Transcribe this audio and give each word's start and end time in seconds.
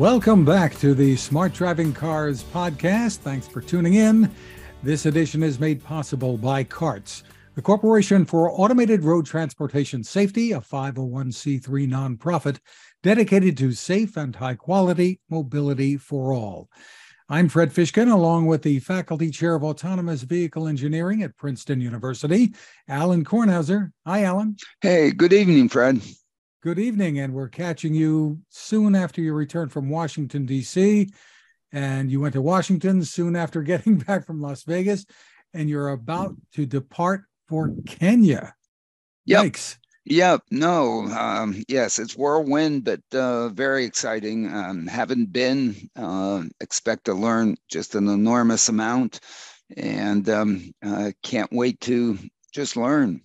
Welcome 0.00 0.46
back 0.46 0.78
to 0.78 0.94
the 0.94 1.14
Smart 1.14 1.52
Driving 1.52 1.92
Cars 1.92 2.42
podcast. 2.42 3.18
Thanks 3.18 3.46
for 3.46 3.60
tuning 3.60 3.96
in. 3.96 4.30
This 4.82 5.04
edition 5.04 5.42
is 5.42 5.60
made 5.60 5.84
possible 5.84 6.38
by 6.38 6.64
CARTS, 6.64 7.22
the 7.54 7.60
Corporation 7.60 8.24
for 8.24 8.50
Automated 8.50 9.04
Road 9.04 9.26
Transportation 9.26 10.02
Safety, 10.02 10.52
a 10.52 10.60
501c3 10.62 11.86
nonprofit 11.86 12.60
dedicated 13.02 13.58
to 13.58 13.72
safe 13.72 14.16
and 14.16 14.34
high 14.34 14.54
quality 14.54 15.20
mobility 15.28 15.98
for 15.98 16.32
all. 16.32 16.70
I'm 17.28 17.50
Fred 17.50 17.70
Fishkin, 17.70 18.10
along 18.10 18.46
with 18.46 18.62
the 18.62 18.78
Faculty 18.78 19.30
Chair 19.30 19.54
of 19.54 19.64
Autonomous 19.64 20.22
Vehicle 20.22 20.66
Engineering 20.66 21.22
at 21.24 21.36
Princeton 21.36 21.78
University, 21.78 22.54
Alan 22.88 23.22
Kornhauser. 23.22 23.90
Hi, 24.06 24.22
Alan. 24.22 24.56
Hey, 24.80 25.10
good 25.10 25.34
evening, 25.34 25.68
Fred. 25.68 26.00
Good 26.62 26.78
evening, 26.78 27.20
and 27.20 27.32
we're 27.32 27.48
catching 27.48 27.94
you 27.94 28.38
soon 28.50 28.94
after 28.94 29.22
your 29.22 29.32
return 29.32 29.70
from 29.70 29.88
Washington, 29.88 30.44
D.C. 30.44 31.08
And 31.72 32.10
you 32.10 32.20
went 32.20 32.34
to 32.34 32.42
Washington 32.42 33.02
soon 33.02 33.34
after 33.34 33.62
getting 33.62 33.96
back 33.96 34.26
from 34.26 34.42
Las 34.42 34.64
Vegas, 34.64 35.06
and 35.54 35.70
you're 35.70 35.88
about 35.88 36.36
to 36.56 36.66
depart 36.66 37.22
for 37.48 37.72
Kenya. 37.86 38.54
Yep. 39.24 39.44
Yikes. 39.44 39.78
Yep. 40.04 40.42
No. 40.50 41.06
Um, 41.06 41.62
yes, 41.66 41.98
it's 41.98 42.14
whirlwind, 42.14 42.84
but 42.84 43.00
uh, 43.14 43.48
very 43.48 43.86
exciting. 43.86 44.52
Um, 44.52 44.86
haven't 44.86 45.32
been. 45.32 45.88
Uh, 45.96 46.42
expect 46.60 47.06
to 47.06 47.14
learn 47.14 47.56
just 47.70 47.94
an 47.94 48.06
enormous 48.06 48.68
amount, 48.68 49.20
and 49.78 50.28
um, 50.28 50.74
uh, 50.84 51.12
can't 51.22 51.50
wait 51.52 51.80
to 51.80 52.18
just 52.52 52.76
learn. 52.76 53.22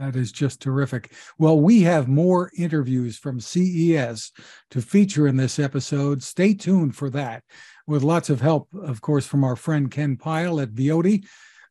That 0.00 0.16
is 0.16 0.32
just 0.32 0.60
terrific. 0.60 1.12
Well, 1.38 1.60
we 1.60 1.82
have 1.82 2.08
more 2.08 2.50
interviews 2.56 3.16
from 3.16 3.38
CES 3.38 4.32
to 4.70 4.80
feature 4.80 5.28
in 5.28 5.36
this 5.36 5.58
episode. 5.58 6.22
Stay 6.22 6.54
tuned 6.54 6.96
for 6.96 7.10
that, 7.10 7.44
with 7.86 8.02
lots 8.02 8.30
of 8.30 8.40
help, 8.40 8.68
of 8.74 9.00
course, 9.00 9.26
from 9.26 9.44
our 9.44 9.56
friend 9.56 9.90
Ken 9.90 10.16
Pyle 10.16 10.58
at 10.58 10.70
Viodi 10.70 11.24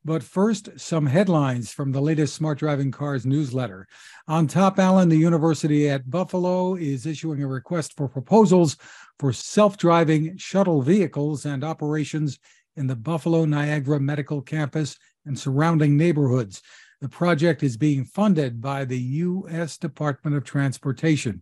but 0.06 0.24
first, 0.24 0.70
some 0.80 1.06
headlines 1.06 1.74
from 1.74 1.92
the 1.92 2.02
latest 2.02 2.34
Smart 2.34 2.58
Driving 2.60 2.90
Cars 2.90 3.26
newsletter. 3.26 3.86
On 4.30 4.48
top, 4.48 4.80
Alan, 4.80 5.10
the 5.10 5.18
University 5.18 5.90
at 5.90 6.10
Buffalo 6.10 6.76
is 6.76 7.06
issuing 7.06 7.44
a 7.44 7.48
request 7.48 7.98
for 7.98 8.08
proposals 8.08 8.78
for 9.20 9.34
self 9.34 9.78
driving 9.78 10.38
shuttle 10.38 10.82
vehicles 10.82 11.46
and 11.46 11.66
operations 11.66 12.40
in 12.78 12.88
the 12.88 12.96
Buffalo 12.96 13.44
Niagara 13.44 14.00
Medical 14.00 14.42
Campus 14.42 14.98
and 15.26 15.38
surrounding 15.38 15.98
neighborhoods. 15.98 16.62
The 17.02 17.10
project 17.10 17.64
is 17.64 17.78
being 17.78 18.04
funded 18.04 18.60
by 18.60 18.84
the 18.84 19.00
U.S. 19.00 19.78
Department 19.78 20.36
of 20.36 20.44
Transportation. 20.44 21.42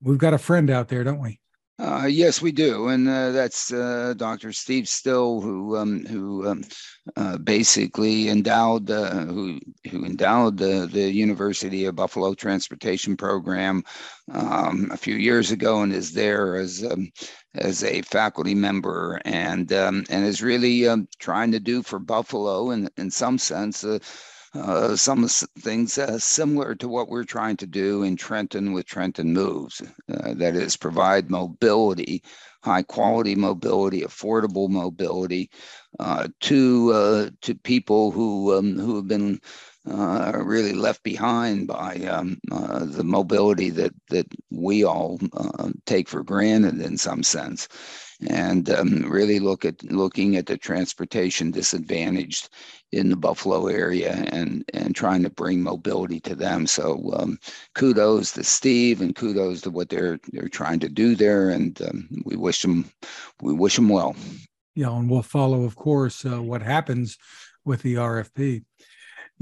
We've 0.00 0.18
got 0.18 0.34
a 0.34 0.38
friend 0.38 0.70
out 0.70 0.88
there, 0.88 1.04
don't 1.04 1.20
we? 1.20 1.38
Uh, 1.78 2.06
yes, 2.06 2.42
we 2.42 2.52
do, 2.52 2.88
and 2.88 3.08
uh, 3.08 3.30
that's 3.30 3.72
uh, 3.72 4.12
Dr. 4.16 4.52
Steve 4.52 4.88
Still, 4.88 5.40
who 5.40 5.76
um, 5.76 6.04
who 6.04 6.46
um, 6.48 6.64
uh, 7.16 7.38
basically 7.38 8.28
endowed 8.28 8.88
who 8.88 9.58
who 9.90 10.04
endowed 10.04 10.58
the 10.58 10.88
the 10.92 11.10
University 11.10 11.86
of 11.86 11.96
Buffalo 11.96 12.34
Transportation 12.34 13.16
Program 13.16 13.82
um, 14.32 14.90
a 14.92 14.96
few 14.96 15.16
years 15.16 15.50
ago, 15.50 15.82
and 15.82 15.92
is 15.92 16.12
there 16.12 16.56
as 16.56 16.84
um, 16.84 17.10
as 17.54 17.82
a 17.82 18.02
faculty 18.02 18.54
member, 18.54 19.20
and 19.24 19.72
um, 19.72 20.04
and 20.10 20.24
is 20.24 20.42
really 20.42 20.86
um, 20.86 21.08
trying 21.18 21.52
to 21.52 21.60
do 21.60 21.82
for 21.82 21.98
Buffalo, 21.98 22.70
in 22.70 22.88
in 22.96 23.10
some 23.10 23.38
sense 23.38 23.84
uh, 24.54 24.94
some 24.94 25.26
things 25.26 25.96
uh, 25.96 26.18
similar 26.18 26.74
to 26.74 26.88
what 26.88 27.08
we're 27.08 27.24
trying 27.24 27.56
to 27.56 27.66
do 27.66 28.02
in 28.02 28.16
Trenton 28.16 28.72
with 28.72 28.86
Trenton 28.86 29.32
Moves. 29.32 29.80
Uh, 30.12 30.34
that 30.34 30.54
is, 30.56 30.76
provide 30.76 31.30
mobility, 31.30 32.22
high 32.62 32.82
quality 32.82 33.34
mobility, 33.34 34.02
affordable 34.02 34.68
mobility 34.68 35.50
uh, 36.00 36.28
to 36.40 36.92
uh, 36.92 37.30
to 37.40 37.54
people 37.54 38.10
who 38.10 38.54
um, 38.54 38.78
who 38.78 38.96
have 38.96 39.08
been 39.08 39.40
really 39.84 40.72
left 40.74 41.02
behind 41.02 41.66
by 41.66 41.96
um, 42.08 42.38
the 42.48 43.04
mobility 43.04 43.70
that 43.70 43.94
that 44.10 44.26
we 44.50 44.84
all 44.84 45.18
take 45.86 46.08
for 46.08 46.22
granted 46.22 46.80
in 46.80 46.98
some 46.98 47.22
sense, 47.22 47.68
and 48.28 48.70
um, 48.70 49.10
really 49.10 49.38
look 49.38 49.64
at 49.64 49.82
looking 49.84 50.36
at 50.36 50.46
the 50.46 50.56
transportation 50.56 51.50
disadvantaged 51.50 52.48
in 52.92 53.08
the 53.08 53.16
Buffalo 53.16 53.66
area 53.66 54.24
and 54.32 54.64
and 54.74 54.94
trying 54.94 55.22
to 55.22 55.30
bring 55.30 55.62
mobility 55.62 56.20
to 56.20 56.34
them. 56.34 56.66
So 56.66 57.12
um, 57.16 57.38
kudos 57.74 58.32
to 58.32 58.44
Steve 58.44 59.00
and 59.00 59.14
kudos 59.14 59.62
to 59.62 59.70
what 59.70 59.88
they're 59.88 60.18
they're 60.32 60.48
trying 60.48 60.80
to 60.80 60.88
do 60.88 61.14
there, 61.14 61.50
and 61.50 61.80
um, 61.82 62.08
we 62.24 62.36
wish 62.36 62.62
them 62.62 62.90
we 63.40 63.52
wish 63.52 63.76
them 63.76 63.88
well. 63.88 64.14
Yeah, 64.74 64.96
and 64.96 65.10
we'll 65.10 65.22
follow, 65.22 65.64
of 65.64 65.76
course, 65.76 66.24
uh, 66.24 66.42
what 66.42 66.62
happens 66.62 67.18
with 67.64 67.82
the 67.82 67.96
RFP. 67.96 68.64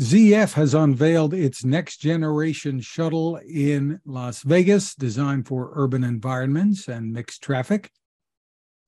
ZF 0.00 0.54
has 0.54 0.72
unveiled 0.72 1.34
its 1.34 1.64
next 1.64 1.98
generation 1.98 2.80
shuttle 2.80 3.36
in 3.36 4.00
Las 4.04 4.42
Vegas, 4.42 4.94
designed 4.94 5.46
for 5.46 5.72
urban 5.74 6.04
environments 6.04 6.88
and 6.88 7.12
mixed 7.12 7.42
traffic. 7.42 7.90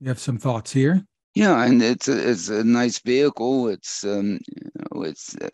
You 0.02 0.08
have 0.08 0.18
some 0.18 0.38
thoughts 0.38 0.72
here? 0.72 1.06
Yeah, 1.36 1.64
and 1.64 1.80
it's 1.80 2.08
a, 2.08 2.30
it's 2.30 2.48
a 2.48 2.64
nice 2.64 2.98
vehicle. 2.98 3.68
It's 3.68 4.02
um, 4.02 4.40
it's 4.96 5.36
uh, 5.36 5.48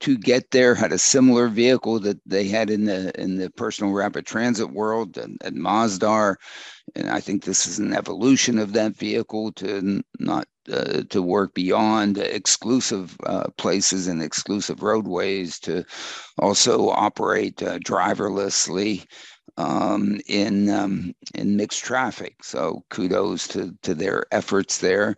2getthere 0.00 0.76
had 0.76 0.90
a 0.90 0.98
similar 0.98 1.46
vehicle 1.46 2.00
that 2.00 2.18
they 2.26 2.48
had 2.48 2.70
in 2.70 2.86
the 2.86 3.12
in 3.16 3.36
the 3.36 3.50
personal 3.50 3.92
rapid 3.92 4.26
transit 4.26 4.72
world 4.72 5.16
at, 5.16 5.30
at 5.42 5.54
Masdar, 5.54 6.34
and 6.96 7.08
I 7.08 7.20
think 7.20 7.44
this 7.44 7.68
is 7.68 7.78
an 7.78 7.94
evolution 7.94 8.58
of 8.58 8.72
that 8.72 8.96
vehicle 8.96 9.52
to 9.52 10.02
not 10.18 10.48
uh, 10.72 11.02
to 11.10 11.22
work 11.22 11.54
beyond 11.54 12.18
exclusive 12.18 13.16
uh, 13.26 13.46
places 13.56 14.08
and 14.08 14.20
exclusive 14.20 14.82
roadways 14.82 15.60
to 15.60 15.84
also 16.38 16.88
operate 16.88 17.62
uh, 17.62 17.78
driverlessly 17.78 19.06
um, 19.56 20.20
in 20.26 20.70
um, 20.70 21.14
in 21.34 21.56
mixed 21.56 21.84
traffic. 21.84 22.42
So 22.42 22.84
kudos 22.90 23.48
to 23.48 23.74
to 23.82 23.94
their 23.94 24.26
efforts 24.32 24.78
there, 24.78 25.16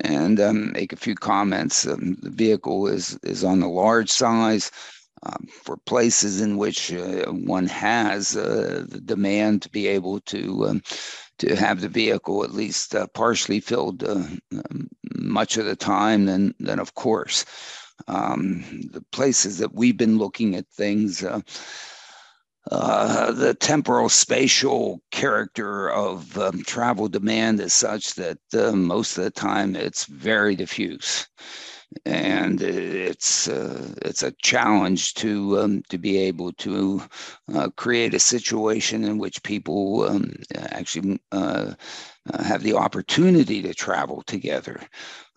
and 0.00 0.40
um, 0.40 0.72
make 0.72 0.92
a 0.92 0.96
few 0.96 1.14
comments. 1.14 1.86
Um, 1.86 2.16
the 2.22 2.30
vehicle 2.30 2.86
is 2.86 3.18
is 3.22 3.44
on 3.44 3.60
the 3.60 3.68
large 3.68 4.10
size. 4.10 4.70
Um, 5.26 5.46
for 5.62 5.78
places 5.86 6.42
in 6.42 6.58
which 6.58 6.92
uh, 6.92 7.24
one 7.32 7.66
has 7.68 8.36
uh, 8.36 8.84
the 8.86 9.00
demand 9.00 9.62
to 9.62 9.70
be 9.70 9.86
able 9.86 10.20
to 10.20 10.66
um, 10.66 10.82
to 11.38 11.56
have 11.56 11.80
the 11.80 11.88
vehicle 11.88 12.44
at 12.44 12.52
least 12.52 12.94
uh, 12.94 13.06
partially 13.14 13.58
filled 13.58 14.04
uh, 14.04 14.22
much 15.14 15.56
of 15.56 15.64
the 15.64 15.76
time, 15.76 16.26
then 16.26 16.54
then 16.58 16.78
of 16.78 16.94
course 16.94 17.46
the 18.06 19.04
places 19.12 19.56
that 19.58 19.74
we've 19.74 19.96
been 19.96 20.18
looking 20.18 20.56
at 20.56 20.66
things. 20.68 21.24
Uh, 22.70 22.74
uh, 23.28 23.32
the 23.32 23.54
temporal 23.54 24.08
spatial 24.08 25.00
character 25.10 25.90
of 25.90 26.36
um, 26.38 26.62
travel 26.62 27.08
demand 27.08 27.60
is 27.60 27.74
such 27.74 28.14
that 28.14 28.38
uh, 28.54 28.72
most 28.72 29.18
of 29.18 29.24
the 29.24 29.30
time 29.30 29.76
it's 29.76 30.06
very 30.06 30.56
diffuse. 30.56 31.28
And 32.06 32.60
it's 32.60 33.46
uh, 33.46 33.94
it's 34.02 34.24
a 34.24 34.34
challenge 34.42 35.14
to 35.14 35.60
um, 35.60 35.82
to 35.90 35.98
be 35.98 36.16
able 36.16 36.52
to 36.54 37.02
uh, 37.54 37.68
create 37.76 38.14
a 38.14 38.18
situation 38.18 39.04
in 39.04 39.18
which 39.18 39.44
people 39.44 40.02
um, 40.02 40.34
actually 40.56 41.20
uh, 41.30 41.74
have 42.42 42.64
the 42.64 42.74
opportunity 42.74 43.62
to 43.62 43.74
travel 43.74 44.22
together 44.26 44.80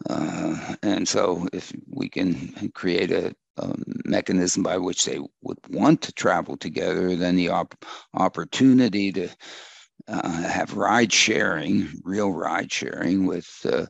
uh, 0.10 0.76
and 0.84 1.08
so 1.08 1.48
if 1.54 1.72
we 1.90 2.10
can 2.10 2.72
create 2.74 3.12
a 3.12 3.36
um, 3.58 3.84
mechanism 4.06 4.62
by 4.62 4.78
which 4.78 5.06
they 5.06 5.20
would 5.42 5.58
want 5.70 6.02
to 6.04 6.12
travel 6.14 6.58
together, 6.58 7.16
then 7.16 7.36
the 7.36 7.50
op- 7.50 7.84
opportunity 8.14 9.12
to 9.12 9.30
uh, 10.08 10.44
have 10.44 10.78
ride 10.78 11.12
sharing, 11.12 11.90
real 12.04 12.32
ride 12.32 12.72
sharing 12.72 13.26
with 13.26 13.50
uh, 13.66 13.86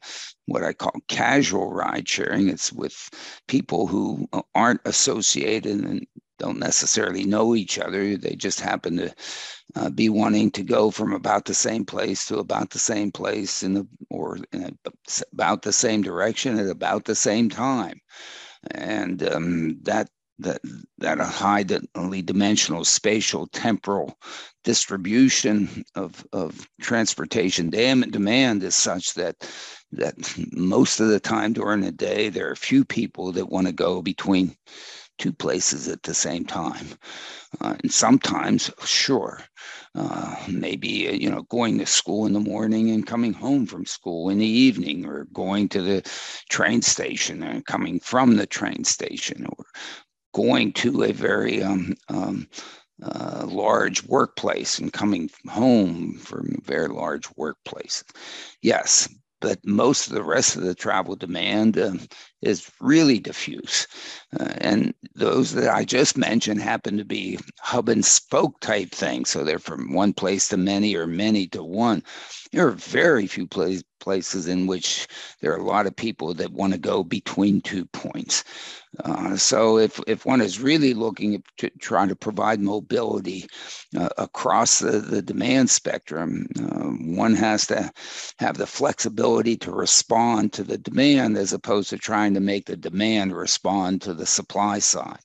what 0.45 0.63
I 0.63 0.73
call 0.73 0.93
casual 1.07 1.71
ride 1.71 2.07
sharing. 2.07 2.49
It's 2.49 2.71
with 2.71 3.09
people 3.47 3.87
who 3.87 4.27
aren't 4.55 4.81
associated 4.85 5.83
and 5.83 6.07
don't 6.37 6.59
necessarily 6.59 7.25
know 7.25 7.55
each 7.55 7.79
other. 7.79 8.17
They 8.17 8.35
just 8.35 8.59
happen 8.59 8.97
to 8.97 9.15
uh, 9.75 9.89
be 9.89 10.09
wanting 10.09 10.51
to 10.51 10.63
go 10.63 10.91
from 10.91 11.13
about 11.13 11.45
the 11.45 11.53
same 11.53 11.85
place 11.85 12.25
to 12.27 12.39
about 12.39 12.69
the 12.69 12.79
same 12.79 13.11
place 13.11 13.63
in 13.63 13.73
the 13.73 13.87
or 14.09 14.37
in 14.53 14.63
a, 14.63 14.91
about 15.33 15.61
the 15.61 15.73
same 15.73 16.01
direction 16.01 16.57
at 16.57 16.69
about 16.69 17.05
the 17.05 17.15
same 17.15 17.49
time 17.49 17.99
and 18.71 19.23
um, 19.23 19.77
that 19.83 20.09
that 20.39 20.61
that 20.99 21.19
highly 21.19 22.21
dimensional 22.21 22.85
spatial 22.85 23.47
temporal 23.47 24.17
distribution 24.63 25.83
of 25.95 26.25
of 26.31 26.67
transportation 26.79 27.69
demand 27.69 28.63
is 28.63 28.75
such 28.75 29.13
that 29.15 29.35
that 29.91 30.15
most 30.51 30.99
of 30.99 31.07
the 31.07 31.19
time 31.19 31.53
during 31.53 31.81
the 31.81 31.91
day 31.91 32.29
there 32.29 32.49
are 32.49 32.55
few 32.55 32.85
people 32.85 33.31
that 33.31 33.49
want 33.49 33.65
to 33.65 33.73
go 33.73 34.01
between 34.01 34.55
two 35.17 35.33
places 35.33 35.87
at 35.87 36.03
the 36.03 36.13
same 36.13 36.45
time. 36.45 36.87
Uh, 37.61 37.75
and 37.81 37.91
sometimes, 37.91 38.71
sure, 38.85 39.41
uh, 39.95 40.35
maybe 40.49 41.07
uh, 41.07 41.11
you 41.11 41.29
know 41.29 41.43
going 41.43 41.77
to 41.77 41.85
school 41.85 42.25
in 42.25 42.33
the 42.33 42.39
morning 42.39 42.89
and 42.89 43.07
coming 43.07 43.33
home 43.33 43.65
from 43.65 43.85
school 43.85 44.29
in 44.29 44.37
the 44.37 44.45
evening, 44.45 45.05
or 45.05 45.25
going 45.33 45.69
to 45.69 45.81
the 45.81 46.01
train 46.49 46.81
station 46.81 47.43
and 47.43 47.65
coming 47.65 47.99
from 47.99 48.35
the 48.35 48.47
train 48.47 48.83
station, 48.83 49.45
or 49.57 49.65
going 50.33 50.71
to 50.73 51.03
a 51.03 51.11
very 51.11 51.63
um, 51.63 51.95
um, 52.09 52.47
uh, 53.03 53.45
large 53.47 54.03
workplace 54.03 54.79
and 54.79 54.93
coming 54.93 55.29
home 55.47 56.13
from 56.13 56.55
a 56.57 56.61
very 56.61 56.87
large 56.87 57.27
workplace. 57.35 58.03
Yes, 58.61 59.07
but 59.39 59.59
most 59.65 60.07
of 60.07 60.13
the 60.13 60.23
rest 60.23 60.55
of 60.55 60.63
the 60.63 60.75
travel 60.75 61.15
demand 61.15 61.77
uh, 61.77 61.93
is 62.41 62.71
really 62.79 63.19
diffuse. 63.19 63.87
Uh, 64.39 64.53
and 64.57 64.93
those 65.15 65.53
that 65.53 65.73
I 65.73 65.83
just 65.83 66.17
mentioned 66.17 66.61
happen 66.61 66.97
to 66.97 67.05
be 67.05 67.39
hub 67.59 67.89
and 67.89 68.05
spoke 68.05 68.59
type 68.59 68.91
things. 68.91 69.29
So 69.29 69.43
they're 69.43 69.59
from 69.59 69.93
one 69.93 70.13
place 70.13 70.47
to 70.49 70.57
many 70.57 70.95
or 70.95 71.07
many 71.07 71.47
to 71.47 71.63
one. 71.63 72.03
There 72.51 72.67
are 72.67 72.71
very 72.71 73.27
few 73.27 73.47
place, 73.47 73.83
places 73.99 74.47
in 74.47 74.67
which 74.67 75.07
there 75.41 75.51
are 75.53 75.59
a 75.59 75.63
lot 75.65 75.87
of 75.87 75.95
people 75.95 76.33
that 76.35 76.51
want 76.51 76.73
to 76.73 76.79
go 76.79 77.03
between 77.03 77.61
two 77.61 77.85
points. 77.85 78.43
Uh, 79.03 79.35
so 79.35 79.77
if, 79.77 79.99
if 80.07 80.25
one 80.25 80.41
is 80.41 80.59
really 80.59 80.93
looking 80.93 81.43
to 81.57 81.69
try 81.79 82.07
to 82.07 82.15
provide 82.15 82.59
mobility 82.59 83.45
uh, 83.97 84.09
across 84.17 84.79
the, 84.79 84.99
the 84.99 85.21
demand 85.21 85.69
spectrum, 85.69 86.47
uh, 86.59 87.13
one 87.13 87.35
has 87.35 87.67
to 87.67 87.91
have 88.39 88.57
the 88.57 88.65
flexibility 88.65 89.55
to 89.57 89.71
respond 89.71 90.53
to 90.53 90.63
the 90.63 90.77
demand 90.77 91.37
as 91.37 91.53
opposed 91.53 91.89
to 91.89 91.97
trying 91.97 92.26
to 92.33 92.39
make 92.39 92.65
the 92.65 92.77
demand 92.77 93.35
respond 93.35 94.01
to 94.01 94.13
the 94.13 94.25
supply 94.25 94.79
side. 94.79 95.19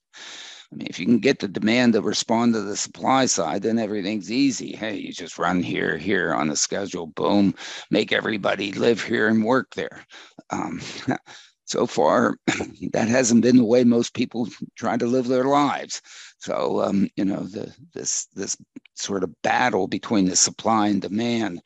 I 0.73 0.77
mean, 0.77 0.87
if 0.89 0.99
you 0.99 1.05
can 1.05 1.19
get 1.19 1.41
the 1.41 1.49
demand 1.49 1.93
to 1.93 2.03
respond 2.03 2.55
to 2.55 2.63
the 2.63 2.77
supply 2.77 3.27
side, 3.27 3.63
then 3.63 3.79
everything's 3.79 4.33
easy. 4.33 4.75
Hey, 4.75 4.97
you 4.97 5.13
just 5.13 5.39
run 5.39 5.63
here, 5.63 5.99
here 5.99 6.33
on 6.33 6.49
the 6.49 6.57
schedule, 6.57 7.09
boom, 7.09 7.55
make 7.91 8.11
everybody 8.11 8.73
live 8.73 9.03
here 9.03 9.29
and 9.29 9.45
work 9.45 9.75
there. 9.75 10.07
Um, 10.51 10.81
so 11.67 11.87
far, 11.87 12.37
that 12.93 13.09
hasn't 13.09 13.43
been 13.43 13.59
the 13.59 13.65
way 13.65 13.85
most 13.85 14.15
people 14.15 14.49
try 14.75 14.97
to 14.97 15.07
live 15.07 15.29
their 15.29 15.45
lives. 15.45 16.01
So, 16.39 16.83
um, 16.83 17.09
you 17.17 17.25
know, 17.25 17.43
the, 17.43 17.75
this 17.95 18.27
this 18.35 18.57
sort 18.95 19.25
of 19.25 19.43
battle 19.43 19.89
between 19.89 20.25
the 20.25 20.37
supply 20.37 20.89
and 20.89 21.03
demand, 21.03 21.61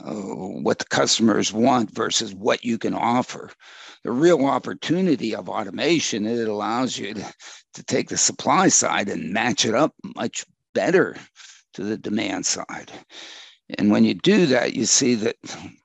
uh, 0.00 0.12
what 0.12 0.78
the 0.78 0.84
customers 0.86 1.52
want 1.52 1.90
versus 1.90 2.34
what 2.34 2.64
you 2.64 2.78
can 2.78 2.94
offer 2.94 3.50
the 4.04 4.12
real 4.12 4.44
opportunity 4.46 5.34
of 5.34 5.48
automation 5.48 6.26
it 6.26 6.46
allows 6.46 6.98
you 6.98 7.14
to, 7.14 7.34
to 7.74 7.82
take 7.84 8.08
the 8.08 8.16
supply 8.16 8.68
side 8.68 9.08
and 9.08 9.32
match 9.32 9.64
it 9.64 9.74
up 9.74 9.94
much 10.14 10.44
better 10.74 11.16
to 11.72 11.82
the 11.82 11.96
demand 11.96 12.46
side. 12.46 12.92
And 13.78 13.90
when 13.90 14.04
you 14.04 14.14
do 14.14 14.46
that 14.46 14.74
you 14.74 14.84
see 14.84 15.14
that 15.16 15.36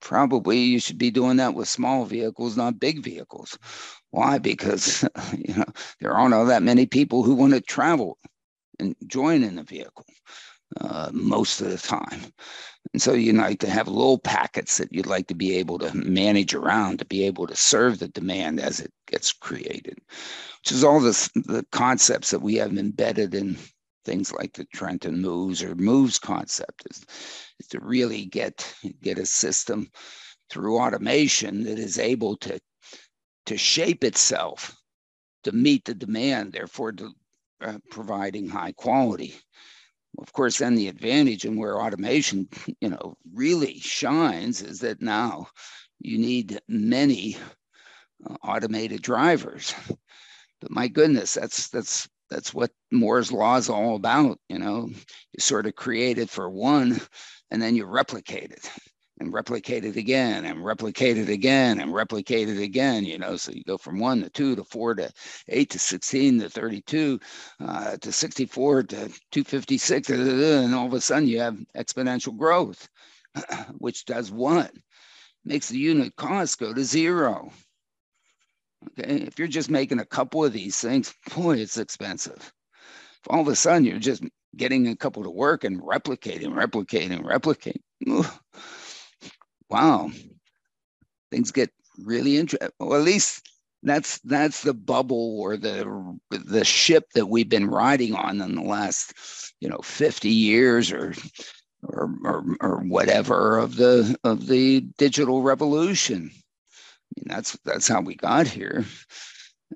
probably 0.02 0.60
you 0.60 0.80
should 0.80 0.98
be 0.98 1.12
doing 1.12 1.38
that 1.38 1.56
with 1.56 1.70
small 1.70 2.06
vehicles 2.06 2.58
not 2.58 2.80
big 2.80 3.02
vehicles. 3.02 3.58
Why? 4.12 4.38
Because 4.38 5.04
you 5.38 5.56
know 5.56 5.66
there 6.02 6.14
aren't 6.14 6.34
all 6.34 6.46
that 6.46 6.64
many 6.64 6.86
people 6.86 7.24
who 7.24 7.36
want 7.36 7.54
to 7.54 7.62
travel 7.62 8.18
and 8.80 8.96
join 9.08 9.44
in 9.44 9.56
the 9.56 9.64
vehicle 9.64 10.06
uh, 10.82 11.10
most 11.14 11.62
of 11.62 11.70
the 11.70 11.78
time. 11.78 12.22
And 12.94 13.02
so 13.02 13.14
you 13.14 13.34
like 13.34 13.60
to 13.60 13.70
have 13.70 13.88
little 13.88 14.20
packets 14.20 14.78
that 14.78 14.92
you'd 14.92 15.06
like 15.06 15.28
to 15.28 15.36
be 15.36 15.56
able 15.58 15.80
to 15.80 15.96
manage 15.96 16.54
around 16.54 17.00
to 17.00 17.06
be 17.06 17.24
able 17.24 17.48
to 17.48 17.56
serve 17.56 18.00
the 18.00 18.08
demand 18.08 18.60
as 18.60 18.80
it 18.80 18.92
gets 19.08 19.32
created, 19.34 19.98
which 20.62 20.72
is 20.72 20.84
all 20.84 21.00
this, 21.00 21.30
the 21.36 21.66
concepts 21.72 22.32
that 22.32 22.42
we 22.42 22.56
have 22.56 22.78
embedded 22.78 23.36
in 23.36 23.58
things 24.06 24.32
like 24.32 24.54
the 24.54 24.66
Trenton 24.74 25.22
moves 25.22 25.62
or 25.62 25.76
moves 25.76 26.18
concept 26.18 26.84
is, 26.90 27.06
is 27.60 27.68
to 27.68 27.80
really 27.80 28.26
get 28.26 28.74
get 29.02 29.20
a 29.20 29.26
system 29.26 29.90
through 30.50 30.80
automation 30.80 31.64
that 31.66 31.78
is 31.78 32.00
able 32.00 32.38
to 32.38 32.60
to 33.46 33.58
shape 33.58 34.04
itself 34.04 34.76
to 35.44 35.52
meet 35.52 35.86
the 35.86 35.94
demand, 35.94 36.54
therefore 36.54 36.92
to, 36.92 37.12
uh, 37.62 37.78
providing 37.92 38.48
high 38.48 38.72
quality 38.72 39.36
of 40.22 40.34
course, 40.34 40.58
then 40.58 40.76
the 40.76 40.88
advantage 40.88 41.46
and 41.46 41.58
where 41.58 41.82
automation, 41.82 42.48
you 42.82 42.90
know, 42.90 43.16
really 43.34 43.80
shines 43.80 44.62
is 44.62 44.80
that 44.80 45.02
now 45.02 45.48
you 46.00 46.18
need 46.18 46.60
many 46.68 47.38
uh, 48.30 48.36
automated 48.44 49.02
drivers. 49.02 49.74
But 50.62 50.72
my 50.72 50.88
goodness, 50.88 51.36
that's 51.36 51.70
that's 51.70 52.10
that's 52.30 52.54
what 52.54 52.72
Moore's 52.92 53.32
law 53.32 53.58
is 53.58 53.70
all 53.70 53.96
about. 53.96 54.40
You 54.50 54.60
know, 54.60 54.90
you 54.90 55.40
sort 55.40 55.66
of 55.66 55.76
create 55.76 56.18
it 56.18 56.30
for 56.30 56.50
one, 56.50 57.00
and 57.50 57.62
then 57.62 57.76
you 57.76 57.86
replicate 57.86 58.52
it 58.52 58.70
and 59.20 59.34
replicate 59.34 59.86
it 59.86 59.96
again 59.98 60.46
and 60.46 60.64
replicate 60.64 61.18
it 61.18 61.30
again 61.30 61.80
and 61.80 61.94
replicate 61.94 62.50
it 62.50 62.60
again 62.60 63.04
you 63.04 63.18
know 63.18 63.36
so 63.36 63.52
you 63.52 63.64
go 63.64 63.78
from 63.78 64.00
one 64.00 64.22
to 64.22 64.30
two 64.30 64.56
to 64.56 64.64
four 64.64 64.96
to 64.96 65.12
eight 65.50 65.70
to 65.70 65.80
16 65.80 66.40
to 66.40 66.50
32 66.50 67.20
uh, 67.60 67.98
to 67.98 68.12
64 68.12 68.84
to 68.84 68.96
256 68.96 70.10
and 70.10 70.76
all 70.76 70.88
of 70.88 70.94
a 70.94 71.02
sudden 71.02 71.28
you 71.28 71.40
have 71.40 71.58
exponential 71.76 72.36
growth 72.38 72.88
which 73.78 74.06
does 74.06 74.32
what? 74.32 74.72
Makes 75.46 75.70
the 75.70 75.78
unit 75.78 76.16
cost 76.16 76.60
go 76.60 76.74
to 76.74 76.84
zero. 76.84 77.52
Okay 79.00 79.16
if 79.16 79.38
you're 79.38 79.48
just 79.48 79.70
making 79.70 80.00
a 80.00 80.06
couple 80.06 80.44
of 80.44 80.54
these 80.54 80.80
things 80.80 81.14
boy 81.36 81.58
it's 81.58 81.78
expensive. 81.78 82.54
If 83.22 83.30
all 83.30 83.42
of 83.42 83.48
a 83.48 83.56
sudden 83.56 83.86
you're 83.86 84.00
just 84.00 84.24
getting 84.56 84.88
a 84.88 84.96
couple 84.96 85.24
to 85.24 85.30
work 85.30 85.64
and 85.64 85.82
replicating 85.82 86.54
replicating 86.54 87.22
replicating 87.22 87.82
wow, 89.70 90.12
things 91.32 91.52
get 91.52 91.72
really 92.04 92.38
interesting. 92.38 92.70
Well, 92.80 93.00
at 93.00 93.06
least 93.06 93.50
that's 93.84 94.20
that's 94.20 94.64
the 94.64 94.74
bubble 94.74 95.40
or 95.40 95.58
the 95.58 96.20
the 96.30 96.66
ship 96.66 97.06
that 97.14 97.28
we've 97.28 97.50
been 97.50 97.70
riding 97.70 98.14
on 98.14 98.42
in 98.42 98.56
the 98.56 98.62
last 98.62 99.14
you 99.62 99.70
know 99.70 99.80
50 99.84 100.30
years 100.30 100.92
or 100.92 101.14
or 101.84 102.10
or, 102.24 102.44
or 102.62 102.78
whatever 102.80 103.58
of 103.58 103.78
the 103.78 104.18
of 104.24 104.48
the 104.48 104.82
digital 104.98 105.42
revolution. 105.42 106.32
I 106.34 107.22
mean, 107.22 107.26
that's 107.28 107.58
that's 107.66 107.88
how 107.88 108.02
we 108.02 108.16
got 108.16 108.48
here. 108.48 108.86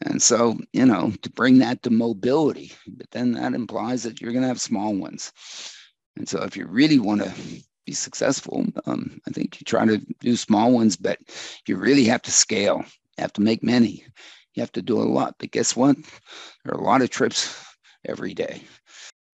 And 0.01 0.21
so, 0.21 0.57
you 0.73 0.85
know, 0.85 1.13
to 1.21 1.29
bring 1.29 1.59
that 1.59 1.83
to 1.83 1.91
mobility, 1.91 2.73
but 2.87 3.09
then 3.11 3.33
that 3.33 3.53
implies 3.53 4.03
that 4.03 4.19
you're 4.19 4.31
going 4.31 4.41
to 4.41 4.47
have 4.47 4.59
small 4.59 4.95
ones. 4.95 5.31
And 6.17 6.27
so, 6.27 6.41
if 6.43 6.57
you 6.57 6.65
really 6.65 6.99
want 6.99 7.21
to 7.21 7.31
be 7.85 7.93
successful. 7.93 8.65
Um, 8.85 9.19
I 9.27 9.31
think 9.31 9.59
you 9.59 9.65
try 9.65 9.85
to 9.85 9.97
do 10.19 10.35
small 10.35 10.71
ones, 10.71 10.95
but 10.95 11.19
you 11.67 11.77
really 11.77 12.05
have 12.05 12.21
to 12.23 12.31
scale. 12.31 12.83
You 13.17 13.21
have 13.21 13.33
to 13.33 13.41
make 13.41 13.63
many. 13.63 14.05
You 14.53 14.61
have 14.61 14.71
to 14.73 14.81
do 14.81 14.99
a 14.99 15.03
lot. 15.03 15.35
But 15.39 15.51
guess 15.51 15.75
what? 15.75 15.95
There 16.63 16.73
are 16.73 16.79
a 16.79 16.83
lot 16.83 17.01
of 17.01 17.09
trips 17.09 17.55
every 18.05 18.33
day. 18.33 18.63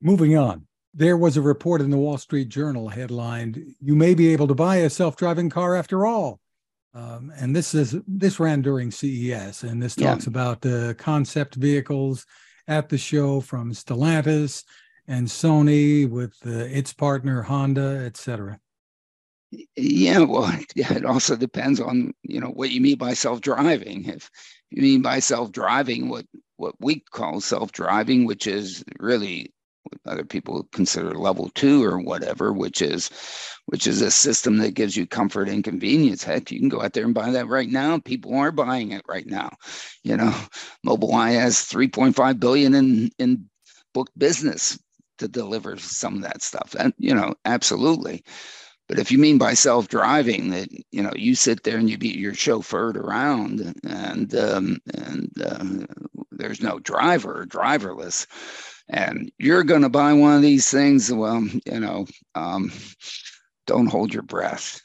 Moving 0.01 0.37
on. 0.37 0.65
There 0.93 1.17
was 1.17 1.37
a 1.37 1.41
report 1.41 1.81
in 1.81 1.91
the 1.91 1.97
Wall 1.97 2.17
Street 2.17 2.49
Journal 2.49 2.89
headlined, 2.89 3.75
You 3.79 3.95
may 3.95 4.15
be 4.15 4.29
able 4.29 4.47
to 4.47 4.55
buy 4.55 4.77
a 4.77 4.89
self 4.89 5.15
driving 5.15 5.49
car 5.49 5.75
after 5.75 6.05
all. 6.05 6.39
Um, 6.93 7.31
and 7.37 7.55
this 7.55 7.75
is 7.75 7.95
this 8.07 8.39
ran 8.39 8.63
during 8.63 8.89
CES, 8.89 9.63
and 9.63 9.81
this 9.81 9.95
talks 9.95 10.25
yeah. 10.25 10.29
about 10.29 10.61
the 10.61 10.95
concept 10.97 11.55
vehicles 11.55 12.25
at 12.67 12.89
the 12.89 12.97
show 12.97 13.41
from 13.41 13.71
Stellantis 13.71 14.63
and 15.09 15.27
Sony 15.27 16.07
with 16.07 16.35
uh, 16.45 16.51
its 16.51 16.93
partner 16.93 17.41
Honda, 17.41 18.03
et 18.05 18.15
cetera? 18.15 18.59
Yeah, 19.75 20.19
well, 20.19 20.53
yeah, 20.75 20.93
it 20.93 21.03
also 21.03 21.35
depends 21.35 21.81
on 21.81 22.13
you 22.21 22.39
know 22.39 22.49
what 22.49 22.69
you 22.69 22.79
mean 22.79 22.97
by 22.97 23.15
self-driving. 23.15 24.05
If 24.05 24.29
you 24.69 24.83
mean 24.83 25.01
by 25.01 25.19
self-driving, 25.19 26.09
what 26.09 26.25
what 26.57 26.75
we 26.79 27.03
call 27.11 27.41
self-driving, 27.41 28.25
which 28.25 28.45
is 28.45 28.83
really 28.99 29.51
what 29.83 30.13
other 30.13 30.25
people 30.25 30.67
consider 30.71 31.15
level 31.15 31.49
two 31.55 31.83
or 31.83 31.97
whatever, 31.99 32.53
which 32.53 32.83
is 32.83 33.09
which 33.65 33.87
is 33.87 34.03
a 34.03 34.11
system 34.11 34.57
that 34.57 34.75
gives 34.75 34.95
you 34.95 35.07
comfort 35.07 35.49
and 35.49 35.63
convenience. 35.63 36.23
Heck, 36.23 36.51
you 36.51 36.59
can 36.59 36.69
go 36.69 36.83
out 36.83 36.93
there 36.93 37.05
and 37.05 37.15
buy 37.15 37.31
that 37.31 37.47
right 37.47 37.69
now. 37.69 37.97
People 37.97 38.35
are 38.35 38.51
buying 38.51 38.91
it 38.91 39.01
right 39.09 39.25
now. 39.25 39.49
You 40.03 40.17
know, 40.17 40.35
Mobileye 40.85 41.39
has 41.39 41.55
3.5 41.55 42.39
billion 42.39 42.75
in 42.75 43.09
in 43.17 43.49
booked 43.91 44.15
business 44.19 44.77
to 45.19 45.27
deliver 45.27 45.77
some 45.77 46.15
of 46.15 46.21
that 46.23 46.41
stuff. 46.41 46.75
And, 46.77 46.93
you 46.97 47.13
know, 47.13 47.35
absolutely. 47.45 48.23
But 48.89 48.97
if 48.97 49.11
you 49.11 49.19
mean 49.19 49.37
by 49.37 49.53
self-driving 49.53 50.49
that 50.49 50.69
you 50.91 51.03
know 51.03 51.11
you 51.15 51.35
sit 51.35 51.63
there 51.63 51.77
and 51.77 51.87
you 51.87 51.99
be 51.99 52.09
your 52.09 52.33
chauffeured 52.33 52.95
around 52.95 53.79
and 53.83 54.33
um, 54.33 54.79
and 54.95 55.31
uh, 55.39 55.85
there's 56.31 56.63
no 56.63 56.79
driver 56.79 57.41
or 57.41 57.45
driverless, 57.45 58.25
and 58.87 59.31
you're 59.37 59.63
going 59.63 59.83
to 59.83 59.89
buy 59.89 60.13
one 60.13 60.35
of 60.35 60.41
these 60.41 60.71
things, 60.71 61.13
well, 61.13 61.45
you 61.67 61.79
know, 61.79 62.07
um, 62.33 62.71
don't 63.67 63.91
hold 63.91 64.11
your 64.11 64.23
breath. 64.23 64.81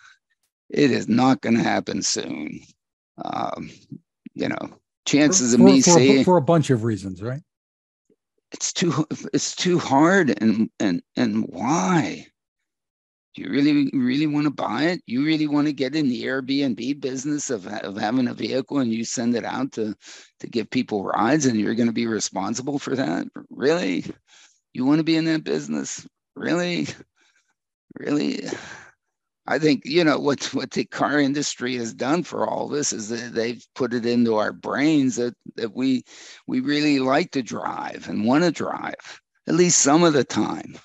It 0.68 0.90
is 0.90 1.08
not 1.08 1.40
going 1.40 1.56
to 1.56 1.62
happen 1.62 2.02
soon. 2.02 2.60
Um, 3.24 3.70
you 4.34 4.50
know, 4.50 4.78
chances 5.06 5.54
for, 5.54 5.62
of 5.62 5.64
me 5.64 5.80
for, 5.80 5.90
seeing 5.92 6.24
for 6.24 6.36
a 6.36 6.42
bunch 6.42 6.68
of 6.68 6.84
reasons, 6.84 7.22
right? 7.22 7.40
It's 8.54 8.72
too 8.72 9.04
it's 9.32 9.56
too 9.56 9.78
hard 9.80 10.40
and 10.40 10.70
and 10.78 11.02
and 11.16 11.44
why? 11.48 12.26
Do 13.34 13.42
you 13.42 13.50
really 13.50 13.90
really 13.92 14.28
want 14.28 14.44
to 14.44 14.50
buy 14.50 14.84
it? 14.84 15.02
You 15.06 15.24
really 15.24 15.48
want 15.48 15.66
to 15.66 15.72
get 15.72 15.96
in 15.96 16.08
the 16.08 16.22
airbnb 16.22 17.00
business 17.00 17.50
of, 17.50 17.66
of 17.66 17.96
having 17.96 18.28
a 18.28 18.34
vehicle 18.34 18.78
and 18.78 18.92
you 18.92 19.04
send 19.04 19.34
it 19.34 19.44
out 19.44 19.72
to 19.72 19.96
to 20.38 20.46
give 20.46 20.70
people 20.70 21.02
rides 21.04 21.46
and 21.46 21.58
you're 21.58 21.74
going 21.74 21.88
to 21.88 21.92
be 21.92 22.06
responsible 22.06 22.78
for 22.78 22.94
that? 22.94 23.26
Really? 23.50 24.04
You 24.72 24.86
want 24.86 24.98
to 24.98 25.04
be 25.04 25.16
in 25.16 25.24
that 25.24 25.42
business? 25.42 26.06
Really? 26.36 26.86
Really 27.98 28.48
I 29.46 29.58
think 29.58 29.84
you 29.84 30.04
know 30.04 30.18
what 30.18 30.44
what 30.54 30.70
the 30.70 30.84
car 30.84 31.20
industry 31.20 31.76
has 31.76 31.92
done 31.92 32.22
for 32.22 32.48
all 32.48 32.68
this 32.68 32.92
is 32.92 33.10
that 33.10 33.34
they've 33.34 33.64
put 33.74 33.92
it 33.92 34.06
into 34.06 34.36
our 34.36 34.52
brains 34.52 35.16
that 35.16 35.34
that 35.56 35.74
we 35.74 36.04
we 36.46 36.60
really 36.60 36.98
like 36.98 37.30
to 37.32 37.42
drive 37.42 38.08
and 38.08 38.24
want 38.24 38.44
to 38.44 38.50
drive 38.50 39.20
at 39.46 39.54
least 39.54 39.80
some 39.80 40.02
of 40.02 40.14
the 40.14 40.24
time. 40.24 40.78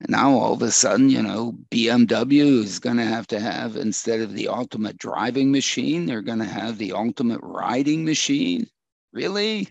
And 0.00 0.10
now 0.10 0.32
all 0.32 0.52
of 0.52 0.60
a 0.60 0.70
sudden, 0.70 1.08
you 1.08 1.22
know, 1.22 1.56
BMW 1.70 2.62
is 2.62 2.78
going 2.78 2.98
to 2.98 3.04
have 3.04 3.26
to 3.28 3.40
have 3.40 3.76
instead 3.76 4.20
of 4.20 4.34
the 4.34 4.48
ultimate 4.48 4.98
driving 4.98 5.50
machine, 5.50 6.04
they're 6.04 6.20
going 6.20 6.40
to 6.40 6.44
have 6.44 6.76
the 6.76 6.92
ultimate 6.92 7.40
riding 7.42 8.04
machine. 8.04 8.66
Really? 9.14 9.70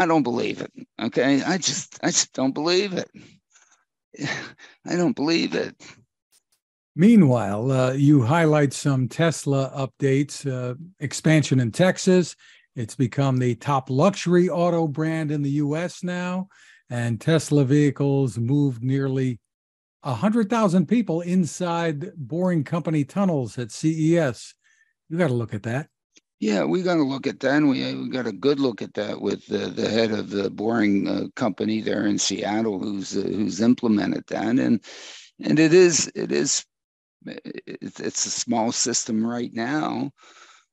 I 0.00 0.06
don't 0.06 0.24
believe 0.24 0.60
it. 0.62 0.72
Okay, 1.00 1.42
I 1.42 1.58
just 1.58 2.00
I 2.02 2.08
just 2.08 2.32
don't 2.32 2.54
believe 2.54 2.94
it. 2.94 3.10
I 4.86 4.96
don't 4.96 5.14
believe 5.14 5.54
it. 5.54 5.76
Meanwhile, 6.96 7.70
uh, 7.70 7.92
you 7.92 8.22
highlight 8.22 8.72
some 8.72 9.08
Tesla 9.08 9.70
updates, 9.76 10.44
uh, 10.50 10.74
expansion 10.98 11.60
in 11.60 11.70
Texas. 11.70 12.34
It's 12.74 12.96
become 12.96 13.38
the 13.38 13.54
top 13.54 13.90
luxury 13.90 14.48
auto 14.48 14.88
brand 14.88 15.30
in 15.30 15.42
the 15.42 15.50
US 15.50 16.02
now, 16.02 16.48
and 16.88 17.20
Tesla 17.20 17.64
vehicles 17.64 18.38
moved 18.38 18.82
nearly 18.82 19.38
100,000 20.02 20.86
people 20.86 21.20
inside 21.20 22.12
Boring 22.16 22.64
Company 22.64 23.04
tunnels 23.04 23.58
at 23.58 23.70
CES. 23.70 24.54
You 25.08 25.18
got 25.18 25.28
to 25.28 25.34
look 25.34 25.54
at 25.54 25.64
that. 25.64 25.88
Yeah, 26.38 26.64
we 26.64 26.82
got 26.82 26.94
to 26.94 27.02
look 27.02 27.26
at 27.26 27.40
that. 27.40 27.56
And 27.56 27.68
we, 27.68 27.94
we 27.94 28.08
got 28.08 28.26
a 28.26 28.32
good 28.32 28.58
look 28.58 28.80
at 28.80 28.94
that 28.94 29.20
with 29.20 29.46
the, 29.46 29.68
the 29.68 29.88
head 29.88 30.10
of 30.10 30.30
the 30.30 30.48
Boring 30.48 31.06
uh, 31.06 31.24
Company 31.36 31.82
there 31.82 32.06
in 32.06 32.18
Seattle, 32.18 32.78
who's 32.78 33.14
uh, 33.14 33.20
who's 33.20 33.60
implemented 33.60 34.24
that. 34.28 34.58
And 34.58 34.80
and 35.42 35.58
it 35.58 35.74
is 35.74 36.10
it 36.14 36.32
is 36.32 36.64
it's 37.26 38.26
a 38.26 38.30
small 38.30 38.72
system 38.72 39.26
right 39.26 39.52
now. 39.52 40.10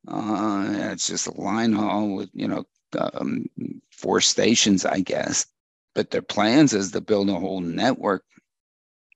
Uh, 0.06 0.66
it's 0.92 1.08
just 1.08 1.26
a 1.26 1.40
line 1.40 1.72
haul 1.72 2.14
with 2.14 2.30
you 2.32 2.48
know 2.48 2.64
um, 2.98 3.46
four 3.92 4.20
stations, 4.20 4.84
I 4.84 5.00
guess. 5.00 5.46
But 5.94 6.10
their 6.10 6.22
plans 6.22 6.72
is 6.72 6.92
to 6.92 7.00
build 7.00 7.28
a 7.28 7.34
whole 7.34 7.60
network 7.60 8.24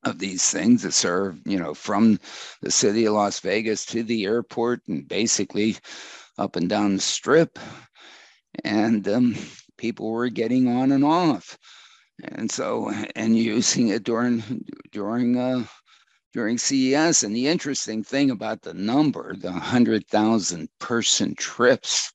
of 0.04 0.18
these 0.18 0.50
things 0.50 0.82
that 0.82 0.92
serve 0.92 1.38
you 1.46 1.58
know 1.58 1.74
from 1.74 2.18
the 2.60 2.70
city 2.70 3.06
of 3.06 3.14
Las 3.14 3.40
Vegas 3.40 3.86
to 3.86 4.02
the 4.02 4.24
airport 4.24 4.82
and 4.88 5.06
basically 5.06 5.76
up 6.38 6.56
and 6.56 6.68
down 6.68 6.96
the 6.96 7.00
strip. 7.00 7.58
And 8.64 9.08
um, 9.08 9.36
people 9.78 10.10
were 10.10 10.28
getting 10.28 10.68
on 10.68 10.92
and 10.92 11.04
off 11.04 11.56
and 12.22 12.50
so 12.50 12.92
and 13.16 13.36
using 13.36 13.88
it 13.88 14.04
during 14.04 14.64
during 14.90 15.36
uh, 15.36 15.64
during 16.32 16.58
CES. 16.58 17.22
And 17.22 17.34
the 17.34 17.48
interesting 17.48 18.02
thing 18.02 18.30
about 18.30 18.62
the 18.62 18.74
number, 18.74 19.34
the 19.36 19.50
100,000 19.50 20.68
person 20.78 21.34
trips 21.34 22.12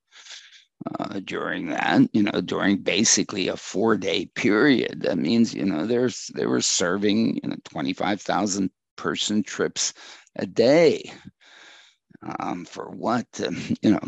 uh, 0.99 1.19
during 1.25 1.67
that, 1.67 2.01
you 2.13 2.23
know, 2.23 2.41
during 2.41 2.77
basically 2.77 3.47
a 3.47 3.57
four 3.57 3.97
day 3.97 4.25
period, 4.35 5.01
that 5.01 5.17
means, 5.17 5.53
you 5.53 5.65
know, 5.65 5.85
there's 5.85 6.29
they 6.35 6.45
were 6.45 6.61
serving 6.61 7.39
you 7.43 7.49
know, 7.49 7.55
25,000 7.65 8.69
person 8.95 9.43
trips 9.43 9.93
a 10.37 10.45
day 10.45 11.11
um, 12.39 12.65
for 12.65 12.89
what, 12.89 13.25
um, 13.45 13.57
you 13.81 13.91
know, 13.91 14.01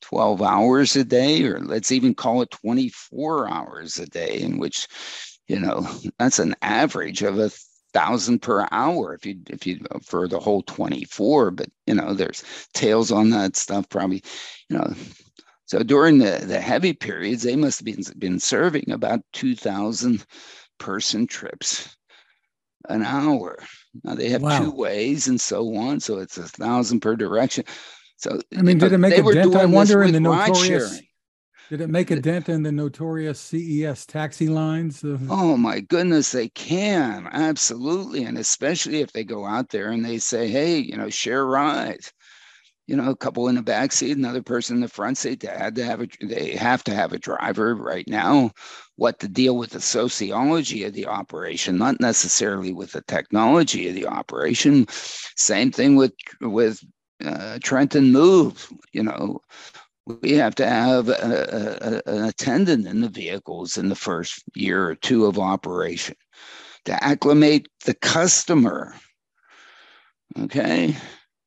12 0.00 0.42
hours 0.42 0.94
a 0.96 1.04
day, 1.04 1.42
or 1.44 1.60
let's 1.60 1.90
even 1.92 2.14
call 2.14 2.42
it 2.42 2.50
24 2.50 3.48
hours 3.48 3.98
a 3.98 4.06
day, 4.06 4.40
in 4.40 4.58
which, 4.58 4.86
you 5.48 5.58
know, 5.58 5.86
that's 6.18 6.38
an 6.38 6.54
average 6.62 7.22
of 7.22 7.38
a 7.38 7.50
thousand 7.96 8.42
per 8.42 8.68
hour 8.72 9.14
if 9.14 9.24
you 9.24 9.36
if 9.48 9.66
you 9.66 9.80
for 10.02 10.28
the 10.28 10.38
whole 10.38 10.60
24 10.62 11.50
but 11.50 11.68
you 11.86 11.94
know 11.94 12.12
there's 12.12 12.44
tails 12.74 13.10
on 13.10 13.30
that 13.30 13.56
stuff 13.56 13.88
probably 13.88 14.22
you 14.68 14.76
know. 14.76 14.92
So 15.64 15.82
during 15.82 16.18
the 16.18 16.44
the 16.46 16.60
heavy 16.60 16.92
periods 16.92 17.42
they 17.42 17.56
must 17.56 17.80
have 17.80 17.86
been, 17.86 18.04
been 18.18 18.38
serving 18.38 18.90
about 18.90 19.20
2000 19.32 20.24
person 20.78 21.26
trips 21.26 21.96
an 22.88 23.02
hour. 23.02 23.58
Now 24.04 24.14
they 24.14 24.28
have 24.28 24.42
wow. 24.42 24.60
two 24.60 24.70
ways 24.70 25.26
and 25.26 25.40
so 25.40 25.74
on 25.76 25.98
so 26.00 26.18
it's 26.18 26.36
a 26.36 26.44
thousand 26.44 27.00
per 27.00 27.16
direction. 27.16 27.64
So 28.18 28.40
i 28.56 28.62
mean 28.62 28.78
did 28.78 28.92
it 28.92 28.98
make 28.98 29.16
a 29.16 29.22
dent 29.22 29.56
i 29.56 29.64
wonder 29.64 30.02
in 30.02 30.12
the 30.12 30.20
notorious 30.20 31.00
did 31.70 31.80
it 31.80 31.88
make 31.88 32.10
a 32.10 32.20
dent 32.20 32.48
in 32.48 32.62
the 32.62 32.72
notorious 32.72 33.40
CES 33.40 34.06
taxi 34.06 34.48
lines? 34.48 35.02
Oh 35.04 35.56
my 35.56 35.80
goodness, 35.80 36.32
they 36.32 36.48
can 36.48 37.28
absolutely, 37.32 38.24
and 38.24 38.38
especially 38.38 39.00
if 39.00 39.12
they 39.12 39.24
go 39.24 39.44
out 39.44 39.70
there 39.70 39.90
and 39.90 40.04
they 40.04 40.18
say, 40.18 40.48
"Hey, 40.48 40.78
you 40.78 40.96
know, 40.96 41.10
share 41.10 41.44
rides." 41.44 42.12
You 42.86 42.94
know, 42.94 43.10
a 43.10 43.16
couple 43.16 43.48
in 43.48 43.56
the 43.56 43.62
back 43.62 43.90
seat, 43.90 44.16
another 44.16 44.42
person 44.42 44.76
in 44.76 44.80
the 44.80 44.88
front 44.88 45.18
seat. 45.18 45.40
They 45.40 45.48
had 45.48 45.74
to 45.74 45.84
have 45.84 46.00
a, 46.00 46.08
they 46.22 46.54
have 46.54 46.84
to 46.84 46.94
have 46.94 47.12
a 47.12 47.18
driver 47.18 47.74
right 47.74 48.06
now. 48.06 48.52
What 48.94 49.18
to 49.20 49.28
deal 49.28 49.56
with 49.56 49.70
the 49.70 49.80
sociology 49.80 50.84
of 50.84 50.92
the 50.92 51.06
operation, 51.06 51.78
not 51.78 52.00
necessarily 52.00 52.72
with 52.72 52.92
the 52.92 53.02
technology 53.02 53.88
of 53.88 53.96
the 53.96 54.06
operation. 54.06 54.86
Same 54.88 55.72
thing 55.72 55.96
with 55.96 56.12
with 56.40 56.80
uh, 57.24 57.58
Trenton 57.60 58.12
Move. 58.12 58.72
You 58.92 59.02
know, 59.02 59.40
we 60.06 60.32
have 60.32 60.54
to 60.54 60.66
have 60.66 61.08
a, 61.08 62.02
a, 62.06 62.10
an 62.10 62.24
attendant 62.24 62.86
in 62.86 63.00
the 63.00 63.08
vehicles 63.08 63.76
in 63.76 63.88
the 63.88 63.96
first 63.96 64.42
year 64.54 64.88
or 64.88 64.94
two 64.94 65.26
of 65.26 65.38
operation 65.38 66.14
to 66.84 67.04
acclimate 67.04 67.68
the 67.84 67.94
customer. 67.94 68.94
Okay. 70.38 70.88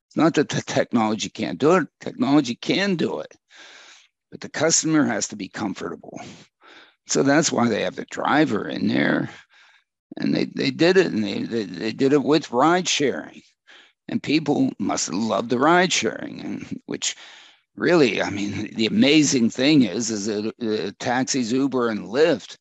It's 0.08 0.18
not 0.18 0.34
that 0.34 0.50
the 0.50 0.62
technology 0.62 1.30
can't 1.30 1.60
do 1.60 1.76
it, 1.76 1.88
technology 2.02 2.56
can 2.56 2.96
do 2.96 3.20
it, 3.20 3.34
but 4.32 4.42
the 4.42 4.50
customer 4.50 5.06
has 5.06 5.28
to 5.30 5.36
be 5.36 5.48
comfortable. 5.48 6.20
So 7.08 7.24
that's 7.24 7.52
why 7.52 7.70
they 7.70 7.84
have 7.84 7.96
the 7.96 8.06
driver 8.06 8.68
in 8.68 8.88
there. 8.88 9.30
And 10.18 10.36
they, 10.36 10.46
they 10.46 10.72
did 10.72 10.98
it 10.98 11.08
and 11.08 11.24
they, 11.24 11.44
they, 11.44 11.64
they 11.64 11.92
did 11.92 12.14
it 12.14 12.24
with 12.24 12.52
ride 12.52 12.88
sharing. 12.88 13.42
And 14.08 14.22
people 14.22 14.72
must 14.80 15.14
loved 15.14 15.52
the 15.52 15.60
ride 15.60 15.94
sharing, 15.94 16.42
and 16.42 16.82
which 16.88 17.16
really, 17.80 18.22
I 18.22 18.30
mean, 18.30 18.74
the 18.76 18.86
amazing 18.86 19.50
thing 19.50 19.84
is, 19.84 20.10
is 20.10 20.26
that 20.26 20.54
uh, 20.62 20.92
taxis, 21.00 21.52
Uber, 21.52 21.90
and 21.90 22.08
Lyft 22.08 22.58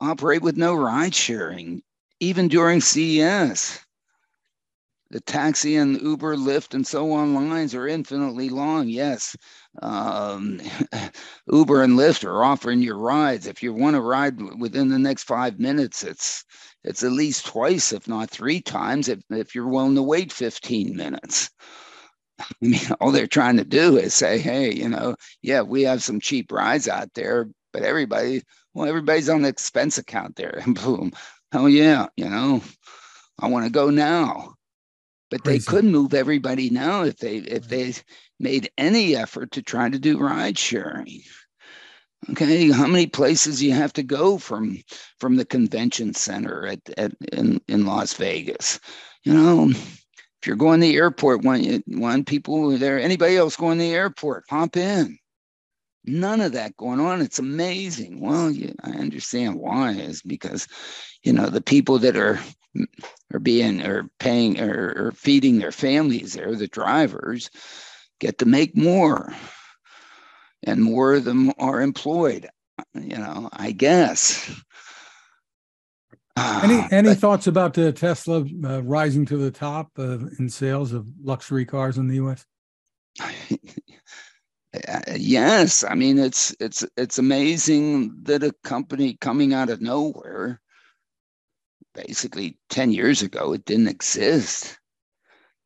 operate 0.00 0.42
with 0.42 0.56
no 0.56 0.74
ride 0.74 1.14
sharing, 1.14 1.82
even 2.20 2.48
during 2.48 2.80
CES. 2.80 3.80
The 5.10 5.20
taxi 5.20 5.76
and 5.76 6.00
Uber, 6.02 6.36
Lyft, 6.36 6.74
and 6.74 6.84
so 6.84 7.12
on 7.12 7.32
lines 7.34 7.76
are 7.76 7.86
infinitely 7.86 8.48
long. 8.48 8.88
Yes, 8.88 9.36
um, 9.80 10.60
Uber 11.52 11.82
and 11.82 11.96
Lyft 11.96 12.24
are 12.24 12.42
offering 12.42 12.82
you 12.82 12.94
rides. 12.94 13.46
If 13.46 13.62
you 13.62 13.72
want 13.72 13.94
to 13.94 14.00
ride 14.00 14.40
within 14.58 14.88
the 14.88 14.98
next 14.98 15.24
five 15.24 15.60
minutes, 15.60 16.02
it's 16.02 16.44
it's 16.82 17.04
at 17.04 17.12
least 17.12 17.46
twice, 17.46 17.92
if 17.92 18.08
not 18.08 18.30
three 18.30 18.60
times, 18.60 19.08
if, 19.08 19.20
if 19.30 19.54
you're 19.54 19.68
willing 19.68 19.94
to 19.94 20.02
wait 20.02 20.32
15 20.32 20.96
minutes. 20.96 21.50
I 22.40 22.54
mean, 22.60 22.80
all 23.00 23.12
they're 23.12 23.26
trying 23.26 23.56
to 23.56 23.64
do 23.64 23.96
is 23.96 24.14
say, 24.14 24.38
hey, 24.38 24.72
you 24.72 24.88
know, 24.88 25.16
yeah, 25.42 25.62
we 25.62 25.82
have 25.82 26.02
some 26.02 26.20
cheap 26.20 26.52
rides 26.52 26.88
out 26.88 27.14
there, 27.14 27.48
but 27.72 27.82
everybody, 27.82 28.42
well, 28.74 28.88
everybody's 28.88 29.28
on 29.28 29.42
the 29.42 29.48
expense 29.48 29.98
account 29.98 30.36
there. 30.36 30.60
And 30.64 30.74
boom, 30.74 31.12
oh 31.52 31.66
yeah, 31.66 32.06
you 32.16 32.28
know, 32.28 32.62
I 33.38 33.48
want 33.48 33.64
to 33.64 33.70
go 33.70 33.90
now. 33.90 34.54
But 35.30 35.42
Crazy. 35.42 35.58
they 35.58 35.64
could 35.64 35.84
move 35.84 36.14
everybody 36.14 36.70
now 36.70 37.02
if 37.02 37.16
they 37.16 37.38
if 37.38 37.68
they 37.68 37.94
made 38.38 38.70
any 38.78 39.16
effort 39.16 39.50
to 39.52 39.62
try 39.62 39.88
to 39.88 39.98
do 39.98 40.18
ride 40.18 40.56
sharing. 40.56 41.20
Okay, 42.30 42.70
how 42.70 42.86
many 42.86 43.06
places 43.06 43.62
you 43.62 43.72
have 43.72 43.92
to 43.94 44.02
go 44.02 44.38
from 44.38 44.78
from 45.18 45.36
the 45.36 45.44
convention 45.44 46.14
center 46.14 46.66
at, 46.66 46.80
at 46.96 47.12
in, 47.32 47.60
in 47.68 47.86
Las 47.86 48.14
Vegas? 48.14 48.80
You 49.24 49.34
know, 49.34 49.72
you're 50.46 50.56
going 50.56 50.80
to 50.80 50.86
the 50.86 50.96
airport, 50.96 51.42
one, 51.42 51.82
one 51.86 52.24
people 52.24 52.76
there, 52.78 52.98
anybody 52.98 53.36
else 53.36 53.56
going 53.56 53.78
to 53.78 53.84
the 53.84 53.94
airport, 53.94 54.44
hop 54.48 54.76
in. 54.76 55.18
None 56.04 56.40
of 56.40 56.52
that 56.52 56.76
going 56.76 57.00
on. 57.00 57.20
It's 57.20 57.40
amazing. 57.40 58.20
Well, 58.20 58.50
yeah, 58.50 58.72
I 58.84 58.90
understand 58.90 59.56
why 59.56 59.92
is 59.92 60.22
because, 60.22 60.68
you 61.24 61.32
know, 61.32 61.48
the 61.48 61.60
people 61.60 61.98
that 61.98 62.16
are 62.16 62.38
are 63.32 63.40
being 63.40 63.82
or 63.84 64.08
paying 64.20 64.60
or, 64.60 64.92
or 64.96 65.12
feeding 65.12 65.58
their 65.58 65.72
families 65.72 66.34
there, 66.34 66.54
the 66.54 66.68
drivers, 66.68 67.50
get 68.20 68.38
to 68.38 68.46
make 68.46 68.76
more, 68.76 69.32
and 70.62 70.82
more 70.82 71.14
of 71.14 71.24
them 71.24 71.52
are 71.58 71.80
employed. 71.80 72.48
you 72.94 73.16
know, 73.16 73.48
I 73.52 73.72
guess. 73.72 74.50
Any 76.36 76.86
any 76.90 77.08
but, 77.10 77.18
thoughts 77.18 77.46
about 77.46 77.74
the 77.74 77.92
Tesla 77.92 78.44
uh, 78.64 78.82
rising 78.82 79.24
to 79.26 79.38
the 79.38 79.50
top 79.50 79.90
uh, 79.98 80.18
in 80.38 80.50
sales 80.50 80.92
of 80.92 81.08
luxury 81.22 81.64
cars 81.64 81.96
in 81.96 82.08
the 82.08 82.16
U.S.? 82.16 82.44
yes, 85.16 85.82
I 85.84 85.94
mean 85.94 86.18
it's 86.18 86.54
it's 86.60 86.84
it's 86.96 87.18
amazing 87.18 88.22
that 88.24 88.42
a 88.42 88.54
company 88.64 89.16
coming 89.20 89.54
out 89.54 89.70
of 89.70 89.80
nowhere, 89.80 90.60
basically 91.94 92.58
ten 92.68 92.92
years 92.92 93.22
ago, 93.22 93.54
it 93.54 93.64
didn't 93.64 93.88
exist, 93.88 94.78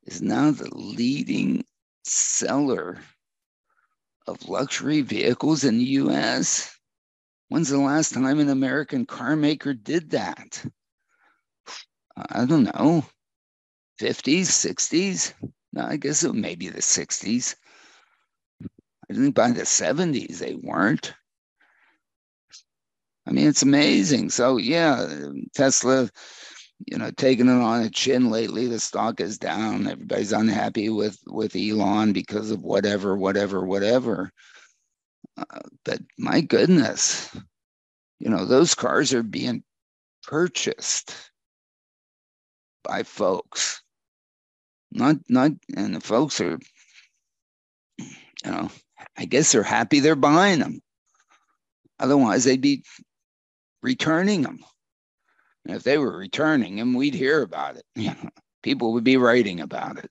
is 0.04 0.22
now 0.22 0.52
the 0.52 0.72
leading 0.72 1.64
seller 2.04 2.98
of 4.28 4.48
luxury 4.48 5.00
vehicles 5.00 5.64
in 5.64 5.78
the 5.78 5.84
U.S. 5.84 6.79
When's 7.50 7.68
the 7.68 7.78
last 7.78 8.14
time 8.14 8.38
an 8.38 8.48
American 8.48 9.04
car 9.06 9.34
maker 9.34 9.74
did 9.74 10.10
that? 10.10 10.64
I 12.16 12.44
don't 12.44 12.62
know. 12.62 13.04
50s, 14.00 14.46
60s? 14.46 15.34
No, 15.72 15.84
I 15.84 15.96
guess 15.96 16.22
it 16.22 16.32
may 16.32 16.54
be 16.54 16.68
the 16.68 16.80
60s. 16.80 17.56
I 19.10 19.14
think 19.14 19.34
by 19.34 19.50
the 19.50 19.62
70s 19.62 20.38
they 20.38 20.54
weren't. 20.54 21.12
I 23.26 23.32
mean, 23.32 23.48
it's 23.48 23.62
amazing. 23.62 24.30
So, 24.30 24.56
yeah, 24.56 25.08
Tesla, 25.52 26.08
you 26.86 26.98
know, 26.98 27.10
taking 27.10 27.48
it 27.48 27.62
on 27.62 27.82
the 27.82 27.90
chin 27.90 28.30
lately. 28.30 28.68
The 28.68 28.78
stock 28.78 29.20
is 29.20 29.38
down. 29.38 29.88
Everybody's 29.88 30.32
unhappy 30.32 30.88
with 30.88 31.18
with 31.26 31.56
Elon 31.56 32.12
because 32.12 32.52
of 32.52 32.62
whatever, 32.62 33.16
whatever, 33.16 33.64
whatever. 33.64 34.32
Uh, 35.36 35.60
but 35.84 36.00
my 36.18 36.40
goodness, 36.40 37.34
you 38.18 38.28
know, 38.28 38.44
those 38.44 38.74
cars 38.74 39.14
are 39.14 39.22
being 39.22 39.62
purchased 40.22 41.14
by 42.84 43.02
folks. 43.02 43.82
Not, 44.92 45.16
not, 45.28 45.52
and 45.76 45.94
the 45.94 46.00
folks 46.00 46.40
are, 46.40 46.58
you 47.98 48.50
know, 48.50 48.70
I 49.16 49.24
guess 49.24 49.52
they're 49.52 49.62
happy 49.62 50.00
they're 50.00 50.16
buying 50.16 50.58
them. 50.58 50.80
Otherwise, 51.98 52.44
they'd 52.44 52.60
be 52.60 52.82
returning 53.82 54.42
them. 54.42 54.58
And 55.64 55.76
if 55.76 55.82
they 55.82 55.98
were 55.98 56.16
returning 56.16 56.76
them, 56.76 56.94
we'd 56.94 57.14
hear 57.14 57.42
about 57.42 57.76
it. 57.76 58.18
People 58.62 58.92
would 58.94 59.04
be 59.04 59.16
writing 59.16 59.60
about 59.60 59.98
it. 59.98 60.10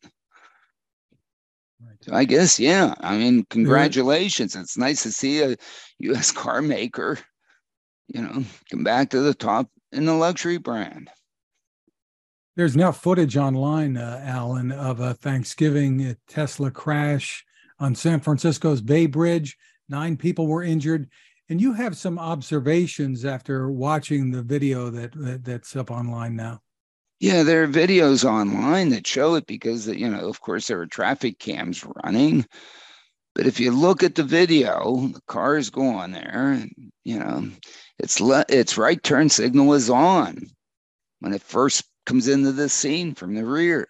So 2.01 2.13
I 2.13 2.23
guess, 2.23 2.59
yeah. 2.59 2.93
I 2.99 3.17
mean, 3.17 3.45
congratulations. 3.49 4.55
It's 4.55 4.77
nice 4.77 5.03
to 5.03 5.11
see 5.11 5.41
a 5.41 5.55
U.S. 5.99 6.31
car 6.43 6.61
maker, 6.61 7.19
you 8.07 8.21
know, 8.21 8.43
come 8.69 8.83
back 8.83 9.09
to 9.11 9.21
the 9.21 9.33
top 9.33 9.67
in 9.91 10.05
the 10.05 10.13
luxury 10.13 10.57
brand. 10.57 11.09
There's 12.55 12.75
now 12.75 12.91
footage 12.91 13.37
online, 13.37 13.95
uh, 13.95 14.21
Alan, 14.23 14.71
of 14.71 14.99
a 14.99 15.13
Thanksgiving 15.13 16.17
Tesla 16.27 16.71
crash 16.71 17.45
on 17.79 17.95
San 17.95 18.19
Francisco's 18.19 18.81
Bay 18.81 19.05
Bridge. 19.05 19.57
Nine 19.87 20.17
people 20.17 20.47
were 20.47 20.63
injured. 20.63 21.09
And 21.47 21.61
you 21.61 21.73
have 21.73 21.97
some 21.97 22.19
observations 22.19 23.25
after 23.25 23.71
watching 23.71 24.29
the 24.29 24.43
video 24.43 24.89
that, 24.89 25.13
that 25.13 25.43
that's 25.43 25.75
up 25.75 25.89
online 25.89 26.35
now. 26.35 26.61
Yeah, 27.19 27.43
there 27.43 27.63
are 27.63 27.67
videos 27.67 28.23
online 28.25 28.89
that 28.89 29.05
show 29.07 29.35
it 29.35 29.45
because, 29.45 29.87
you 29.87 30.09
know, 30.09 30.27
of 30.27 30.41
course, 30.41 30.67
there 30.67 30.79
are 30.81 30.85
traffic 30.87 31.39
cams 31.39 31.85
running. 32.03 32.45
But 33.35 33.47
if 33.47 33.59
you 33.59 33.71
look 33.71 34.03
at 34.03 34.15
the 34.15 34.23
video, 34.23 34.97
the 35.13 35.21
cars 35.27 35.69
go 35.69 35.87
on 35.87 36.11
there, 36.11 36.53
and, 36.53 36.71
you 37.05 37.19
know, 37.19 37.49
its 37.99 38.19
le- 38.21 38.45
its 38.49 38.77
right 38.77 39.01
turn 39.03 39.29
signal 39.29 39.73
is 39.73 39.89
on 39.89 40.39
when 41.19 41.33
it 41.33 41.43
first 41.43 41.85
comes 42.05 42.27
into 42.27 42.51
the 42.53 42.69
scene 42.69 43.15
from 43.15 43.35
the 43.35 43.45
rear. 43.45 43.87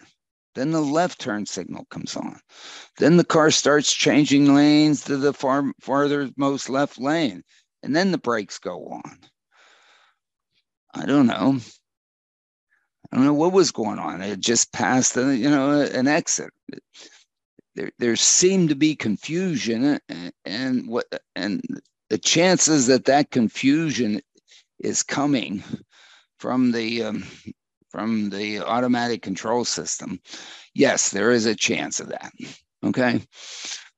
Then 0.55 0.71
the 0.71 0.81
left 0.81 1.19
turn 1.21 1.45
signal 1.47 1.85
comes 1.91 2.15
on. 2.17 2.39
Then 2.97 3.17
the 3.17 3.25
car 3.25 3.51
starts 3.51 3.93
changing 3.93 4.53
lanes 4.53 5.03
to 5.05 5.17
the 5.17 5.33
far 5.33 5.63
farthermost 5.81 6.69
left 6.69 6.99
lane, 6.99 7.43
and 7.83 7.95
then 7.95 8.11
the 8.11 8.19
brakes 8.19 8.59
go 8.59 8.87
on. 8.87 9.19
I 10.93 11.05
don't 11.07 11.25
know. 11.27 11.59
I 13.11 13.15
don't 13.15 13.25
know 13.25 13.33
what 13.33 13.53
was 13.53 13.71
going 13.71 13.99
on. 13.99 14.21
It 14.21 14.39
just 14.39 14.71
passed, 14.71 15.17
a, 15.17 15.35
you 15.35 15.49
know, 15.49 15.81
an 15.81 16.07
exit. 16.07 16.51
There, 17.75 17.91
there 17.97 18.15
seemed 18.15 18.69
to 18.69 18.75
be 18.75 18.95
confusion, 18.95 19.99
and, 20.09 20.33
and 20.45 20.87
what, 20.87 21.05
and 21.35 21.61
the 22.09 22.17
chances 22.17 22.87
that 22.87 23.05
that 23.05 23.31
confusion 23.31 24.21
is 24.79 25.03
coming 25.03 25.63
from 26.39 26.71
the 26.71 27.03
um, 27.03 27.23
from 27.89 28.29
the 28.29 28.59
automatic 28.59 29.21
control 29.21 29.65
system. 29.65 30.19
Yes, 30.75 31.09
there 31.09 31.31
is 31.31 31.45
a 31.45 31.55
chance 31.55 31.99
of 31.99 32.09
that. 32.09 32.31
Okay, 32.83 33.21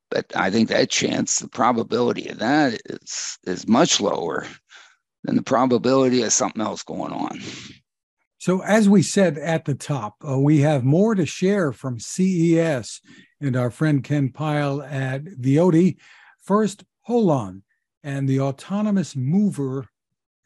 but 0.10 0.26
I 0.36 0.50
think 0.50 0.70
that 0.70 0.90
chance, 0.90 1.40
the 1.40 1.50
probability 1.50 2.30
of 2.30 2.40
that 2.40 2.80
is 2.86 3.38
is 3.44 3.68
much 3.68 4.00
lower 4.00 4.48
than 5.24 5.36
the 5.36 5.44
probability 5.44 6.24
of 6.24 6.34
something 6.34 6.62
else 6.62 6.84
going 6.84 7.14
on. 7.14 7.40
So, 8.42 8.64
as 8.64 8.90
we 8.90 9.04
said 9.04 9.38
at 9.38 9.66
the 9.66 9.76
top, 9.76 10.16
uh, 10.28 10.40
we 10.40 10.62
have 10.62 10.84
more 10.84 11.14
to 11.14 11.28
share 11.28 11.72
from 11.72 12.00
CES 12.00 13.00
and 13.40 13.56
our 13.56 13.70
friend 13.70 14.04
Ken 14.04 14.30
Pyle 14.30 14.82
at 14.82 15.24
Viodi. 15.26 15.98
First, 16.42 16.84
Holon 17.08 17.62
and 18.04 18.28
the 18.28 18.40
autonomous 18.40 19.16
mover, 19.16 19.86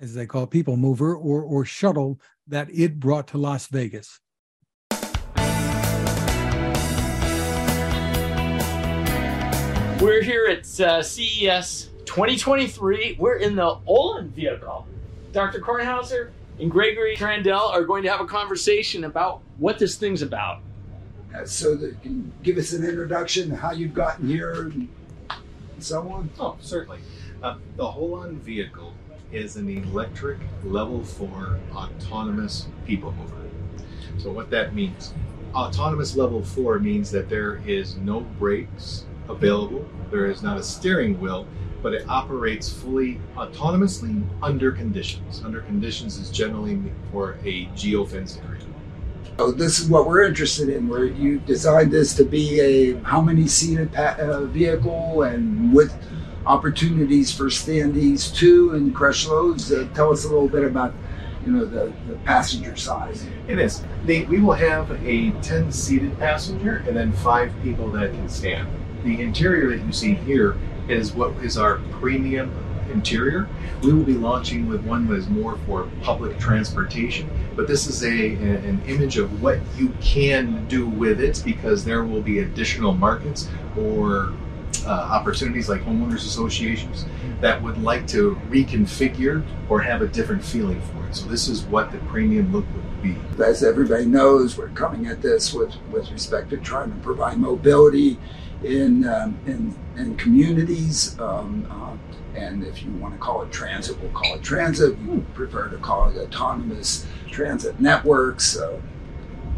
as 0.02 0.14
they 0.14 0.26
call 0.26 0.44
it, 0.44 0.50
people 0.50 0.76
mover 0.76 1.16
or, 1.16 1.42
or 1.42 1.64
shuttle 1.64 2.20
that 2.48 2.68
it 2.70 3.00
brought 3.00 3.30
to 3.30 3.38
Las 3.38 3.68
Vegas. 3.68 4.20
We're 10.02 10.22
here 10.22 10.48
at 10.50 10.80
uh, 10.82 11.02
CES 11.02 11.92
2023. 12.04 13.16
We're 13.18 13.38
in 13.38 13.56
the 13.56 13.78
Holon 13.88 14.32
vehicle. 14.32 14.86
Dr. 15.32 15.62
Kornhauser, 15.62 16.32
and 16.60 16.72
Gregory 16.72 17.16
Trandell 17.16 17.70
are 17.72 17.84
going 17.84 18.04
to 18.04 18.10
have 18.10 18.22
a 18.22 18.26
conversation 18.26 19.04
about 19.04 19.42
what 19.58 19.80
this 19.80 19.96
thing's 19.96 20.22
about. 20.22 20.62
Uh, 21.36 21.46
so, 21.46 21.76
that 21.76 22.02
can 22.02 22.32
give 22.44 22.58
us 22.58 22.72
an 22.72 22.86
introduction, 22.86 23.52
how 23.52 23.72
you've 23.72 23.94
gotten 23.94 24.28
here, 24.28 24.54
and 24.54 24.88
so 25.80 26.10
on. 26.10 26.30
Oh, 26.40 26.56
certainly. 26.62 27.00
Uh, 27.44 27.58
the 27.76 27.84
Holon 27.84 28.38
vehicle 28.38 28.94
is 29.32 29.58
an 29.58 29.70
electric 29.70 30.38
level 30.64 31.04
four 31.04 31.60
autonomous 31.74 32.68
people 32.86 33.12
mover. 33.14 33.36
So, 34.18 34.32
what 34.32 34.50
that 34.52 34.74
means 34.74 35.14
autonomous 35.54 36.16
level 36.16 36.44
four 36.44 36.80
means 36.80 37.12
that 37.12 37.30
there 37.30 37.62
is 37.66 37.96
no 37.98 38.22
brakes 38.22 39.06
available, 39.28 39.86
there 40.12 40.26
is 40.28 40.42
not 40.42 40.58
a 40.58 40.64
steering 40.64 41.20
wheel, 41.20 41.48
but 41.82 41.94
it 41.94 42.08
operates 42.10 42.72
fully 42.72 43.20
autonomously 43.36 44.24
under 44.42 44.72
conditions. 44.72 45.42
Under 45.46 45.62
conditions 45.62 46.18
is 46.18 46.30
generally 46.30 46.82
for 47.12 47.38
a 47.44 47.66
geofenced 47.68 48.44
area. 48.46 48.62
Oh, 49.38 49.52
this 49.52 49.80
is 49.80 49.90
what 49.90 50.08
we're 50.08 50.24
interested 50.24 50.70
in. 50.70 50.88
Where 50.88 51.06
you 51.06 51.40
designed 51.40 51.92
this 51.92 52.14
to 52.16 52.24
be 52.24 52.60
a 52.62 53.00
how 53.04 53.22
many 53.22 53.48
seated 53.48 53.92
pa- 53.92 54.16
uh, 54.18 54.46
vehicle 54.46 55.24
and 55.24 55.74
with 55.74 55.94
opportunities 56.46 57.36
for 57.36 57.46
standees 57.46 58.34
too 58.34 58.72
and 58.72 58.96
crush 58.96 59.28
loads. 59.28 59.72
Uh, 59.72 59.88
tell 59.94 60.12
us 60.12 60.24
a 60.24 60.28
little 60.28 60.48
bit 60.48 60.64
about 60.64 60.94
you 61.46 61.52
know 61.52 61.66
the, 61.66 61.92
the 62.08 62.16
passenger 62.24 62.76
size. 62.76 63.26
It 63.48 63.60
is. 63.60 63.84
They, 64.06 64.24
we 64.24 64.40
will 64.40 64.54
have 64.54 64.92
a 65.06 65.32
10 65.42 65.72
seated 65.72 66.18
passenger 66.18 66.84
and 66.88 66.96
then 66.96 67.12
five 67.12 67.52
people 67.62 67.90
that 67.92 68.12
can 68.12 68.30
stand. 68.30 68.68
The 69.04 69.22
interior 69.22 69.76
that 69.76 69.86
you 69.86 69.92
see 69.92 70.16
here 70.16 70.58
is 70.88 71.14
what 71.14 71.32
is 71.44 71.58
our 71.58 71.78
premium 71.92 72.54
interior. 72.92 73.48
We 73.82 73.94
will 73.94 74.04
be 74.04 74.14
launching 74.14 74.68
with 74.68 74.84
one 74.84 75.08
that 75.08 75.16
is 75.16 75.28
more 75.28 75.58
for 75.66 75.90
public 76.02 76.38
transportation, 76.40 77.30
but 77.56 77.68
this 77.68 77.88
is 77.88 78.04
a, 78.04 78.34
an 78.36 78.82
image 78.88 79.18
of 79.18 79.42
what 79.42 79.60
you 79.76 79.94
can 80.02 80.66
do 80.68 80.88
with 80.88 81.20
it 81.20 81.42
because 81.44 81.84
there 81.84 82.04
will 82.04 82.22
be 82.22 82.40
additional 82.40 82.94
markets 82.94 83.50
or 83.78 84.34
uh, 84.86 84.90
opportunities 84.90 85.68
like 85.68 85.82
homeowners 85.82 86.26
associations 86.26 87.06
that 87.42 87.62
would 87.62 87.82
like 87.82 88.08
to 88.08 88.40
reconfigure 88.50 89.44
or 89.68 89.82
have 89.82 90.02
a 90.02 90.08
different 90.08 90.44
feeling 90.44 90.80
for 90.82 91.08
it. 91.08 91.16
So 91.16 91.28
this 91.28 91.48
is 91.48 91.64
what 91.64 91.92
the 91.92 91.98
premium 92.00 92.52
look 92.52 92.66
would 92.74 93.02
be. 93.02 93.16
As 93.44 93.64
everybody 93.64 94.06
knows, 94.06 94.58
we're 94.58 94.70
coming 94.70 95.08
at 95.08 95.22
this 95.22 95.54
with, 95.54 95.76
with 95.92 96.12
respect 96.12 96.52
to 96.52 96.58
trying 96.58 96.92
to 96.92 96.98
provide 97.00 97.38
mobility 97.38 98.18
in 98.64 99.08
um, 99.08 99.38
in, 99.46 99.76
in 99.98 100.16
communities. 100.18 101.20
Um, 101.20 101.68
uh, 101.70 101.96
and 102.38 102.66
if 102.66 102.84
you 102.84 102.92
want 102.94 103.14
to 103.14 103.20
call 103.20 103.44
it 103.44 103.52
transit, 103.52 103.98
we'll 104.02 104.12
call 104.12 104.36
it 104.36 104.44
transit. 104.44 104.98
We 105.04 105.20
prefer 105.34 105.70
to 105.70 105.78
call 105.78 106.10
it 106.10 106.18
autonomous 106.18 107.06
transit 107.30 107.80
networks. 107.80 108.58
Uh, 108.58 108.82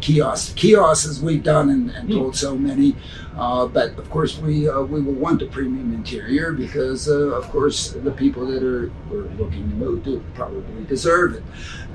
kiosks. 0.00 0.52
Kiosks 0.54 1.20
we've 1.20 1.42
done 1.42 1.70
and, 1.70 1.90
and 1.90 2.10
told 2.10 2.36
so 2.36 2.56
many, 2.56 2.94
uh, 3.36 3.66
but 3.66 3.98
of 3.98 4.08
course 4.10 4.38
we 4.38 4.68
uh, 4.68 4.82
we 4.82 5.00
will 5.00 5.14
want 5.14 5.42
a 5.42 5.46
premium 5.46 5.92
interior 5.92 6.52
because 6.52 7.08
uh, 7.08 7.36
of 7.36 7.48
course 7.50 7.92
the 7.92 8.10
people 8.12 8.46
that 8.46 8.62
are, 8.62 8.90
are 9.10 9.28
looking 9.36 9.68
to 9.68 9.76
move 9.76 10.04
do 10.04 10.22
probably 10.34 10.84
deserve 10.84 11.34
it 11.34 11.42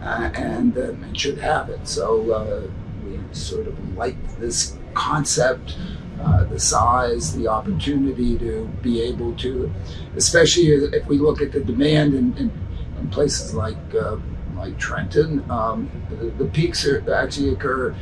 uh, 0.01 0.29
and, 0.35 0.77
um, 0.77 1.03
and 1.03 1.19
should 1.19 1.37
have 1.37 1.69
it. 1.69 1.87
So 1.87 2.31
uh, 2.31 2.67
we 3.05 3.19
sort 3.31 3.67
of 3.67 3.97
like 3.97 4.15
this 4.37 4.77
concept. 4.93 5.77
Uh, 6.21 6.45
the 6.45 6.59
size, 6.59 7.35
the 7.35 7.47
opportunity 7.47 8.37
to 8.37 8.65
be 8.81 9.01
able 9.01 9.33
to, 9.35 9.69
especially 10.15 10.67
if 10.67 11.05
we 11.07 11.17
look 11.17 11.41
at 11.41 11.51
the 11.51 11.59
demand 11.59 12.13
in, 12.13 12.37
in, 12.37 12.51
in 12.97 13.09
places 13.09 13.53
like 13.53 13.75
uh, 13.93 14.15
like 14.55 14.77
Trenton, 14.77 15.43
um, 15.51 15.91
the, 16.09 16.27
the, 16.27 16.45
peaks 16.45 16.85
are, 16.87 17.03
actually 17.13 17.49
occur 17.49 17.93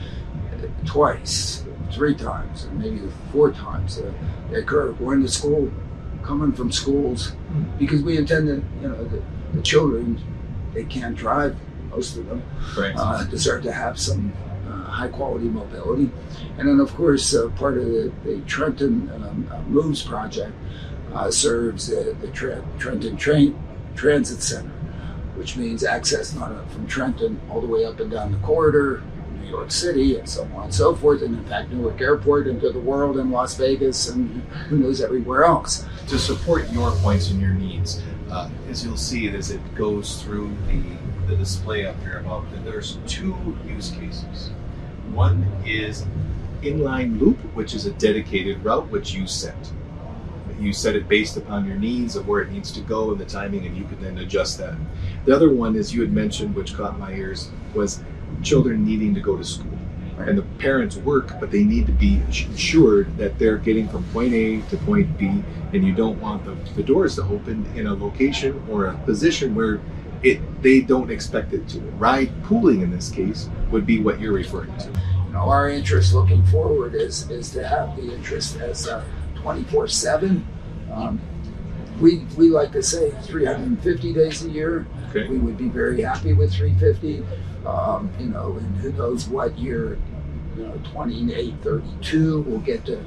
twice, 0.86 1.64
three 1.92 2.14
times, 2.14 2.66
and 2.66 2.80
maybe 2.80 3.02
four 3.32 3.52
times. 3.52 4.00
Uh, 4.00 4.12
they 4.50 4.60
occur 4.60 4.92
going 4.94 5.22
to 5.22 5.28
school, 5.28 5.72
coming 6.24 6.52
from 6.52 6.72
schools, 6.72 7.34
because 7.80 8.04
we 8.04 8.18
intend 8.18 8.48
to, 8.48 8.64
you 8.82 8.88
know, 8.90 9.04
the, 9.06 9.24
the 9.54 9.62
children, 9.62 10.22
they 10.74 10.84
can't 10.84 11.16
drive, 11.16 11.56
most 11.90 12.18
of 12.18 12.28
them, 12.28 12.44
right. 12.78 12.94
uh, 12.98 13.24
deserve 13.26 13.64
to 13.64 13.72
have 13.72 14.00
some 14.00 14.34
high 14.92 15.08
quality 15.08 15.46
mobility. 15.46 16.12
And 16.58 16.68
then, 16.68 16.80
of 16.80 16.94
course, 16.94 17.34
uh, 17.34 17.50
part 17.56 17.78
of 17.78 17.86
the, 17.86 18.12
the 18.24 18.42
Trenton 18.42 19.10
um, 19.14 19.50
uh, 19.52 19.62
Moves 19.64 20.04
project 20.04 20.54
uh, 21.14 21.32
serves 21.32 21.88
the, 21.88 22.16
the 22.22 22.28
Trenton 22.28 23.18
Train 23.18 23.62
Transit 23.96 24.42
Center 24.42 24.72
which 25.42 25.58
means 25.58 25.84
access 25.84 26.36
not 26.36 26.52
from 26.70 26.86
Trenton 26.86 27.42
all 27.50 27.62
the 27.62 27.68
way 27.68 27.84
up 27.84 28.00
and 28.00 28.12
down 28.12 28.32
the 28.32 28.38
corridor, 28.40 29.02
New 29.40 29.50
York 29.50 29.72
City, 29.72 30.20
and 30.20 30.30
so 30.30 30.44
on 30.56 30.66
and 30.66 30.74
so 30.74 30.96
forth, 30.96 31.24
and 31.24 31.36
in 31.36 31.46
fact, 31.46 31.72
Newark 31.72 32.00
Airport 32.00 32.46
into 32.48 32.70
the 32.72 32.80
world 32.80 33.18
and 33.18 33.32
Las 33.32 33.56
Vegas 33.56 34.10
and 34.10 34.42
who 34.70 34.78
knows 34.78 35.02
everywhere 35.02 35.44
else. 35.44 35.86
To 36.10 36.20
support 36.20 36.70
your 36.72 36.92
points 36.98 37.32
and 37.32 37.42
your 37.42 37.54
needs, 37.54 38.04
uh, 38.30 38.50
as 38.70 38.86
you'll 38.86 38.98
see 38.98 39.28
as 39.30 39.50
it 39.50 39.62
goes 39.74 40.22
through 40.22 40.56
the, 40.68 40.84
the 41.28 41.36
display 41.36 41.88
up 41.88 42.00
here 42.02 42.20
above, 42.20 42.46
there's 42.64 43.00
two 43.08 43.58
use 43.66 43.90
cases. 43.90 44.52
One 45.14 45.46
is 45.66 46.06
inline 46.62 47.20
loop, 47.20 47.38
which 47.56 47.74
is 47.74 47.86
a 47.86 47.92
dedicated 47.92 48.64
route 48.64 48.90
which 48.90 49.14
you 49.14 49.28
set 49.28 49.72
you 50.62 50.74
set 50.74 50.96
it 50.96 51.08
based 51.08 51.38
upon 51.38 51.66
your 51.66 51.78
needs 51.78 52.16
of 52.16 52.28
where 52.28 52.42
it 52.42 52.52
needs 52.52 52.72
to 52.74 52.82
go 52.82 53.12
and 53.12 53.20
the 53.20 53.26
timing, 53.26 53.66
and 53.66 53.76
you 53.76 53.84
can 53.86 54.02
then 54.02 54.18
adjust 54.20 54.58
that. 54.60 54.76
The 55.26 55.36
other 55.36 55.52
one, 55.52 55.76
as 55.76 55.94
you 55.94 56.02
had 56.02 56.12
mentioned, 56.12 56.56
which 56.56 56.76
caught 56.76 57.00
my 57.00 57.14
ears, 57.14 57.50
was 57.74 58.04
children 58.44 58.86
needing 58.86 59.14
to 59.16 59.22
go 59.22 59.36
to 59.36 59.44
school. 59.44 59.78
And 60.20 60.38
the 60.38 60.44
parents 60.60 60.98
work, 60.98 61.40
but 61.40 61.50
they 61.50 61.64
need 61.64 61.88
to 61.88 61.92
be 61.92 62.22
assured 62.30 63.18
that 63.18 63.40
they're 63.40 63.58
getting 63.58 63.88
from 63.88 64.04
point 64.12 64.34
A 64.34 64.62
to 64.62 64.78
point 64.78 65.18
B, 65.18 65.44
and 65.74 65.84
you 65.84 65.94
don't 65.94 66.20
want 66.22 66.46
the, 66.46 66.54
the 66.76 66.84
doors 66.84 67.16
to 67.16 67.24
open 67.24 67.66
in 67.76 67.88
a 67.88 67.94
location 67.94 68.62
or 68.70 68.86
a 68.86 68.98
position 69.00 69.56
where 69.56 69.82
it 70.24 70.40
they 70.62 70.82
don't 70.82 71.10
expect 71.10 71.54
it 71.54 71.68
to. 71.70 71.80
Ride 71.98 72.32
pooling 72.44 72.82
in 72.82 72.92
this 72.92 73.10
case 73.10 73.50
would 73.72 73.86
be 73.86 74.00
what 74.00 74.20
you're 74.20 74.34
referring 74.34 74.76
to. 74.78 74.88
You 75.28 75.34
know, 75.34 75.50
our 75.50 75.70
interest 75.70 76.14
looking 76.14 76.44
forward 76.48 76.96
is 76.96 77.30
is 77.30 77.52
to 77.52 77.68
have 77.68 77.96
the 77.96 78.14
interest 78.14 78.58
as 78.58 78.88
a 78.88 79.06
24 79.36 79.88
7. 79.88 80.46
Um, 80.92 81.22
we, 82.00 82.26
we 82.36 82.50
like 82.50 82.72
to 82.72 82.82
say 82.82 83.12
350 83.22 84.14
days 84.14 84.44
a 84.44 84.50
year. 84.50 84.88
Okay. 85.10 85.28
We 85.28 85.38
would 85.38 85.58
be 85.58 85.70
very 85.70 86.02
happy 86.02 86.34
with 86.34 86.54
350. 86.54 87.24
Um, 87.66 88.12
you 88.20 88.28
know, 88.28 88.54
and 88.58 88.78
who 88.78 88.92
knows 88.94 89.28
what 89.28 89.58
year, 89.58 90.00
you 90.58 90.64
know, 90.64 90.82
28, 90.92 91.54
32, 91.62 92.42
we'll 92.42 92.60
get 92.60 92.86
to 92.86 93.04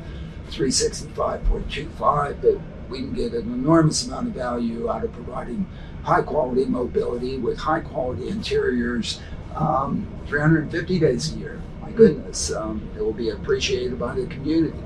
365.25, 0.51 2.41
but 2.41 2.61
we 2.89 2.99
can 2.99 3.15
get 3.15 3.33
an 3.33 3.53
enormous 3.53 4.07
amount 4.07 4.29
of 4.29 4.35
value 4.35 4.89
out 4.89 5.03
of 5.03 5.13
providing 5.13 5.67
high 6.05 6.23
quality 6.23 6.67
mobility 6.67 7.39
with 7.39 7.59
high 7.59 7.81
quality 7.81 8.29
interiors 8.29 9.21
um, 9.57 10.07
350 10.27 10.99
days 10.99 11.35
a 11.35 11.39
year. 11.39 11.63
My 11.81 11.91
goodness, 11.91 12.53
um, 12.53 12.89
it 12.97 13.03
will 13.03 13.13
be 13.13 13.31
appreciated 13.31 13.99
by 13.99 14.15
the 14.15 14.27
community 14.27 14.79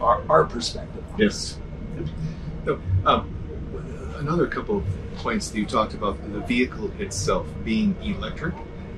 our, 0.00 0.22
our 0.28 0.44
perspective. 0.44 1.04
Yes. 1.18 1.58
So, 2.64 2.80
um, 3.04 3.32
another 4.16 4.46
couple 4.46 4.78
of 4.78 4.84
points 5.16 5.50
that 5.50 5.58
you 5.58 5.66
talked 5.66 5.94
about 5.94 6.20
the 6.32 6.40
vehicle 6.40 6.90
itself 6.98 7.46
being 7.64 7.96
electric 8.02 8.54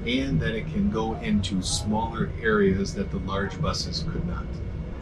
and 0.06 0.40
that 0.40 0.54
it 0.54 0.66
can 0.66 0.90
go 0.90 1.14
into 1.16 1.62
smaller 1.62 2.30
areas 2.40 2.94
that 2.94 3.10
the 3.10 3.18
large 3.18 3.60
buses 3.60 4.04
could 4.10 4.26
not. 4.26 4.44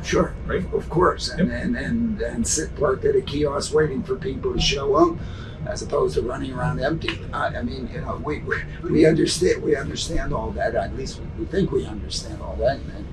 Sure, 0.02 0.34
right? 0.46 0.64
Of 0.72 0.88
course, 0.88 1.30
and, 1.30 1.48
yep. 1.48 1.62
and, 1.62 1.76
and 1.76 2.20
and 2.20 2.46
sit 2.46 2.74
parked 2.76 3.04
at 3.04 3.16
a 3.16 3.20
kiosk 3.20 3.74
waiting 3.74 4.02
for 4.02 4.16
people 4.16 4.52
to 4.52 4.60
show 4.60 4.94
up, 4.94 5.16
as 5.66 5.82
opposed 5.82 6.14
to 6.14 6.22
running 6.22 6.52
around 6.52 6.80
empty. 6.80 7.18
I, 7.32 7.48
I 7.48 7.62
mean, 7.62 7.88
you 7.92 8.00
know, 8.00 8.16
we, 8.24 8.38
we 8.40 8.56
we 8.82 9.06
understand 9.06 9.62
we 9.62 9.76
understand 9.76 10.32
all 10.32 10.50
that. 10.52 10.74
At 10.74 10.96
least 10.96 11.20
we, 11.20 11.26
we 11.42 11.44
think 11.46 11.70
we 11.70 11.86
understand 11.86 12.40
all 12.42 12.56
that, 12.56 12.78
and, 12.78 13.06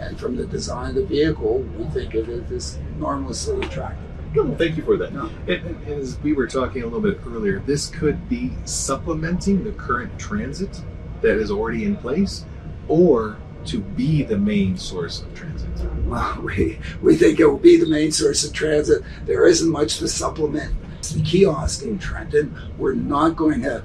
and 0.00 0.18
from 0.18 0.36
the 0.36 0.46
design 0.46 0.90
of 0.90 0.94
the 0.96 1.06
vehicle, 1.06 1.60
we 1.76 1.84
think 1.86 2.14
it 2.14 2.28
is 2.28 2.78
enormously 2.96 3.60
attractive. 3.66 4.04
Well, 4.34 4.54
thank 4.56 4.76
you 4.76 4.84
for 4.84 4.96
that. 4.98 5.12
No. 5.12 5.30
And, 5.46 5.64
and 5.86 5.86
as 5.86 6.18
we 6.20 6.34
were 6.34 6.46
talking 6.46 6.82
a 6.82 6.86
little 6.86 7.00
bit 7.00 7.20
earlier, 7.26 7.60
this 7.60 7.88
could 7.88 8.28
be 8.28 8.52
supplementing 8.64 9.64
the 9.64 9.72
current 9.72 10.18
transit 10.18 10.82
that 11.22 11.38
is 11.38 11.50
already 11.50 11.84
in 11.84 11.96
place, 11.96 12.44
or 12.88 13.38
to 13.64 13.80
be 13.80 14.22
the 14.22 14.38
main 14.38 14.76
source 14.76 15.20
of 15.20 15.34
transit? 15.34 15.68
Well, 16.06 16.40
we, 16.42 16.78
we 17.02 17.16
think 17.16 17.40
it 17.40 17.46
will 17.46 17.58
be 17.58 17.76
the 17.76 17.88
main 17.88 18.12
source 18.12 18.44
of 18.44 18.52
transit. 18.52 19.02
There 19.26 19.46
isn't 19.46 19.68
much 19.68 19.98
to 19.98 20.08
supplement 20.08 20.74
the 21.02 21.22
kiosk 21.22 21.82
in 21.82 21.98
Trenton. 21.98 22.56
We're 22.76 22.94
not 22.94 23.36
going 23.36 23.62
to 23.62 23.82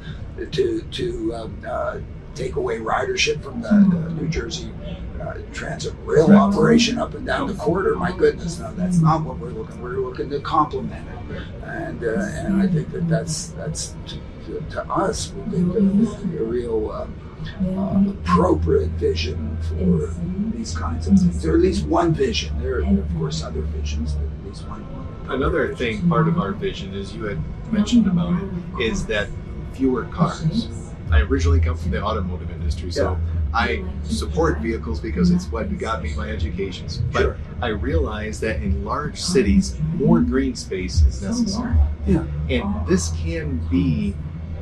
to 0.52 0.82
to 0.82 1.36
um, 1.36 1.62
uh, 1.68 2.00
take 2.36 2.56
away 2.56 2.80
ridership 2.80 3.44
from 3.44 3.62
the, 3.62 3.70
the 3.70 4.10
New 4.14 4.28
Jersey 4.28 4.72
uh, 5.22 5.36
transit 5.54 5.94
rail 6.04 6.36
operation 6.36 6.98
up 6.98 7.14
and 7.14 7.26
down 7.26 7.48
the 7.48 7.54
corridor. 7.54 7.96
My 7.96 8.12
goodness, 8.12 8.60
no, 8.60 8.74
that's 8.74 8.98
not 8.98 9.24
what 9.24 9.38
we're 9.38 9.50
looking. 9.50 9.82
We're 9.82 9.98
looking 9.98 10.30
to 10.32 10.40
complement 10.40 11.08
it, 11.08 11.44
and 11.64 12.04
uh, 12.04 12.20
and 12.20 12.62
I 12.62 12.68
think 12.68 12.92
that 12.92 13.08
that's 13.08 13.48
that's 13.50 13.96
to, 14.08 14.20
to, 14.46 14.66
to 14.72 14.84
us 14.92 15.32
we 15.32 15.44
think 15.52 15.74
the, 15.74 16.28
the 16.38 16.44
real. 16.44 16.92
Um, 16.92 17.20
uh, 17.44 18.02
appropriate 18.08 18.92
vision 18.92 19.58
for 19.64 20.14
these 20.56 20.78
kinds 20.78 21.08
of 21.08 21.20
things, 21.20 21.46
or 21.46 21.56
at 21.56 21.60
least 21.60 21.86
one 21.86 22.14
vision. 22.14 22.58
There 22.62 22.78
are, 22.78 22.84
of 22.84 23.18
course, 23.18 23.44
other 23.44 23.62
visions, 23.62 24.14
but 24.14 24.24
at 24.24 24.46
least 24.46 24.66
one. 24.70 24.86
Another 25.30 25.74
thing, 25.76 26.08
part 26.10 26.28
of 26.28 26.38
our 26.40 26.52
vision, 26.52 26.94
as 26.94 27.16
you 27.16 27.24
had 27.24 27.40
mentioned 27.72 28.08
about 28.08 28.42
it, 28.42 28.82
is 28.82 29.06
that 29.08 29.28
fewer 29.74 30.06
cars. 30.06 30.68
I 31.12 31.22
originally 31.22 31.60
come 31.60 31.78
from 31.78 31.92
the 31.92 32.02
automotive 32.02 32.50
industry, 32.50 32.92
so 32.92 33.12
yeah. 33.12 33.20
I 33.54 33.86
support 34.04 34.60
vehicles 34.60 35.00
because 35.00 35.30
it's 35.30 35.46
what 35.46 35.78
got 35.78 36.02
me 36.02 36.14
my 36.16 36.30
educations. 36.30 36.98
But 37.12 37.22
sure. 37.22 37.38
I 37.62 37.68
realize 37.68 38.40
that 38.40 38.58
in 38.58 38.84
large 38.84 39.22
cities, 39.22 39.78
more 39.96 40.22
green 40.22 40.56
space 40.56 41.02
is 41.04 41.22
necessary. 41.22 41.76
Yeah. 42.08 42.26
And 42.50 42.88
this 42.88 43.12
can 43.22 43.58
be 43.70 44.16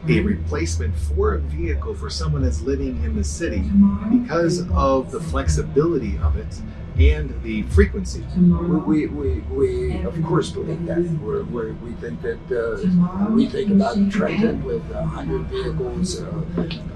a 0.09 0.19
replacement 0.21 0.95
for 0.95 1.35
a 1.35 1.39
vehicle 1.39 1.93
for 1.93 2.09
someone 2.09 2.41
that's 2.41 2.61
living 2.61 3.03
in 3.03 3.15
the 3.15 3.23
city 3.23 3.63
because 4.11 4.67
of 4.71 5.11
the 5.11 5.21
flexibility 5.21 6.17
of 6.17 6.37
it 6.37 6.61
and 6.97 7.41
the 7.43 7.63
frequency. 7.63 8.23
We, 8.35 9.07
we, 9.07 9.39
we 9.49 10.03
of 10.03 10.21
course 10.23 10.49
believe 10.51 10.85
that. 10.85 10.99
We're, 11.21 11.43
we're, 11.43 11.73
we 11.73 11.93
think 11.93 12.21
that 12.21 12.39
uh, 12.51 13.29
we 13.29 13.47
think 13.47 13.71
about 13.71 13.95
Trenton 14.11 14.63
with 14.63 14.83
100 14.89 15.41
vehicles, 15.43 16.21
uh, 16.21 16.43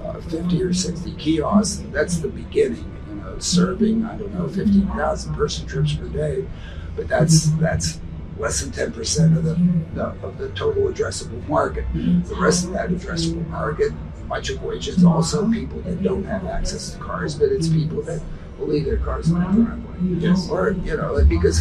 uh, 0.04 0.20
50 0.20 0.62
or 0.62 0.72
60 0.72 1.14
kiosks. 1.14 1.82
That's 1.90 2.18
the 2.18 2.28
beginning, 2.28 2.92
you 3.08 3.14
know, 3.16 3.38
serving, 3.38 4.04
I 4.04 4.16
don't 4.16 4.34
know, 4.34 4.48
15,000 4.48 5.34
person 5.34 5.66
trips 5.66 5.94
per 5.94 6.08
day. 6.08 6.46
But 6.94 7.08
that's, 7.08 7.46
that's 7.52 8.00
less 8.38 8.60
than 8.60 8.70
10% 8.70 9.36
of 9.36 9.44
the, 9.44 9.54
the, 9.94 10.06
of 10.26 10.38
the 10.38 10.50
total 10.50 10.84
addressable 10.84 11.46
market. 11.48 11.84
The 11.94 12.36
rest 12.36 12.64
of 12.66 12.72
that 12.72 12.90
addressable 12.90 13.46
market, 13.48 13.92
much 14.26 14.50
of 14.50 14.62
which 14.62 14.88
is 14.88 15.04
also 15.04 15.50
people 15.50 15.80
that 15.82 16.02
don't 16.02 16.24
have 16.24 16.46
access 16.46 16.90
to 16.90 16.98
cars, 16.98 17.34
but 17.34 17.50
it's 17.50 17.68
people 17.68 18.02
that 18.02 18.20
will 18.58 18.68
leave 18.68 18.84
their 18.84 18.98
cars 18.98 19.30
on 19.32 19.40
the 19.40 19.62
driveway. 19.62 20.20
Yes. 20.20 20.48
Or, 20.48 20.70
you 20.70 20.96
know, 20.96 21.24
because, 21.24 21.60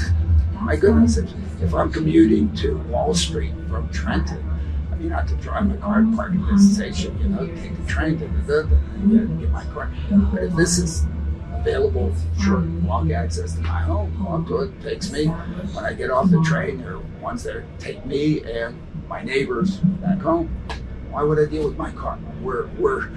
my 0.62 0.75
goodness, 0.75 1.17
if, 1.17 1.29
if 1.62 1.73
I'm 1.73 1.91
commuting 1.91 2.53
to 2.58 2.77
Wall 2.89 3.13
Street 3.13 3.53
from 3.69 3.89
Trenton, 3.89 4.43
I 4.91 4.95
mean, 4.95 5.12
I 5.12 5.17
have 5.17 5.29
to 5.29 5.36
drive 5.36 5.67
my 5.67 5.77
car 5.77 6.01
to 6.01 6.15
park 6.15 6.34
at 6.34 6.47
this 6.51 6.75
station, 6.75 7.17
you 7.19 7.29
know, 7.29 7.47
take 7.47 7.75
the 7.77 7.86
train 7.91 8.17
to 8.19 8.27
the, 8.27 8.63
the, 8.63 9.25
get 9.39 9.51
my 9.51 9.65
car. 9.65 9.91
But 10.31 10.43
if 10.43 10.55
this 10.55 10.77
is 10.77 11.05
available 11.65 12.13
for 12.43 12.60
walk 12.84 13.10
access 13.10 13.55
to 13.55 13.62
my 13.62 13.81
home. 13.81 14.23
Walk 14.23 14.47
to 14.47 14.63
it 14.63 14.81
takes 14.81 15.12
me. 15.12 15.25
When 15.27 15.84
I 15.84 15.93
get 15.93 16.12
off 16.12 16.29
the 16.29 16.41
train, 16.43 16.77
there 16.77 16.97
are 16.97 16.99
ones 17.21 17.43
that 17.43 17.63
take 17.79 18.05
me 18.05 18.43
and 18.43 18.79
my 19.08 19.23
neighbors 19.23 19.77
back 19.77 20.19
home. 20.19 20.47
Why 21.10 21.23
would 21.23 21.39
I 21.39 21.49
deal 21.49 21.67
with 21.67 21.77
my 21.77 21.91
car? 21.91 22.19
We're 22.41 22.67
we're 22.77 23.10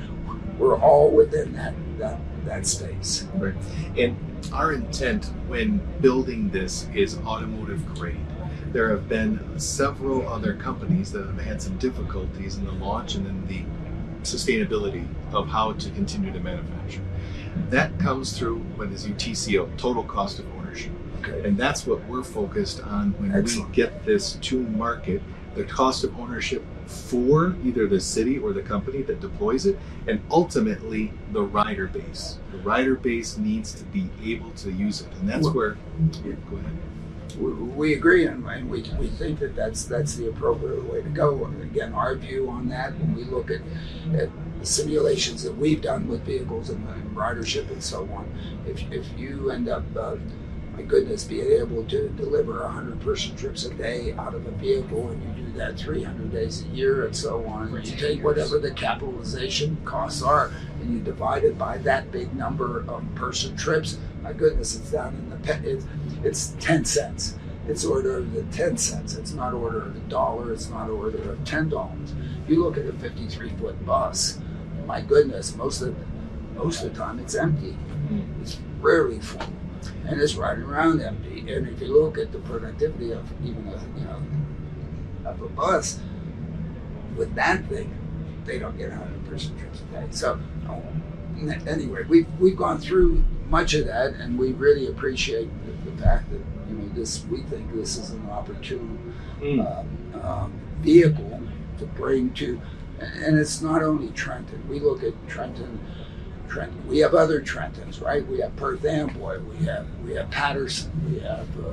we're 0.59 0.79
all 0.79 1.11
within 1.11 1.53
that 1.55 1.75
that 1.99 2.19
that 2.49 2.67
space. 2.67 3.27
Right. 3.35 3.55
And 3.97 4.17
our 4.53 4.73
intent 4.73 5.27
when 5.47 5.81
building 6.01 6.51
this 6.51 6.89
is 6.95 7.19
automotive 7.19 7.87
grade. 7.95 8.17
There 8.73 8.91
have 8.91 9.09
been 9.09 9.59
several 9.59 10.29
other 10.29 10.55
companies 10.55 11.13
that 11.13 11.25
have 11.25 11.41
had 11.41 11.63
some 11.63 11.79
difficulties 11.79 12.57
in 12.57 12.67
the 12.67 12.73
launch 12.73 13.15
and 13.15 13.27
in 13.27 13.47
the 13.47 13.63
sustainability 14.23 15.07
of 15.33 15.49
how 15.49 15.73
to 15.73 15.91
continue 15.91 16.33
to 16.33 16.41
manufacture. 16.41 17.03
That 17.71 17.99
comes 17.99 18.37
through 18.37 18.59
what 18.77 18.89
is 18.89 19.07
UTCO, 19.07 19.77
total 19.79 20.05
cost 20.05 20.39
of 20.39 20.47
ownership. 20.57 20.93
Okay. 21.21 21.49
And 21.49 21.57
that's 21.57 21.87
what 21.87 22.05
we're 22.05 22.23
focused 22.23 22.81
on 22.83 23.13
when 23.19 23.35
Excellent. 23.35 23.71
we 23.71 23.75
get 23.75 24.05
this 24.05 24.35
to 24.35 24.61
market. 24.61 25.23
The 25.59 25.65
cost 25.65 26.05
of 26.05 26.17
ownership 26.21 26.65
for 26.87 27.57
either 27.65 27.89
the 27.89 28.01
city 28.01 28.39
or 28.39 28.53
the 28.53 28.63
company 28.63 29.03
that 29.03 29.21
deploys 29.21 29.67
it, 29.67 29.77
and 30.07 30.21
ultimately 30.31 31.13
the 31.33 31.43
rider 31.43 31.89
base. 31.89 32.39
The 32.53 32.59
rider 32.59 32.95
base 32.95 33.37
needs 33.37 33.73
to 33.75 33.85
be 33.87 34.09
able 34.25 34.53
to 34.53 34.71
use 34.71 35.01
it, 35.01 35.09
and 35.19 35.29
that's 35.29 35.47
Well- 35.47 35.55
where. 35.55 35.77
Yeah, 36.25 36.35
go 36.49 36.57
ahead. 36.59 36.73
we, 37.41 37.51
we 37.53 37.95
agree 37.95 38.27
and, 38.27 38.47
and 38.47 38.71
we, 38.71 38.83
we 39.01 39.09
think 39.09 39.41
that 39.41 39.55
that's 39.57 39.85
that's 39.85 40.15
the 40.15 40.29
appropriate 40.29 40.85
way 40.91 41.03
to 41.03 41.09
go. 41.09 41.45
And 41.47 41.61
again, 41.63 41.93
our 41.93 42.15
view 42.15 42.49
on 42.49 42.69
that 42.69 42.97
when 43.01 43.17
we 43.17 43.25
look 43.25 43.51
at, 43.51 43.61
at 44.15 44.31
the 44.61 44.67
simulations 44.67 45.43
that 45.43 45.57
we've 45.59 45.83
done 45.83 46.07
with 46.07 46.23
vehicles 46.23 46.71
and, 46.71 46.87
and 46.89 47.17
ridership 47.17 47.69
and 47.71 47.83
so 47.83 48.05
on, 48.13 48.27
if, 48.67 48.81
if 48.93 49.07
you 49.19 49.51
end 49.51 49.69
up, 49.69 49.85
uh, 49.97 50.17
my 50.79 50.85
goodness, 50.85 51.25
being 51.25 51.51
able 51.61 51.83
to 51.87 52.09
deliver 52.11 52.63
100 52.63 53.01
person 53.01 53.35
trips 53.35 53.65
a 53.65 53.75
day 53.75 54.13
out 54.13 54.33
of 54.33 54.47
a 54.47 54.51
vehicle 54.53 55.09
and 55.09 55.21
you 55.25 55.45
do 55.45 55.53
that 55.59 55.77
300 55.77 56.31
days 56.31 56.63
a 56.63 56.69
year 56.69 57.05
and 57.05 57.17
so 57.17 57.45
on, 57.47 57.75
you 57.85 57.97
take 57.97 58.23
whatever 58.23 58.61
the 58.61 58.71
capitalization 58.71 59.77
costs 59.85 60.23
are 60.23 60.53
and 60.81 60.93
you 60.93 61.01
divide 61.01 61.43
it 61.43 61.59
by 61.59 61.79
that 61.79 62.13
big 62.13 62.33
number 62.37 62.85
of 62.89 63.03
person 63.17 63.57
trips, 63.57 63.99
my 64.23 64.33
goodness, 64.33 64.77
it's 64.77 64.93
down 64.93 65.17
in 65.17 65.31
the 65.31 65.37
pen. 65.39 65.65
It's, 65.65 65.85
it's 66.23 66.65
10 66.65 66.85
cents. 66.85 67.35
It's 67.67 67.85
order 67.85 68.19
of 68.19 68.33
the 68.33 68.45
10 68.45 68.77
cents. 68.77 69.17
It's 69.17 69.33
not 69.33 69.55
order 69.55 69.83
of 69.83 69.97
a 69.97 70.01
dollar. 70.09 70.53
It's 70.53 70.71
not 70.71 70.89
order 70.91 71.33
of 71.33 71.39
$10. 71.41 72.49
You 72.49 72.63
look 72.63 72.79
at 72.79 72.87
a 72.87 72.93
53 72.93 73.51
foot 73.57 73.85
bus, 73.85 74.39
my 74.87 75.01
goodness, 75.01 75.57
most 75.57 75.83
of 75.83 75.97
most 76.55 76.83
of 76.83 76.93
the 76.93 76.99
time 76.99 77.19
it's 77.19 77.35
empty. 77.35 77.77
It's 78.41 78.59
rarely 78.81 79.19
full. 79.19 79.43
And 80.07 80.21
it's 80.21 80.35
riding 80.35 80.65
around 80.65 81.01
empty. 81.01 81.53
And 81.53 81.69
if 81.69 81.81
you 81.81 81.89
look 82.01 82.19
at 82.19 82.33
the 82.33 82.39
productivity 82.39 83.13
of 83.13 83.31
even 83.45 83.67
a 83.69 83.99
you 83.99 84.05
know 84.05 84.23
of 85.25 85.43
a 85.43 85.49
bus 85.49 86.01
with 87.17 87.35
that 87.35 87.67
thing, 87.69 87.95
they 88.45 88.59
don't 88.59 88.77
get 88.79 88.91
100 88.91 89.27
person 89.29 89.59
trips 89.59 89.81
a 89.81 90.01
day. 90.01 90.07
So 90.11 90.41
anyway, 91.67 92.05
we've 92.09 92.27
we've 92.39 92.57
gone 92.57 92.79
through 92.79 93.23
much 93.49 93.75
of 93.75 93.87
that, 93.87 94.15
and 94.15 94.39
we 94.39 94.53
really 94.53 94.89
appreciate 94.89 95.49
the, 95.65 95.91
the 95.91 96.03
fact 96.03 96.31
that 96.31 96.41
you 96.69 96.77
know 96.77 96.89
this. 96.95 97.25
We 97.27 97.43
think 97.43 97.75
this 97.75 97.97
is 97.97 98.11
an 98.11 98.29
opportune 98.31 99.15
um, 99.43 100.21
um, 100.23 100.61
vehicle 100.81 101.43
to 101.79 101.87
bring 101.87 102.33
to, 102.35 102.61
and 102.99 103.39
it's 103.39 103.61
not 103.61 103.83
only 103.83 104.09
Trenton. 104.11 104.67
We 104.69 104.81
look 104.81 105.03
at 105.03 105.15
Trenton. 105.29 105.81
Trenton. 106.49 106.87
We 106.89 106.99
have 106.99 107.15
other 107.15 107.41
Trentons, 107.41 108.03
right? 108.03 108.27
We 108.27 108.41
have 108.41 108.55
Perth 108.57 108.85
Amboy. 108.85 109.41
We 109.41 109.65
have 109.67 109.87
we 110.05 110.15
have 110.15 110.31
Paterson. 110.31 110.91
We 111.11 111.21
have. 111.21 111.49
Uh, 111.59 111.73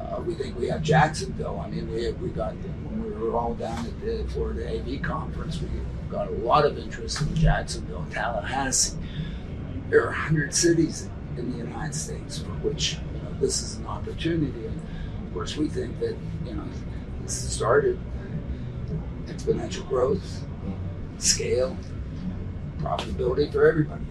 uh, 0.00 0.20
we 0.22 0.34
think 0.34 0.58
we 0.58 0.68
have 0.68 0.82
Jacksonville. 0.82 1.60
I 1.62 1.68
mean, 1.68 1.92
we 1.92 2.04
have, 2.04 2.20
we 2.20 2.30
got 2.30 2.54
when 2.54 3.02
we 3.02 3.10
were 3.10 3.36
all 3.36 3.54
down 3.54 3.84
at 3.84 4.00
the 4.00 4.24
Florida 4.28 4.78
AV 4.78 5.02
conference, 5.02 5.60
we 5.60 5.68
got 6.10 6.28
a 6.28 6.32
lot 6.32 6.64
of 6.64 6.78
interest 6.78 7.20
in 7.20 7.34
Jacksonville, 7.34 8.06
Tallahassee. 8.10 8.96
There 9.90 10.02
are 10.02 10.06
100 10.06 10.54
cities 10.54 11.08
in 11.36 11.52
the 11.52 11.58
United 11.58 11.94
States 11.94 12.38
for 12.38 12.50
which 12.62 12.94
you 12.94 13.22
know, 13.22 13.34
this 13.40 13.62
is 13.62 13.76
an 13.76 13.86
opportunity. 13.86 14.66
And 14.66 14.80
of 15.26 15.34
course, 15.34 15.56
we 15.56 15.68
think 15.68 15.98
that 16.00 16.16
you 16.46 16.54
know 16.54 16.64
this 17.22 17.54
started 17.54 17.98
exponential 19.26 19.86
growth, 19.88 20.44
scale, 21.18 21.76
profitability 22.78 23.52
for 23.52 23.66
everybody. 23.68 24.02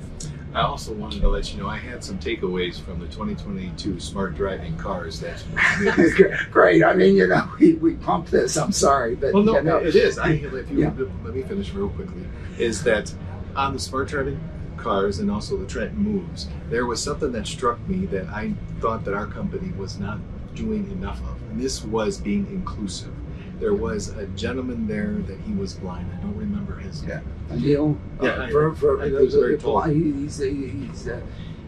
I 0.53 0.62
also 0.62 0.93
wanted 0.93 1.21
to 1.21 1.30
let 1.30 1.53
you 1.53 1.62
know 1.62 1.67
I 1.67 1.77
had 1.77 2.03
some 2.03 2.17
takeaways 2.17 2.80
from 2.80 2.99
the 2.99 3.06
2022 3.08 3.99
smart 3.99 4.36
driving 4.36 4.75
cars. 4.77 5.19
That's 5.19 5.43
Great. 6.51 6.84
I 6.84 6.93
mean, 6.93 7.15
you 7.15 7.27
know, 7.27 7.47
we, 7.60 7.73
we 7.73 7.93
pump 7.95 8.27
this. 8.27 8.58
I'm 8.58 8.71
sorry, 8.71 9.15
but 9.15 9.34
well, 9.34 9.43
no, 9.43 9.56
you 9.58 9.62
know, 9.63 9.77
it 9.77 9.95
is. 9.95 10.17
I, 10.17 10.32
if 10.32 10.71
you 10.71 10.80
Yeah. 10.80 10.91
let 11.23 11.36
me 11.36 11.43
finish 11.43 11.71
real 11.73 11.89
quickly, 11.89 12.23
is 12.58 12.82
that 12.84 13.13
on 13.56 13.73
the 13.73 13.80
smart 13.80 14.08
driving 14.08 14.39
cars 14.77 15.19
and 15.19 15.30
also 15.30 15.58
the 15.58 15.65
Trent 15.67 15.95
moves, 15.95 16.47
there 16.69 16.86
was 16.86 17.03
something 17.03 17.32
that 17.34 17.45
struck 17.45 17.80
me 17.88 18.06
that 18.08 18.27
I 18.27 18.53
thought 18.80 19.03
that 19.06 19.13
our 19.13 19.27
company 19.27 19.71
was 19.77 19.99
not 19.99 20.17
doing 20.56 20.89
enough 20.91 21.19
of, 21.21 21.39
and 21.51 21.60
this 21.60 21.84
was 21.84 22.17
being 22.19 22.47
inclusive. 22.47 23.13
There 23.60 23.74
was 23.74 24.10
a 24.10 24.28
gentleman 24.28 24.88
there 24.88 25.13
that 25.28 25.39
he 25.41 25.54
was 25.54 25.74
blind. 25.74 26.10
I 26.15 26.22
don't 26.22 26.36
remember 26.38 26.76
his 26.76 27.02
name. 27.04 27.22
Neil, 27.52 27.98
Yeah, 28.22 28.30
uh, 28.30 28.43
I- 28.43 28.52
for, 28.52 28.76
for, 28.76 29.02
I- 29.02 29.06
he 29.08 29.12
was 29.13 29.34
very 29.34 29.58
tall. 29.58 29.74
blind, 29.74 30.15
he's 30.24 30.38
he's, 30.38 31.08
uh, 31.08 31.20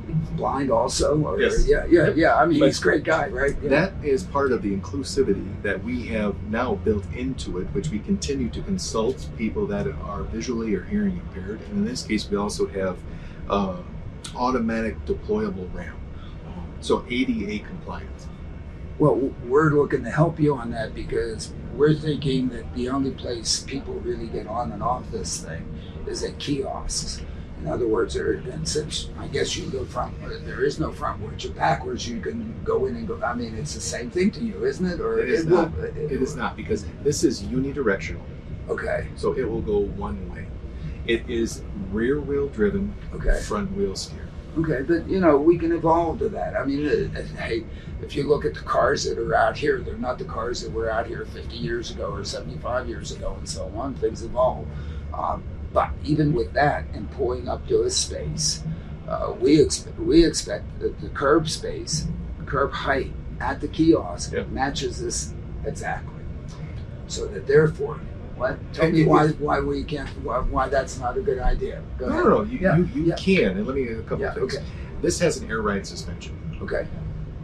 he's 0.06 0.30
blind 0.36 0.70
also. 0.72 1.20
Or, 1.24 1.42
Yes. 1.42 1.68
Yeah, 1.68 1.86
yeah, 1.90 2.10
yeah. 2.16 2.36
I 2.36 2.46
mean, 2.46 2.60
But- 2.60 2.68
he's 2.68 2.80
a 2.80 2.84
great 2.84 3.04
guy, 3.04 3.28
right? 3.30 3.56
Yeah. 3.64 3.70
That 3.70 3.94
is 4.04 4.24
part 4.24 4.52
of 4.52 4.62
the 4.62 4.76
inclusivity 4.76 5.48
that 5.64 5.84
we 5.84 6.04
have 6.08 6.36
now 6.52 6.76
built 6.76 7.06
into 7.16 7.58
it, 7.58 7.66
which 7.74 7.90
we 7.90 7.98
continue 8.00 8.50
to 8.50 8.62
consult 8.62 9.28
people 9.36 9.66
that 9.68 9.88
are 9.88 10.24
visually 10.24 10.76
or 10.76 10.84
hearing 10.84 11.18
impaired. 11.28 11.60
And 11.70 11.80
in 11.80 11.86
this 11.86 12.04
case, 12.04 12.30
we 12.30 12.38
also 12.38 12.68
have 12.68 12.98
uh, 13.50 13.78
automatic 14.36 15.04
deployable 15.06 15.74
RAM. 15.74 15.96
So 16.82 17.04
ADA 17.10 17.66
compliant. 17.66 18.10
Well, 19.00 19.16
we're 19.48 19.72
looking 19.72 20.04
to 20.04 20.10
help 20.12 20.40
you 20.40 20.56
on 20.56 20.72
that 20.72 20.94
because 20.94 21.52
we're 21.80 21.94
thinking 21.96 22.50
that 22.50 22.72
the 22.76 22.90
only 22.90 23.12
place 23.12 23.62
people 23.64 23.94
really 24.02 24.28
get 24.28 24.46
on 24.48 24.74
and 24.74 24.84
off 24.84 25.10
this 25.12 25.42
thing 25.42 25.66
is 26.08 26.24
at 26.24 26.38
kiosks. 26.38 27.22
In 27.62 27.68
other 27.68 27.88
words, 27.88 28.14
there, 28.14 28.34
and 28.34 28.68
since 28.68 29.10
I 29.18 29.28
guess 29.28 29.56
you 29.58 29.70
go 29.70 29.86
front, 29.86 30.14
uh, 30.24 30.30
there 30.46 30.64
is 30.64 30.78
no 30.80 30.90
frontwards 30.92 31.46
or 31.46 31.52
backwards. 31.54 32.08
You 32.08 32.20
can 32.20 32.54
go 32.66 32.86
in 32.86 32.96
and 32.98 33.08
go. 33.08 33.22
I 33.24 33.34
mean, 33.34 33.56
it's 33.56 33.74
the 33.74 33.82
same 33.82 34.10
thing 34.10 34.30
to 34.32 34.42
you, 34.44 34.66
isn't 34.66 34.86
it? 34.86 35.00
Or 35.02 35.20
It 35.20 35.30
is 35.30 35.46
will- 35.46 35.70
not. 35.70 35.74
It 35.96 36.12
is 36.22 36.36
not 36.36 36.56
because 36.58 36.86
this 37.04 37.24
is 37.24 37.44
unidirectional, 37.44 38.22
Okay. 38.70 39.08
so 39.16 39.34
it 39.34 39.50
will 39.50 39.62
go 39.62 39.80
one 39.80 40.30
way. 40.34 40.48
It 41.06 41.30
is 41.30 41.62
rear 41.92 42.20
wheel 42.22 42.48
driven, 42.48 42.94
Okay. 43.14 43.40
front 43.42 43.76
wheel 43.76 43.96
steer. 43.96 44.28
Okay, 44.58 44.82
but 44.82 45.08
you 45.08 45.20
know 45.20 45.38
we 45.38 45.58
can 45.58 45.72
evolve 45.72 46.20
to 46.20 46.30
that. 46.30 46.56
I 46.56 46.66
mean, 46.66 47.14
hey, 47.38 47.64
if 48.02 48.16
you 48.16 48.28
look 48.28 48.46
at 48.46 48.54
the 48.56 48.62
cars 48.62 49.04
that 49.04 49.18
are 49.20 49.36
out 49.36 49.58
here, 49.58 49.80
they're 49.80 49.98
not 49.98 50.18
the 50.18 50.26
cars 50.26 50.62
that 50.62 50.72
were 50.72 50.90
out 50.90 51.06
here 51.08 51.26
50 51.26 51.56
years 51.56 51.92
ago 51.92 52.12
or 52.12 52.24
75 52.24 52.90
years 52.90 53.12
ago, 53.12 53.36
and 53.38 53.48
so 53.48 53.72
on. 53.76 53.94
Things 53.96 54.24
evolve. 54.24 54.68
Um, 55.14 55.44
but 55.72 55.92
even 56.04 56.34
with 56.34 56.54
that 56.54 56.86
and 56.94 57.10
pulling 57.12 57.48
up 57.48 57.68
to 57.68 57.84
a 57.84 57.90
space, 57.92 58.64
uh, 59.08 59.34
we 59.40 59.62
expect 59.62 60.00
we 60.00 60.26
expect 60.26 60.80
that 60.80 61.00
the 61.00 61.10
curb 61.10 61.48
space, 61.48 62.08
curb 62.46 62.72
height 62.72 63.12
at 63.40 63.62
the 63.62 63.68
kiosk 63.68 64.34
Yep. 64.34 64.50
matches 64.50 65.00
this 65.02 65.34
exactly. 65.64 66.24
So 67.08 67.28
that 67.28 67.46
therefore, 67.48 68.00
what? 68.40 68.74
Tell 68.74 68.90
me 68.92 69.06
why 69.06 69.28
why 69.30 69.60
we 69.60 69.84
can't 69.84 70.10
why, 70.24 70.40
why 70.40 70.68
that's 70.70 71.00
not 71.00 71.18
a 71.18 71.22
good 71.22 71.40
idea. 71.40 71.82
Go 71.98 72.08
No, 72.08 72.12
ahead. 72.14 72.24
no, 72.24 72.30
no. 72.30 72.42
You, 72.44 72.60
Yeah, 72.60 72.78
you, 72.78 72.86
you 72.96 73.04
yeah. 73.06 73.16
can. 73.16 73.58
And 73.58 73.68
let 73.68 73.76
me 73.76 73.88
a 73.88 74.02
couple 74.02 74.20
Yeah. 74.22 74.34
things. 74.34 74.56
Okay. 74.56 74.66
This 75.02 75.20
has 75.20 75.38
an 75.38 75.50
air 75.50 75.62
ride 75.62 75.86
suspension. 75.86 76.36
Okay. 76.62 76.88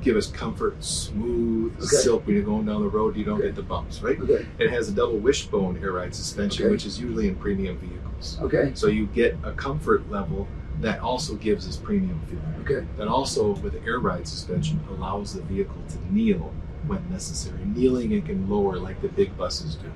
give 0.02 0.18
us 0.18 0.28
comfort, 0.28 0.76
smooth, 0.84 1.74
Okay. 1.78 1.86
silk. 1.88 2.28
When 2.28 2.36
you're 2.36 2.46
going 2.46 2.68
down 2.68 2.82
the 2.82 2.88
road, 2.88 3.16
you 3.16 3.24
don't 3.24 3.40
Okay. 3.40 3.48
get 3.48 3.56
the 3.56 3.64
bumps, 3.64 4.04
right? 4.04 4.20
Okay. 4.22 4.46
It 4.60 4.70
has 4.70 4.88
a 4.88 4.92
double 4.92 5.18
wishbone 5.18 5.80
air 5.82 5.94
ride 5.94 6.14
suspension, 6.14 6.70
which 6.70 6.86
is 6.86 7.00
usually 7.00 7.28
in 7.28 7.34
premium 7.36 7.78
vehicles. 7.80 8.38
Okay. 8.42 8.70
So 8.76 8.86
you 8.86 9.08
get 9.08 9.36
a 9.44 9.52
comfort 9.54 10.08
level 10.12 10.48
that 10.82 11.00
also 11.00 11.34
gives 11.36 11.68
us 11.68 11.78
premium 11.78 12.20
feel. 12.30 12.40
Okay. 12.62 12.86
That 12.98 13.08
also, 13.08 13.56
with 13.64 13.74
the 13.74 13.84
air 13.84 13.98
ride 13.98 14.28
suspension, 14.28 14.80
allows 14.92 15.34
the 15.34 15.42
vehicle 15.42 15.82
to 15.90 16.14
kneel 16.14 16.54
when 16.86 17.02
necessary. 17.10 17.58
Kneeling 17.66 18.12
it 18.12 18.26
can 18.28 18.48
lower 18.48 18.78
like 18.78 19.02
the 19.02 19.08
big 19.08 19.36
buses 19.38 19.74
do. 19.76 19.88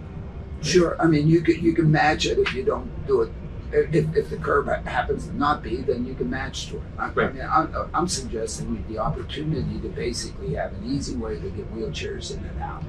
Sure. 0.61 0.95
I 1.01 1.07
mean, 1.07 1.27
you 1.27 1.41
can 1.41 1.63
you 1.63 1.73
can 1.73 1.91
match 1.91 2.25
it 2.25 2.37
if 2.37 2.53
you 2.53 2.63
don't 2.63 2.89
do 3.07 3.21
it. 3.21 3.31
If, 3.71 4.15
if 4.17 4.29
the 4.31 4.37
curb 4.37 4.67
happens 4.87 5.27
to 5.27 5.37
not 5.37 5.61
be, 5.61 5.77
then 5.77 6.03
you 6.05 6.15
can 6.15 6.27
match 6.29 6.67
to 6.69 6.77
it. 6.77 6.81
I, 6.97 7.05
I 7.05 7.09
Right. 7.11 7.35
mean, 7.35 7.47
I'm, 7.49 7.71
I'm 7.93 8.07
suggesting 8.07 8.83
the 8.89 8.97
opportunity 8.97 9.79
to 9.81 9.89
basically 9.89 10.55
have 10.55 10.73
an 10.73 10.83
easy 10.85 11.15
way 11.15 11.35
to 11.39 11.49
get 11.51 11.71
wheelchairs 11.75 12.35
in 12.35 12.43
and 12.43 12.61
out. 12.63 12.83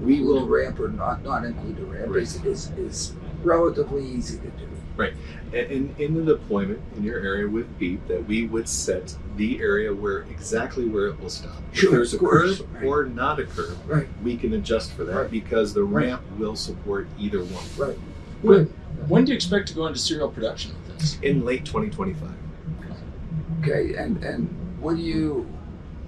We 0.00 0.22
will, 0.22 0.48
ramp 0.48 0.80
or 0.80 0.88
not 0.88 1.22
not 1.22 1.44
include 1.44 1.78
a 1.78 1.84
ramp 1.84 2.08
Right. 2.14 2.22
is, 2.22 2.44
is, 2.44 2.70
is 2.72 3.12
relatively 3.44 4.04
easy 4.04 4.38
to 4.38 4.48
do. 4.50 4.68
In, 5.04 5.94
in 5.98 6.14
the 6.14 6.22
deployment 6.34 6.80
in 6.96 7.02
your 7.04 7.18
area 7.20 7.48
with 7.48 7.78
BEEP, 7.78 8.06
that 8.08 8.26
we 8.26 8.46
would 8.46 8.68
set 8.68 9.14
the 9.36 9.60
area 9.60 9.92
where 9.94 10.20
exactly 10.22 10.86
where 10.88 11.06
it 11.08 11.20
will 11.20 11.30
stop. 11.30 11.56
Sure, 11.72 11.88
if 11.88 11.92
there's 11.92 12.12
a 12.12 12.16
of 12.16 12.20
course. 12.20 12.58
curb 12.58 12.68
Right. 12.74 12.84
or 12.84 13.04
not 13.06 13.38
a 13.40 13.44
curb, 13.44 13.76
Right. 13.86 14.08
we 14.22 14.36
can 14.36 14.52
adjust 14.54 14.92
for 14.92 15.04
that 15.04 15.14
Right. 15.16 15.30
because 15.30 15.72
the 15.74 15.82
Right. 15.84 16.06
ramp 16.06 16.22
will 16.38 16.56
support 16.56 17.06
either 17.18 17.40
one. 17.42 17.64
Right. 17.88 17.98
When, 18.42 18.66
when 19.08 19.24
do 19.24 19.32
you 19.32 19.36
expect 19.36 19.68
to 19.68 19.74
go 19.74 19.86
into 19.86 19.98
serial 19.98 20.28
production 20.30 20.72
with 20.86 20.98
this? 20.98 21.18
In 21.22 21.44
late 21.44 21.64
2025. 21.64 22.30
Okay, 23.62 23.94
and 23.94 24.22
and 24.24 24.48
what 24.80 24.96
do 24.96 25.02
you 25.02 25.46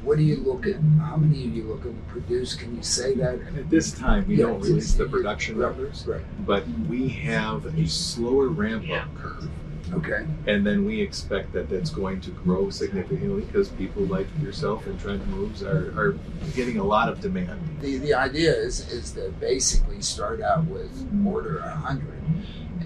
what 0.03 0.19
do 0.19 0.25
you 0.25 0.37
look 0.37 0.67
at? 0.67 0.77
How 1.01 1.17
many 1.17 1.45
are 1.45 1.49
you 1.49 1.65
looking 1.65 1.95
to 1.97 2.03
produce? 2.13 2.55
Can 2.55 2.75
you 2.77 2.83
say 2.83 3.15
that? 3.15 3.35
At 3.57 3.71
this 3.71 3.93
time, 3.93 4.27
we 4.27 4.37
Yeah, 4.37 4.47
don't 4.47 4.61
release 4.61 4.95
the 4.95 5.07
production 5.07 5.59
right, 5.59 5.69
numbers, 5.77 6.05
Right. 6.07 6.23
but 6.45 6.67
we 6.89 7.09
have 7.09 7.67
a 7.79 7.87
slower 7.87 8.49
ramp 8.49 8.91
up 8.91 9.15
curve. 9.17 9.49
Okay. 9.93 10.27
And 10.47 10.67
then 10.67 10.85
we 10.87 11.01
expect 11.01 11.53
that 11.53 11.69
that's 11.69 11.91
going 11.91 12.21
to 12.23 12.31
grow 12.31 12.71
significantly 12.71 13.43
because 13.43 13.69
people 13.69 14.03
like 14.05 14.27
yourself 14.43 14.87
and 14.87 14.99
Trend 14.99 15.27
Moves 15.29 15.63
are, 15.63 15.93
are 15.99 16.17
getting 16.55 16.79
a 16.79 16.85
lot 16.85 17.09
of 17.11 17.21
demand. 17.21 17.61
The 17.81 17.99
the 17.99 18.15
idea 18.15 18.55
is 18.55 18.91
is 18.91 19.11
to 19.13 19.31
basically 19.39 20.01
start 20.01 20.41
out 20.41 20.65
with 20.65 20.91
order 21.27 21.59
a 21.59 21.71
hundred, 21.77 22.23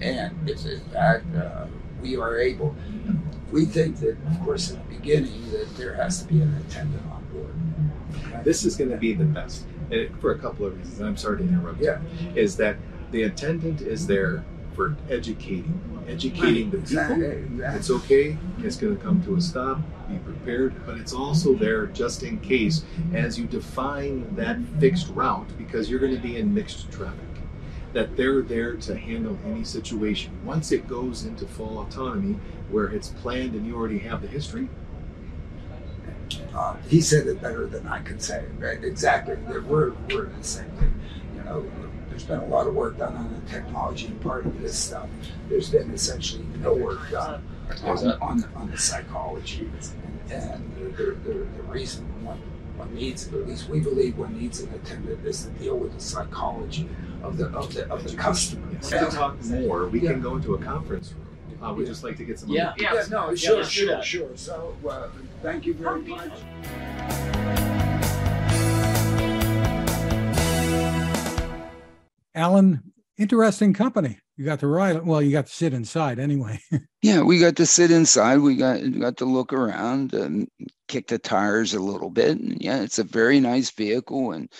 and 0.01 0.35
if 0.49 0.65
in 0.65 0.81
fact 0.91 1.33
uh, 1.35 1.67
we 2.01 2.17
are 2.17 2.37
able, 2.39 2.75
we 3.51 3.65
think 3.65 3.97
that 3.97 4.17
of 4.27 4.41
course 4.43 4.71
in 4.71 4.77
the 4.77 4.95
beginning 4.95 5.51
that 5.51 5.75
there 5.77 5.93
has 5.95 6.21
to 6.21 6.27
be 6.27 6.41
an 6.41 6.53
attendant 6.67 7.03
on 7.11 7.23
board. 7.31 7.55
Okay? 8.27 8.43
This 8.43 8.65
is 8.65 8.75
going 8.75 8.91
to 8.91 8.97
be 8.97 9.13
the 9.13 9.25
best 9.25 9.65
and 9.91 10.19
for 10.19 10.31
a 10.31 10.39
couple 10.39 10.65
of 10.65 10.77
reasons. 10.77 11.01
I'm 11.01 11.17
sorry 11.17 11.37
to 11.39 11.43
interrupt. 11.43 11.81
Yeah. 11.81 11.99
You, 12.19 12.41
is 12.41 12.57
that 12.57 12.77
the 13.11 13.23
attendant 13.23 13.81
is 13.81 14.07
there 14.07 14.43
for 14.75 14.95
educating, 15.09 15.81
educating 16.07 16.69
the 16.69 16.77
people. 16.77 16.99
Exactly. 16.99 17.47
It's 17.59 17.89
okay. 17.89 18.37
It's 18.59 18.75
going 18.75 18.95
to 18.95 19.03
come 19.03 19.23
to 19.23 19.35
a 19.35 19.41
stop. 19.41 19.79
Be 20.07 20.17
prepared, 20.19 20.85
but 20.85 20.97
it's 20.97 21.13
also 21.13 21.53
there 21.53 21.87
just 21.87 22.23
in 22.23 22.39
case 22.39 22.85
as 23.13 23.37
you 23.37 23.45
define 23.45 24.33
that 24.35 24.57
fixed 24.79 25.09
route 25.09 25.49
because 25.57 25.89
you're 25.89 25.99
going 25.99 26.15
to 26.15 26.21
be 26.21 26.37
in 26.37 26.53
mixed 26.53 26.91
traffic. 26.91 27.26
That 27.97 28.15
they're 28.15 28.43
there 28.43 28.75
to 28.75 28.95
handle 28.95 29.35
any 29.43 29.63
situation. 29.63 30.31
Once 30.45 30.71
it 30.71 30.87
goes 30.87 31.25
into 31.25 31.47
full 31.47 31.79
autonomy, 31.79 32.35
where 32.69 32.87
it's 32.97 33.09
planned 33.09 33.55
and 33.55 33.65
you 33.65 33.75
already 33.75 33.97
have 34.09 34.21
the 34.21 34.27
history, 34.27 34.69
Uh, 36.53 36.75
he 36.89 37.01
said 37.01 37.25
it 37.27 37.41
better 37.41 37.65
than 37.65 37.87
I 37.87 37.99
could 38.07 38.21
say. 38.21 38.45
Right? 38.59 38.83
Exactly. 38.83 39.35
We're 39.71 39.93
we're 40.09 40.25
the 40.25 40.43
same 40.43 40.69
thing. 40.79 40.93
You 41.35 41.43
know, 41.43 41.65
there's 42.09 42.23
been 42.23 42.39
a 42.39 42.45
lot 42.45 42.67
of 42.67 42.75
work 42.75 42.97
done 42.97 43.15
on 43.15 43.27
the 43.33 43.41
technology 43.49 44.09
part 44.21 44.45
of 44.45 44.61
this 44.61 44.77
stuff. 44.77 45.07
There's 45.49 45.69
been 45.69 45.89
essentially 45.91 46.45
no 46.61 46.73
work 46.73 47.01
done 47.09 47.41
on, 47.83 47.97
on, 48.21 48.35
on 48.55 48.71
the 48.71 48.77
psychology. 48.77 49.69
And 50.29 50.61
the, 50.75 50.85
the, 50.97 51.05
the, 51.25 51.33
the 51.57 51.63
reason 51.63 52.03
one, 52.23 52.41
one 52.87 52.95
needs, 52.95 53.27
at 53.27 53.47
least 53.47 53.69
we 53.69 53.79
believe 53.79 54.17
one 54.17 54.37
needs 54.39 54.61
an 54.61 54.73
attendant, 54.73 55.25
is 55.25 55.43
to 55.43 55.49
deal 55.51 55.77
with 55.77 55.93
the 55.93 55.99
psychology 55.99 56.89
of 57.23 57.37
the 57.37 57.47
of 57.47 57.73
the 57.73 57.87
of 57.91 58.03
the 58.03 58.15
customer. 58.15 58.67
to 58.81 59.05
talk 59.11 59.43
more, 59.45 59.87
we 59.87 59.99
Yeah. 60.01 60.11
can 60.13 60.21
go 60.21 60.35
into 60.35 60.53
a 60.55 60.57
conference 60.59 61.13
room. 61.13 61.23
Uh, 61.61 61.73
we 61.73 61.85
just 61.85 62.03
like 62.03 62.17
to 62.17 62.23
get 62.23 62.39
some. 62.39 62.49
Yeah. 62.49 62.73
Yeah, 62.77 63.03
no, 63.09 63.33
sure, 63.35 63.57
let's 63.57 63.69
sure, 63.69 64.01
sure. 64.03 64.29
So, 64.35 64.75
uh, 64.87 65.07
thank 65.41 65.65
you 65.65 65.73
very 65.73 66.01
much. 66.01 66.31
Alan, 72.35 72.86
interesting 73.17 73.73
company. 73.73 74.19
You 74.35 74.45
got 74.45 74.59
to 74.59 74.67
ride. 74.67 75.05
Well, 75.05 75.21
you 75.21 75.31
got 75.31 75.47
to 75.47 75.53
sit 75.53 75.73
inside 75.73 76.19
anyway. 76.19 76.59
Yeah, 77.03 77.21
we 77.21 77.39
got 77.39 77.55
to 77.57 77.65
sit 77.65 77.91
inside. 77.91 78.39
We 78.39 78.55
got 78.55 78.79
got 78.99 79.17
to 79.17 79.25
look 79.25 79.53
around 79.53 80.13
and 80.13 80.49
kick 80.87 81.07
the 81.07 81.19
tires 81.19 81.73
a 81.73 81.79
little 81.79 82.09
bit. 82.09 82.37
And 82.37 82.57
yeah, 82.59 82.81
it's 82.81 82.99
a 82.99 83.03
very 83.03 83.39
nice 83.39 83.69
vehicle, 83.71 84.31
and, 84.31 84.51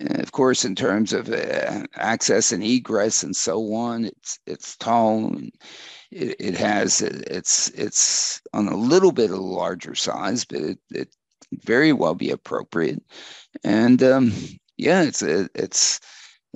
of 0.00 0.32
course, 0.32 0.64
in 0.64 0.74
terms 0.74 1.12
of 1.12 1.28
uh, 1.28 1.84
access 1.94 2.52
and 2.52 2.64
egress 2.64 3.22
and 3.22 3.36
so 3.36 3.74
on, 3.74 4.06
it's 4.06 4.38
it's 4.46 4.76
tall. 4.76 5.26
And 5.26 5.52
it, 6.10 6.36
it 6.40 6.54
has 6.56 7.02
it's 7.02 7.68
it's 7.70 8.40
on 8.54 8.66
a 8.66 8.76
little 8.76 9.12
bit 9.12 9.30
of 9.30 9.38
a 9.38 9.42
larger 9.42 9.94
size, 9.94 10.44
but 10.44 10.62
it, 10.62 10.78
it 10.90 11.14
very 11.64 11.92
well 11.92 12.14
be 12.14 12.30
appropriate. 12.30 13.02
And 13.62 14.02
um, 14.02 14.32
yeah, 14.76 15.02
it's 15.02 15.22
a, 15.22 15.48
it's 15.54 16.00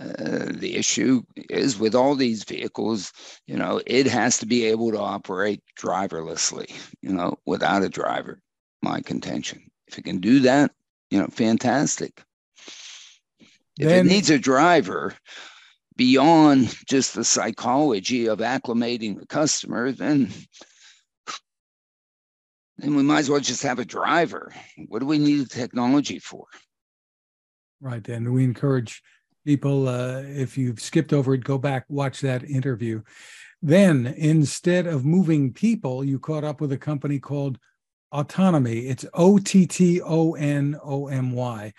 uh, 0.01 0.53
the 0.53 0.77
issue 0.77 1.23
is 1.51 1.79
with 1.79 1.95
all 1.95 2.15
these 2.15 2.45
vehicles, 2.45 3.13
you 3.47 3.57
know, 3.57 3.81
it 3.87 4.07
has 4.07 4.39
to 4.39 4.47
be 4.47 4.65
able 4.65 4.93
to 4.93 4.99
operate 4.99 5.63
driverlessly, 5.79 6.73
you 7.03 7.13
know, 7.13 7.37
without 7.47 7.83
a 7.83 7.89
driver. 7.89 8.41
My 8.83 9.01
contention. 9.01 9.71
If 9.89 9.99
it 9.99 10.05
can 10.05 10.19
do 10.19 10.41
that, 10.41 10.71
you 11.11 11.19
know, 11.19 11.27
fantastic. 11.29 12.23
If 13.79 13.89
Then- 13.89 14.07
it 14.07 14.09
needs 14.09 14.31
a 14.31 14.39
driver 14.39 15.15
beyond 15.97 16.77
just 16.87 17.15
the 17.15 17.25
psychology 17.25 18.27
of 18.27 18.39
acclimating 18.39 19.19
the 19.19 19.27
customer, 19.27 19.91
then 19.93 20.33
then 22.79 22.95
we 22.95 23.03
might 23.03 23.19
as 23.19 23.31
well 23.31 23.41
just 23.41 23.65
have 23.65 23.81
a 23.81 23.85
driver. 23.85 24.55
What 24.87 25.01
do 25.01 25.07
we 25.07 25.19
need 25.19 25.41
the 25.41 25.49
technology 25.49 26.21
for? 26.21 26.47
right. 27.81 28.07
And 28.09 28.33
we 28.33 28.45
encourage 28.45 29.03
people, 29.49 29.89
uh, 29.89 30.21
if 30.27 30.59
you've 30.59 30.79
skipped 30.79 31.15
over 31.15 31.33
it, 31.33 31.43
go 31.43 31.57
back, 31.57 31.87
watch 31.89 32.21
that 32.21 32.45
interview. 32.45 33.01
Then 33.63 34.15
instead 34.19 34.87
of 34.87 35.07
moving 35.07 35.55
people, 35.55 36.05
you 36.05 36.19
caught 36.19 36.45
up 36.45 36.61
with 36.61 36.71
a 36.73 36.77
company 36.77 37.19
called 37.19 37.59
Ottonomy. 38.13 38.91
It's 38.91 39.07
O 39.15 39.39
T 39.39 39.67
T 39.67 40.03
O 40.03 40.35
N 40.35 40.77
O 40.85 41.09
M 41.09 41.33
Y, 41.33 41.73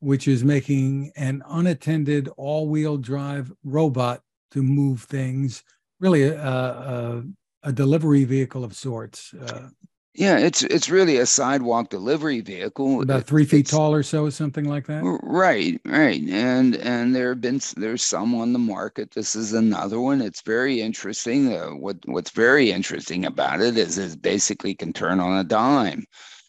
which 0.00 0.28
is 0.28 0.44
making 0.44 1.12
an 1.16 1.42
unattended 1.48 2.28
all 2.36 2.68
wheel 2.68 2.98
drive 2.98 3.50
robot 3.64 4.20
to 4.50 4.62
move 4.62 5.04
things, 5.04 5.62
really 6.00 6.24
a, 6.24 6.36
a, 6.38 7.22
a 7.62 7.72
delivery 7.72 8.24
vehicle 8.24 8.64
of 8.64 8.76
sorts, 8.76 9.32
uh, 9.32 9.68
Yeah, 10.16 10.38
it's 10.38 10.62
it's 10.62 10.88
really 10.88 11.16
a 11.16 11.26
sidewalk 11.26 11.88
delivery 11.90 12.40
vehicle. 12.40 13.02
about 13.02 13.26
three 13.26 13.44
feet 13.44 13.66
it's- 13.66 13.72
tall 13.72 13.92
or 13.92 14.04
so, 14.04 14.30
something 14.30 14.64
like 14.68 14.86
that. 14.86 15.02
Right, 15.02 15.80
right, 15.84 16.22
and 16.28 16.76
and 16.76 17.16
there 17.16 17.30
have 17.30 17.40
been 17.40 17.60
there's 17.76 18.04
some 18.04 18.32
on 18.34 18.52
the 18.52 18.60
market. 18.60 19.10
This 19.10 19.34
is 19.34 19.52
another 19.52 20.00
one. 20.00 20.20
It's 20.22 20.42
very 20.42 20.80
interesting. 20.80 21.52
Uh, 21.52 21.70
what 21.70 21.96
what's 22.06 22.30
very 22.30 22.70
interesting 22.70 23.24
about 23.26 23.60
it 23.60 23.76
is 23.76 23.98
it 23.98 24.22
basically 24.22 24.74
can 24.74 24.92
turn 24.92 25.18
on 25.18 25.36
a 25.36 25.42
dime, 25.42 26.04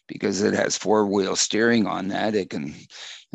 because 0.06 0.42
it 0.42 0.54
has 0.54 0.76
four 0.78 1.04
wheel 1.06 1.34
steering 1.34 1.88
on 1.88 2.06
that. 2.08 2.36
It 2.36 2.50
can, 2.50 2.72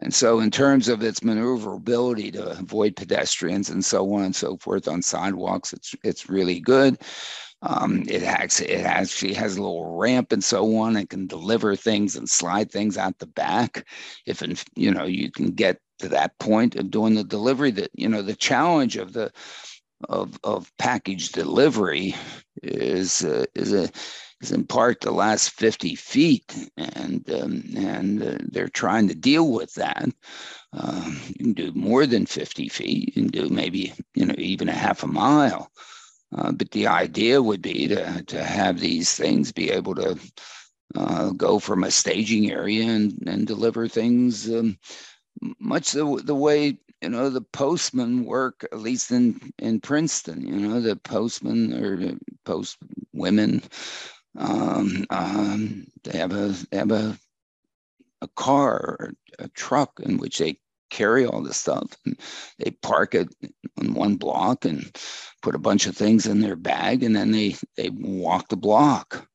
and 0.02 0.13
so 0.13 0.39
in 0.39 0.50
terms 0.50 0.88
of 0.88 1.04
its 1.04 1.26
maneuverability 1.26 2.32
to 2.32 2.52
avoid 2.58 2.96
pedestrians 2.96 3.70
and 3.70 3.84
so 3.84 4.13
on 4.13 4.24
and 4.24 4.36
so 4.36 4.56
forth 4.56 4.88
on 4.88 5.02
sidewalks, 5.02 5.74
it's 5.74 5.94
it's 6.06 6.30
really 6.30 6.62
good. 6.62 6.98
Um, 7.63 8.04
it 8.08 8.24
actually 8.24 8.69
it 8.69 8.86
actually 8.86 9.34
has 9.34 9.56
a 9.56 9.62
little 9.62 9.97
ramp 9.97 10.32
and 10.32 10.43
so 10.43 10.78
on. 10.78 10.95
It 10.97 11.10
can 11.10 11.28
deliver 11.28 11.76
things 11.76 12.15
and 12.15 12.28
slide 12.30 12.71
things 12.71 12.97
out 12.97 13.19
the 13.19 13.28
back 13.28 13.88
if 14.26 14.41
in, 14.41 14.58
you 14.76 14.91
know 14.91 15.06
you 15.06 15.32
can 15.32 15.52
get 15.52 15.80
to 16.00 16.10
that 16.10 16.38
point 16.39 16.76
of 16.76 16.89
doing 16.89 17.13
the 17.15 17.24
delivery 17.24 17.71
that 17.71 17.91
you 17.93 18.10
know 18.10 18.24
the 18.24 18.36
challenge 18.36 18.97
of 18.97 19.13
the 19.13 19.32
of 20.10 20.38
of 20.43 20.71
package 20.78 21.32
delivery 21.32 22.15
is 22.63 23.24
uh, 23.24 23.45
is 23.56 23.74
a 23.74 23.89
is 24.41 24.52
in 24.52 24.65
part 24.65 25.02
the 25.02 25.12
last 25.12 25.52
50 25.52 25.95
feet 25.95 26.69
and 26.78 27.30
um, 27.32 27.63
and 27.76 28.24
uh, 28.24 28.38
they're 28.52 28.67
trying 28.67 29.08
to 29.08 29.15
deal 29.15 29.52
with 29.52 29.74
that 29.76 30.10
um, 30.74 31.19
you 31.28 31.36
can 31.36 31.54
do 31.54 31.71
more 31.74 32.06
than 32.08 32.26
50 32.26 32.69
feet 32.69 33.08
you 33.08 33.12
can 33.13 33.28
do 33.28 33.50
maybe 33.50 33.93
you 34.15 34.26
know 34.26 34.36
even 34.38 34.69
a 34.69 34.74
half 34.74 35.04
a 35.04 35.08
mile 35.08 35.71
uh, 36.36 36.52
but 36.52 36.72
the 36.72 36.88
idea 36.88 37.41
would 37.41 37.62
be 37.62 37.88
to, 37.88 38.24
to 38.24 38.44
have 38.44 38.80
these 38.80 39.13
things 39.13 39.52
be 39.52 39.70
able 39.70 39.96
to 39.96 40.17
uh, 40.96 41.30
go 41.32 41.60
from 41.60 41.84
a 41.84 41.91
staging 41.91 42.52
area 42.52 42.84
and, 42.84 43.24
and 43.28 43.48
deliver 43.48 43.88
things 43.88 44.50
um, 44.54 44.78
much 45.60 45.91
the, 45.91 46.22
the 46.26 46.36
way 46.36 46.78
you 47.02 47.10
know 47.10 47.30
the 47.30 47.41
postmen 47.41 48.26
work 48.26 48.67
at 48.72 48.80
least 48.80 49.12
in 49.12 49.52
in 49.58 49.80
princeton 49.80 50.46
you 50.46 50.56
know 50.56 50.80
the 50.80 50.96
postmen 50.96 51.74
or 51.74 52.13
post 52.46 52.78
women 53.13 53.62
um, 54.38 55.06
um, 55.10 55.88
they 56.04 56.17
have 56.17 56.34
a 56.34 56.56
they 56.70 56.78
have 56.78 56.91
a 56.91 57.17
a 58.22 58.28
car 58.36 58.74
or 59.00 59.13
a 59.39 59.48
truck 59.50 60.00
in 60.04 60.17
which 60.17 60.38
they 60.38 60.60
carry 60.92 61.25
all 61.25 61.42
this 61.42 61.58
stuff. 61.58 61.98
And 62.06 62.19
they 62.60 62.71
park 62.83 63.15
it 63.15 63.33
on 63.79 63.96
one 63.96 64.17
block 64.17 64.65
and 64.65 64.96
put 65.42 65.56
a 65.56 65.60
bunch 65.60 65.87
of 65.87 65.98
things 65.98 66.27
in 66.27 66.42
their 66.42 66.56
bag 66.56 67.02
and 67.02 67.15
then 67.15 67.31
they 67.31 67.56
they 67.75 67.89
walk 67.89 68.50
the 68.50 68.58
block. 68.58 69.27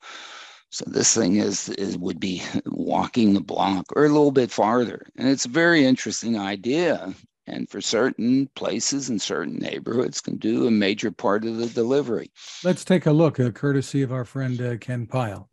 So 0.71 0.85
this 0.87 1.15
thing 1.15 1.37
is 1.37 1.69
is 1.71 1.99
would 1.99 2.21
be 2.21 2.43
walking 2.67 3.35
the 3.35 3.41
block 3.41 3.87
or 3.97 4.05
a 4.05 4.09
little 4.09 4.31
bit 4.31 4.51
farther. 4.51 5.07
And 5.17 5.29
it's 5.29 5.47
a 5.47 5.51
very 5.51 5.85
interesting 5.85 6.39
idea. 6.39 7.15
And 7.49 7.69
for 7.71 7.81
certain 7.81 8.49
places 8.57 9.09
and 9.09 9.23
certain 9.23 9.59
neighborhoods 9.59 10.21
can 10.21 10.37
do 10.37 10.67
a 10.67 10.71
major 10.71 11.13
part 11.13 11.45
of 11.45 11.59
the 11.59 11.69
delivery. 11.69 12.33
Let's 12.65 12.85
take 12.85 13.07
a 13.07 13.13
look, 13.13 13.39
uh, 13.39 13.53
courtesy 13.53 14.03
of 14.03 14.13
our 14.13 14.25
friend 14.25 14.61
uh, 14.61 14.77
Ken 14.79 15.07
Pyle. 15.07 15.49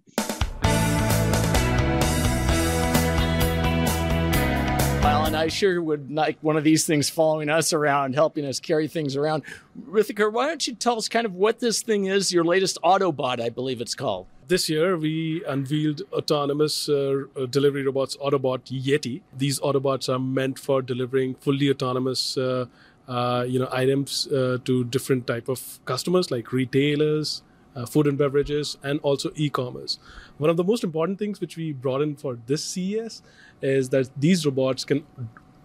I 5.44 5.50
sure 5.50 5.82
would 5.82 6.10
like 6.10 6.38
one 6.40 6.56
of 6.56 6.64
these 6.64 6.86
things 6.86 7.10
following 7.10 7.50
us 7.50 7.74
around, 7.74 8.16
helping 8.16 8.46
us 8.46 8.62
carry 8.62 8.88
things 8.88 9.18
around. 9.18 9.44
Ritukar, 9.78 10.32
why 10.32 10.48
don't 10.48 10.66
you 10.66 10.74
tell 10.74 10.98
us 10.98 11.10
kind 11.10 11.26
of 11.26 11.34
what 11.34 11.60
this 11.60 11.82
thing 11.82 12.06
is, 12.06 12.32
your 12.32 12.46
latest 12.46 12.78
Ottobot, 12.82 13.42
I 13.42 13.50
believe 13.50 13.82
it's 13.82 13.94
called? 13.94 14.28
This 14.48 14.70
year, 14.70 14.96
we 14.96 15.44
unveiled 15.46 16.04
autonomous 16.14 16.88
uh, 16.88 17.24
uh, 17.36 17.46
delivery 17.48 17.84
robots, 17.84 18.16
Ottobot 18.18 18.62
Yeti. 18.72 19.22
These 19.38 19.60
Ottobots 19.60 20.08
are 20.08 20.20
meant 20.20 20.60
for 20.60 20.82
delivering 20.82 21.36
fully 21.36 21.70
autonomous, 21.70 22.38
uh, 22.38 22.68
uh, 23.10 23.44
you 23.46 23.60
know, 23.60 23.68
items 23.70 24.28
uh, 24.28 24.60
to 24.64 24.86
different 24.86 25.28
type 25.28 25.50
of 25.50 25.80
customers 25.84 26.32
like 26.32 26.54
retailers, 26.54 27.42
uh, 27.76 27.86
food 27.86 28.08
and 28.08 28.18
beverages, 28.18 28.78
and 28.84 29.00
also 29.02 29.32
e-commerce. 29.36 30.00
One 30.38 30.50
of 30.50 30.58
the 30.58 30.64
most 30.64 30.84
important 30.84 31.20
things 31.20 31.42
which 31.42 31.58
we 31.58 31.72
brought 31.74 32.02
in 32.02 32.16
for 32.16 32.38
this 32.46 32.64
CES 32.64 33.22
is 33.62 33.90
that 33.90 34.10
these 34.20 34.46
robots 34.46 34.86
can 34.86 35.06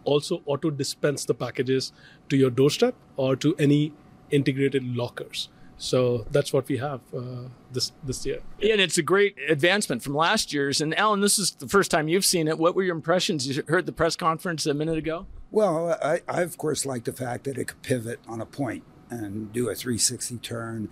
also 0.05 0.43
auto 0.47 0.71
dispense 0.71 1.25
the 1.25 1.35
packages 1.35 1.93
to 2.29 2.37
your 2.37 2.51
doorstep 2.51 2.95
or 3.17 3.37
to 3.37 3.55
any 3.57 3.93
integrated 4.31 4.85
lockers. 4.97 5.49
So 5.79 6.27
that's 6.33 6.53
what 6.53 6.67
we 6.69 6.79
have 6.79 7.01
uh, 7.17 7.49
this 7.73 7.93
this 8.03 8.27
year. 8.27 8.41
Yeah, 8.61 8.73
And 8.73 8.81
it's 8.81 8.99
a 8.99 9.03
great 9.03 9.37
advancement 9.49 10.03
from 10.03 10.15
last 10.15 10.53
year's. 10.53 10.81
And 10.81 10.99
Alan, 10.99 11.21
this 11.21 11.39
is 11.39 11.53
the 11.53 11.69
first 11.69 11.91
time 11.91 12.09
you've 12.09 12.25
seen 12.25 12.49
it. 12.49 12.59
What 12.59 12.75
were 12.75 12.83
your 12.83 12.97
impressions? 12.97 13.47
You 13.47 13.63
heard 13.69 13.87
the 13.87 13.93
press 13.93 14.17
conference 14.17 14.67
a 14.67 14.75
minute 14.75 14.99
ago. 14.99 15.27
Well, 15.53 15.97
I, 16.03 16.21
I 16.29 16.43
of 16.43 16.59
course 16.59 16.85
like 16.85 17.05
the 17.05 17.13
fact 17.13 17.45
that 17.45 17.57
it 17.57 17.69
could 17.69 17.83
pivot 17.83 18.19
on 18.27 18.41
a 18.41 18.47
point 18.47 18.83
and 19.11 19.53
do 19.53 19.69
a 19.69 19.75
360 19.75 20.39
turn, 20.39 20.89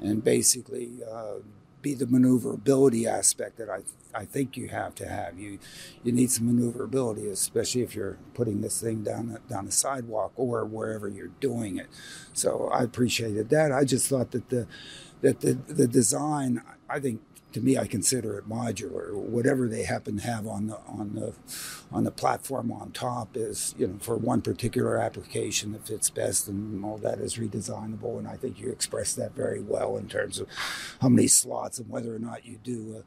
and 0.00 0.22
basically 0.22 0.98
uh, 1.10 1.36
be 1.82 1.94
the 1.94 2.06
maneuverability 2.06 3.06
aspect 3.06 3.56
that 3.58 3.70
I 3.70 3.80
I 4.14 4.24
think 4.24 4.56
you 4.56 4.68
have 4.68 4.94
to 4.96 5.08
have. 5.08 5.38
You 5.38 5.58
you 6.02 6.12
need 6.12 6.30
some 6.30 6.46
maneuverability, 6.46 7.28
especially 7.28 7.82
if 7.82 7.94
you're 7.94 8.18
putting 8.34 8.60
this 8.60 8.80
thing 8.80 9.02
down 9.02 9.38
down 9.48 9.66
the 9.66 9.72
sidewalk 9.72 10.32
or 10.36 10.64
wherever 10.64 11.08
you're 11.08 11.28
doing 11.40 11.76
it. 11.78 11.88
So 12.32 12.68
I 12.72 12.82
appreciated 12.82 13.50
that. 13.50 13.72
I 13.72 13.84
just 13.84 14.08
thought 14.08 14.30
that 14.32 14.48
the 14.48 14.66
that 15.20 15.40
the 15.40 15.54
the 15.54 15.86
design 15.86 16.62
I 16.88 17.00
think 17.00 17.20
to 17.52 17.60
me, 17.60 17.78
I 17.78 17.86
consider 17.86 18.38
it 18.38 18.48
modular. 18.48 19.12
Whatever 19.14 19.68
they 19.68 19.84
happen 19.84 20.18
to 20.18 20.22
have 20.22 20.46
on 20.46 20.66
the 20.66 20.78
on 20.86 21.14
the 21.14 21.34
on 21.90 22.04
the 22.04 22.10
platform 22.10 22.70
on 22.70 22.92
top 22.92 23.36
is, 23.36 23.74
you 23.78 23.86
know, 23.86 23.98
for 24.00 24.16
one 24.16 24.42
particular 24.42 24.98
application 24.98 25.72
that 25.72 25.86
fits 25.86 26.10
best, 26.10 26.48
and 26.48 26.84
all 26.84 26.98
that 26.98 27.20
is 27.20 27.36
redesignable. 27.36 28.18
And 28.18 28.28
I 28.28 28.36
think 28.36 28.60
you 28.60 28.70
expressed 28.70 29.16
that 29.16 29.34
very 29.34 29.60
well 29.60 29.96
in 29.96 30.08
terms 30.08 30.38
of 30.38 30.48
how 31.00 31.08
many 31.08 31.26
slots 31.26 31.78
and 31.78 31.88
whether 31.88 32.14
or 32.14 32.18
not 32.18 32.44
you 32.44 32.58
do. 32.62 32.96
Uh, 32.98 33.02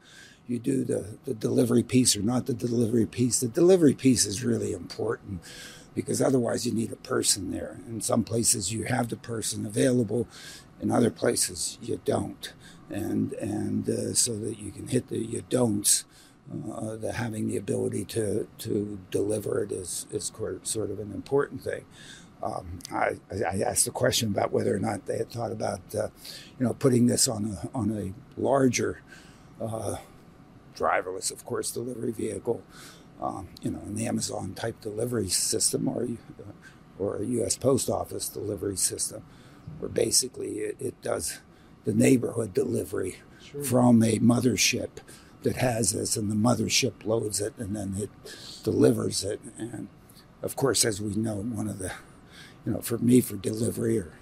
you 0.48 0.58
do 0.58 0.82
the, 0.82 1.18
the 1.24 1.34
delivery 1.34 1.84
piece 1.84 2.16
or 2.16 2.20
not 2.20 2.46
the 2.46 2.52
delivery 2.52 3.06
piece. 3.06 3.38
The 3.38 3.46
delivery 3.46 3.94
piece 3.94 4.26
is 4.26 4.42
really 4.42 4.72
important 4.72 5.40
because 5.94 6.20
otherwise 6.20 6.66
you 6.66 6.72
need 6.72 6.92
a 6.92 6.96
person 6.96 7.52
there. 7.52 7.78
In 7.88 8.00
some 8.00 8.24
places 8.24 8.72
you 8.72 8.84
have 8.84 9.08
the 9.08 9.16
person 9.16 9.64
available, 9.64 10.26
in 10.80 10.90
other 10.90 11.10
places 11.10 11.78
you 11.80 12.00
don't 12.04 12.52
and 12.92 13.32
and 13.34 13.88
uh, 13.88 14.14
so 14.14 14.36
that 14.36 14.58
you 14.58 14.70
can 14.70 14.88
hit 14.88 15.08
the 15.08 15.18
you 15.18 15.42
don'ts. 15.48 16.04
Uh, 16.70 16.96
the 16.96 17.12
having 17.12 17.46
the 17.46 17.56
ability 17.56 18.04
to 18.04 18.46
to 18.58 18.98
deliver 19.10 19.62
it 19.62 19.72
is 19.72 20.06
is 20.10 20.30
sort 20.64 20.90
of 20.90 20.98
an 20.98 21.12
important 21.12 21.62
thing. 21.62 21.84
Um, 22.42 22.80
I, 22.92 23.20
I, 23.30 23.60
asked 23.60 23.84
the 23.84 23.92
question 23.92 24.30
about 24.30 24.50
whether 24.50 24.74
or 24.74 24.80
not 24.80 25.06
they 25.06 25.18
had 25.18 25.30
thought 25.30 25.52
about 25.52 25.80
uh, 25.94 26.08
you 26.58 26.66
know 26.66 26.74
putting 26.74 27.06
this 27.06 27.28
on 27.28 27.56
a 27.56 27.68
on 27.76 27.92
a 27.92 28.40
larger 28.40 29.02
uh, 29.60 29.96
driverless, 30.74 31.30
of 31.30 31.44
course, 31.44 31.70
delivery 31.70 32.12
vehicle. 32.12 32.62
Um, 33.20 33.48
you 33.62 33.70
know, 33.70 33.78
an 33.86 34.00
Amazon 34.00 34.54
type 34.54 34.80
delivery 34.80 35.28
system 35.28 35.86
or 35.86 36.08
or 36.98 37.18
a 37.18 37.24
U.S. 37.24 37.56
Post 37.56 37.88
Office 37.88 38.28
delivery 38.28 38.76
system, 38.76 39.22
where 39.78 39.88
basically 39.88 40.58
it, 40.58 40.76
it 40.80 41.02
does 41.02 41.40
the 41.84 41.92
neighborhood 41.92 42.54
delivery 42.54 43.16
sure. 43.42 43.64
from 43.64 44.02
a 44.02 44.18
mothership 44.18 44.90
that 45.42 45.56
has 45.56 45.92
this, 45.92 46.16
and 46.16 46.30
the 46.30 46.36
mothership 46.36 47.04
loads 47.04 47.40
it 47.40 47.54
and 47.58 47.74
then 47.74 47.94
it 47.98 48.10
delivers 48.62 49.24
it. 49.24 49.40
And 49.58 49.88
of 50.42 50.56
course, 50.56 50.84
as 50.84 51.00
we 51.00 51.14
know, 51.14 51.36
one 51.36 51.68
of 51.68 51.78
the, 51.78 51.92
you 52.64 52.72
know, 52.72 52.80
for 52.80 52.98
me, 52.98 53.20
for 53.20 53.36
delivery, 53.36 53.98
or 53.98 54.12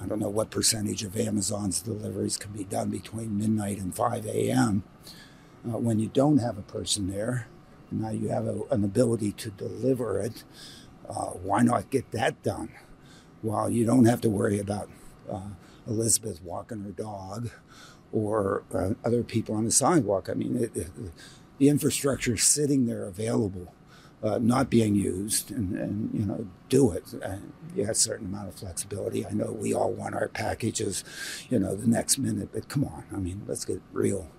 I 0.00 0.06
don't 0.06 0.18
know 0.18 0.28
what 0.28 0.50
percentage 0.50 1.02
of 1.02 1.16
Amazon's 1.16 1.80
deliveries 1.80 2.36
can 2.36 2.52
be 2.52 2.64
done 2.64 2.90
between 2.90 3.38
midnight 3.38 3.78
and 3.78 3.94
5 3.94 4.26
a.m. 4.26 4.82
Uh, 5.64 5.78
when 5.78 5.98
you 5.98 6.08
don't 6.08 6.38
have 6.38 6.58
a 6.58 6.62
person 6.62 7.10
there, 7.10 7.46
now 7.90 8.10
you 8.10 8.28
have 8.28 8.46
a, 8.46 8.62
an 8.70 8.84
ability 8.84 9.32
to 9.32 9.50
deliver 9.50 10.20
it. 10.20 10.44
Uh, 11.08 11.30
why 11.30 11.62
not 11.62 11.90
get 11.90 12.10
that 12.12 12.42
done 12.42 12.70
while 13.42 13.68
you 13.68 13.84
don't 13.84 14.04
have 14.06 14.20
to 14.22 14.30
worry 14.30 14.58
about 14.58 14.88
uh, 15.30 15.50
Elizabeth 15.86 16.42
walking 16.42 16.82
her 16.82 16.90
dog 16.90 17.50
or 18.12 18.62
uh, 18.74 18.90
other 19.04 19.22
people 19.22 19.54
on 19.54 19.64
the 19.64 19.70
sidewalk. 19.70 20.28
I 20.28 20.34
mean, 20.34 20.56
it, 20.56 20.76
it, 20.76 20.90
the 21.58 21.68
infrastructure 21.68 22.34
is 22.34 22.42
sitting 22.42 22.86
there 22.86 23.04
available, 23.04 23.72
uh, 24.22 24.38
not 24.38 24.68
being 24.68 24.94
used, 24.94 25.50
and, 25.50 25.76
and, 25.76 26.10
you 26.12 26.26
know, 26.26 26.46
do 26.68 26.92
it. 26.92 27.12
And 27.22 27.52
you 27.74 27.82
have 27.84 27.92
a 27.92 27.94
certain 27.94 28.26
amount 28.26 28.48
of 28.48 28.54
flexibility. 28.54 29.26
I 29.26 29.30
know 29.30 29.52
we 29.52 29.72
all 29.72 29.92
want 29.92 30.14
our 30.14 30.28
packages, 30.28 31.04
you 31.48 31.58
know, 31.58 31.74
the 31.74 31.88
next 31.88 32.18
minute, 32.18 32.50
but 32.52 32.68
come 32.68 32.84
on, 32.84 33.04
I 33.12 33.16
mean, 33.16 33.42
let's 33.46 33.64
get 33.64 33.80
real. 33.92 34.30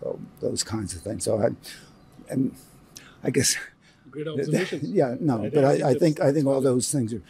So 0.00 0.18
those 0.40 0.64
kinds 0.64 0.94
of 0.94 1.02
things. 1.02 1.24
So 1.24 1.40
I, 1.40 1.50
and 2.28 2.56
I 3.22 3.30
guess. 3.30 3.56
Great 4.10 4.26
observation. 4.28 4.80
Yeah, 4.82 5.14
no, 5.20 5.48
but 5.52 5.64
I, 5.64 5.90
I, 5.90 5.94
think 5.94 6.20
I 6.20 6.32
think 6.32 6.46
all 6.46 6.60
those 6.60 6.90
things 6.90 7.14
are, 7.14 7.22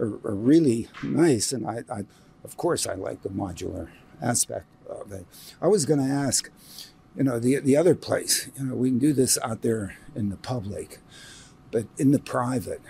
are, 0.00 0.18
are 0.24 0.34
really 0.34 0.88
nice, 1.02 1.52
and 1.52 1.66
I, 1.66 1.84
I 1.90 2.04
of 2.46 2.56
course, 2.56 2.86
I 2.86 2.94
like 2.94 3.22
the 3.22 3.28
modular 3.28 3.88
aspect 4.22 4.66
of 4.88 5.10
it. 5.10 5.26
I 5.60 5.66
was 5.66 5.84
going 5.84 5.98
to 5.98 6.12
ask, 6.12 6.48
you 7.16 7.24
know, 7.24 7.40
the 7.40 7.58
the 7.58 7.76
other 7.76 7.96
place, 7.96 8.48
you 8.56 8.64
know, 8.64 8.76
we 8.76 8.90
can 8.90 9.00
do 9.00 9.12
this 9.12 9.36
out 9.42 9.62
there 9.62 9.96
in 10.14 10.30
the 10.30 10.36
public, 10.36 11.00
but 11.72 11.86
in 11.98 12.12
the 12.12 12.20
private, 12.20 12.80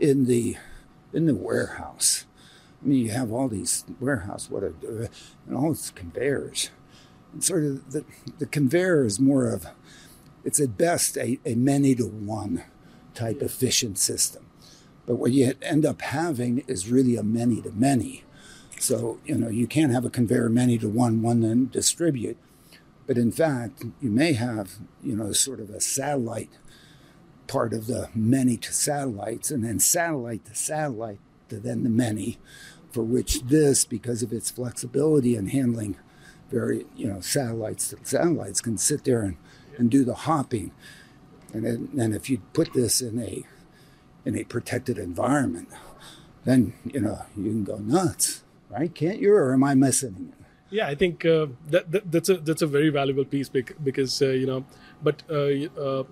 in 0.00 0.24
the 0.26 0.56
in 1.12 1.26
the 1.26 1.34
warehouse. 1.34 2.26
I 2.82 2.88
mean, 2.88 3.06
you 3.06 3.12
have 3.12 3.30
all 3.30 3.48
these 3.48 3.84
warehouse, 4.00 4.50
what 4.50 4.64
are, 4.64 4.74
and 5.46 5.56
all 5.56 5.68
these 5.68 5.92
conveyors. 5.92 6.70
And 7.32 7.44
sort 7.44 7.62
of 7.64 7.92
the, 7.92 8.04
the 8.38 8.46
conveyor 8.46 9.04
is 9.04 9.20
more 9.20 9.48
of, 9.48 9.66
it's 10.44 10.58
at 10.58 10.76
best 10.76 11.16
a, 11.16 11.38
a 11.46 11.54
many 11.54 11.94
to 11.94 12.06
one 12.06 12.64
type 13.14 13.40
efficient 13.40 13.98
system. 13.98 14.46
But 15.06 15.16
what 15.16 15.30
you 15.30 15.54
end 15.62 15.86
up 15.86 16.02
having 16.02 16.64
is 16.66 16.90
really 16.90 17.16
a 17.16 17.22
many 17.22 17.60
to 17.62 17.70
many. 17.70 18.24
So, 18.82 19.20
you 19.24 19.36
know, 19.36 19.48
you 19.48 19.68
can't 19.68 19.92
have 19.92 20.04
a 20.04 20.10
conveyor 20.10 20.48
many 20.48 20.76
to 20.78 20.88
one, 20.88 21.22
one 21.22 21.40
then 21.40 21.68
distribute. 21.68 22.36
But 23.06 23.16
in 23.16 23.30
fact, 23.30 23.84
you 24.00 24.10
may 24.10 24.32
have, 24.32 24.72
you 25.04 25.14
know, 25.14 25.32
sort 25.32 25.60
of 25.60 25.70
a 25.70 25.80
satellite 25.80 26.50
part 27.46 27.74
of 27.74 27.86
the 27.86 28.08
many 28.12 28.56
to 28.56 28.72
satellites, 28.72 29.52
and 29.52 29.62
then 29.62 29.78
satellite 29.78 30.44
to 30.46 30.56
satellite 30.56 31.20
to 31.48 31.60
then 31.60 31.84
the 31.84 31.90
many, 31.90 32.38
for 32.90 33.04
which 33.04 33.42
this, 33.42 33.84
because 33.84 34.20
of 34.20 34.32
its 34.32 34.50
flexibility 34.50 35.36
and 35.36 35.52
handling 35.52 35.96
very, 36.50 36.84
you 36.96 37.06
know, 37.06 37.20
satellites 37.20 37.90
to 37.90 37.98
satellites, 38.02 38.60
can 38.60 38.76
sit 38.76 39.04
there 39.04 39.22
and, 39.22 39.36
and 39.78 39.92
do 39.92 40.04
the 40.04 40.14
hopping. 40.14 40.72
And 41.54 41.64
then, 41.64 41.88
and 41.96 42.16
if 42.16 42.28
you 42.28 42.42
put 42.52 42.72
this 42.72 43.00
in 43.00 43.20
a 43.22 43.44
in 44.24 44.36
a 44.36 44.42
protected 44.42 44.98
environment, 44.98 45.68
then 46.44 46.72
you 46.84 47.00
know 47.00 47.26
you 47.36 47.44
can 47.44 47.62
go 47.62 47.76
nuts 47.76 48.42
right? 48.72 48.94
Can't 48.94 49.20
you, 49.20 49.34
or 49.34 49.52
am 49.52 49.64
I 49.64 49.74
missing 49.74 50.16
it? 50.32 50.44
Yeah, 50.70 50.88
I 50.88 50.94
think 50.94 51.24
uh, 51.26 51.46
that, 51.68 51.92
that, 51.92 52.10
that's 52.10 52.28
a 52.30 52.36
that's 52.38 52.62
a 52.62 52.66
very 52.66 52.88
valuable 52.88 53.26
piece 53.26 53.48
because 53.48 54.22
uh, 54.22 54.28
you 54.28 54.46
know, 54.46 54.64
but 55.02 55.22
uh, 55.30 55.68
uh, 55.78 56.04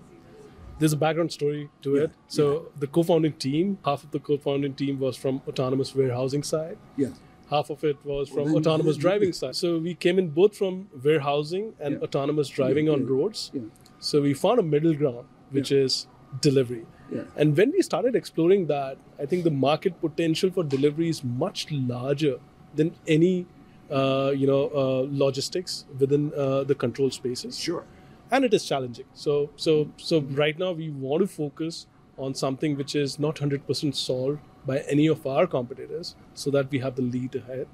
there's 0.79 0.93
a 0.93 0.97
background 0.97 1.33
story 1.33 1.71
to 1.83 1.97
yeah, 1.97 2.03
it. 2.03 2.11
So 2.29 2.53
yeah. 2.53 2.69
the 2.79 2.87
co-founding 2.87 3.33
team, 3.35 3.79
half 3.85 4.05
of 4.05 4.11
the 4.11 4.19
co-founding 4.19 4.75
team 4.75 5.01
was 5.01 5.17
from 5.17 5.41
autonomous 5.49 5.95
warehousing 5.95 6.43
side. 6.43 6.77
Yeah. 6.97 7.09
Half 7.49 7.71
of 7.71 7.83
it 7.85 7.97
was 8.05 8.29
from 8.29 8.45
well, 8.45 8.47
then, 8.47 8.57
autonomous 8.57 8.97
then, 8.97 9.03
driving 9.03 9.33
side. 9.33 9.57
So 9.57 9.79
we 9.79 9.95
came 9.95 10.19
in 10.19 10.29
both 10.29 10.57
from 10.57 10.89
warehousing 11.03 11.75
and 11.81 11.95
yeah. 11.95 12.01
autonomous 12.01 12.49
driving 12.49 12.89
on 12.89 13.07
roads. 13.07 13.51
So 13.99 14.23
we 14.23 14.35
found 14.35 14.61
a 14.61 14.63
middle 14.63 14.95
ground, 14.95 15.27
which 15.51 15.73
is 15.73 16.07
delivery. 16.41 16.87
Yeah. 17.13 17.23
And 17.37 17.57
when 17.57 17.73
we 17.73 17.83
started 17.83 18.15
exploring 18.15 18.67
that, 18.67 18.99
I 19.19 19.27
think 19.27 19.45
the 19.45 19.51
market 19.51 20.01
potential 20.01 20.51
for 20.51 20.63
delivery 20.63 21.09
is 21.09 21.25
much 21.25 21.71
larger 21.71 22.39
than 22.75 22.95
any 23.07 23.47
uh, 23.91 24.33
you 24.35 24.47
know 24.47 24.71
uh, 24.75 25.07
logistics 25.11 25.85
within 25.99 26.33
uh, 26.35 26.65
the 26.65 26.75
control 26.75 27.11
spaces. 27.11 27.59
Sure. 27.59 27.85
And 28.31 28.45
it 28.45 28.55
is 28.55 28.65
challenging. 28.65 29.07
So 29.15 29.51
so 29.57 29.91
so 29.97 30.21
right 30.21 30.59
now 30.59 30.73
we 30.73 30.91
want 30.91 31.23
to 31.23 31.27
focus 31.27 31.87
on 32.17 32.35
something 32.35 32.77
which 32.77 32.95
is 32.95 33.19
not 33.19 33.37
100% 33.37 33.95
solved 33.95 34.39
by 34.67 34.79
any 34.81 35.07
of 35.07 35.27
our 35.27 35.47
competitors, 35.47 36.17
so 36.35 36.51
that 36.51 36.71
we 36.71 36.79
have 36.81 36.95
the 36.95 37.03
lead 37.03 37.35
ahead. 37.35 37.67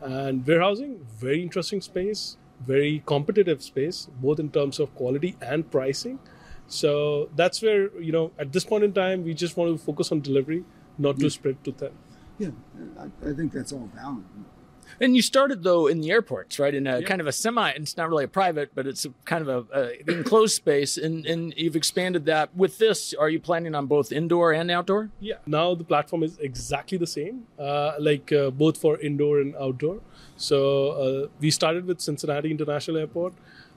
And 0.00 0.46
warehousing, 0.46 1.06
very 1.18 1.42
interesting 1.42 1.82
space, 1.82 2.38
very 2.66 3.02
competitive 3.04 3.62
space, 3.62 4.08
both 4.22 4.40
in 4.40 4.50
terms 4.50 4.80
of 4.80 4.94
quality 4.94 5.36
and 5.42 5.70
pricing. 5.70 6.18
So 6.66 7.28
that's 7.36 7.60
where 7.62 7.90
you 8.00 8.12
know 8.12 8.32
at 8.38 8.52
this 8.52 8.64
point 8.64 8.84
in 8.84 8.92
time 8.92 9.24
we 9.24 9.34
just 9.34 9.56
want 9.56 9.76
to 9.76 9.84
focus 9.84 10.12
on 10.12 10.20
delivery, 10.20 10.64
not 10.98 11.18
yeah. 11.18 11.24
to 11.24 11.30
spread 11.30 11.62
too 11.64 11.72
thin. 11.72 11.92
Yeah, 12.40 12.50
I, 12.98 13.30
I 13.30 13.34
think 13.34 13.52
that's 13.52 13.72
all 13.72 13.88
valid. 13.94 14.24
And 14.98 15.14
you 15.14 15.22
started 15.22 15.62
though 15.62 15.86
in 15.86 16.00
the 16.00 16.10
airports, 16.10 16.58
right? 16.58 16.74
In 16.74 16.86
a 16.86 17.02
kind 17.02 17.20
of 17.20 17.26
a 17.26 17.32
semi. 17.32 17.70
It's 17.70 17.96
not 17.96 18.08
really 18.08 18.24
a 18.24 18.28
private, 18.28 18.74
but 18.74 18.86
it's 18.86 19.04
a 19.04 19.10
kind 19.24 19.46
of 19.46 19.68
a, 19.72 19.78
a 19.78 20.10
enclosed 20.10 20.56
space, 20.56 20.96
and 20.96 21.24
and 21.26 21.54
you've 21.56 21.76
expanded 21.76 22.24
that. 22.26 22.56
With 22.56 22.78
this, 22.78 23.14
are 23.14 23.28
you 23.28 23.38
planning 23.38 23.74
on 23.74 23.86
both 23.86 24.10
indoor 24.10 24.52
and 24.52 24.70
outdoor? 24.70 25.10
Yeah. 25.20 25.36
Now 25.46 25.74
the 25.74 25.84
platform 25.84 26.22
is 26.22 26.38
exactly 26.38 26.98
the 26.98 27.06
same, 27.06 27.46
uh, 27.58 27.92
like 28.00 28.32
uh, 28.32 28.50
both 28.50 28.78
for 28.78 28.98
indoor 28.98 29.40
and 29.40 29.54
outdoor. 29.56 30.00
So 30.36 30.58
uh, 30.90 31.28
we 31.38 31.50
started 31.50 31.86
with 31.86 32.00
Cincinnati 32.00 32.50
International 32.50 32.96
Airport. 32.96 33.34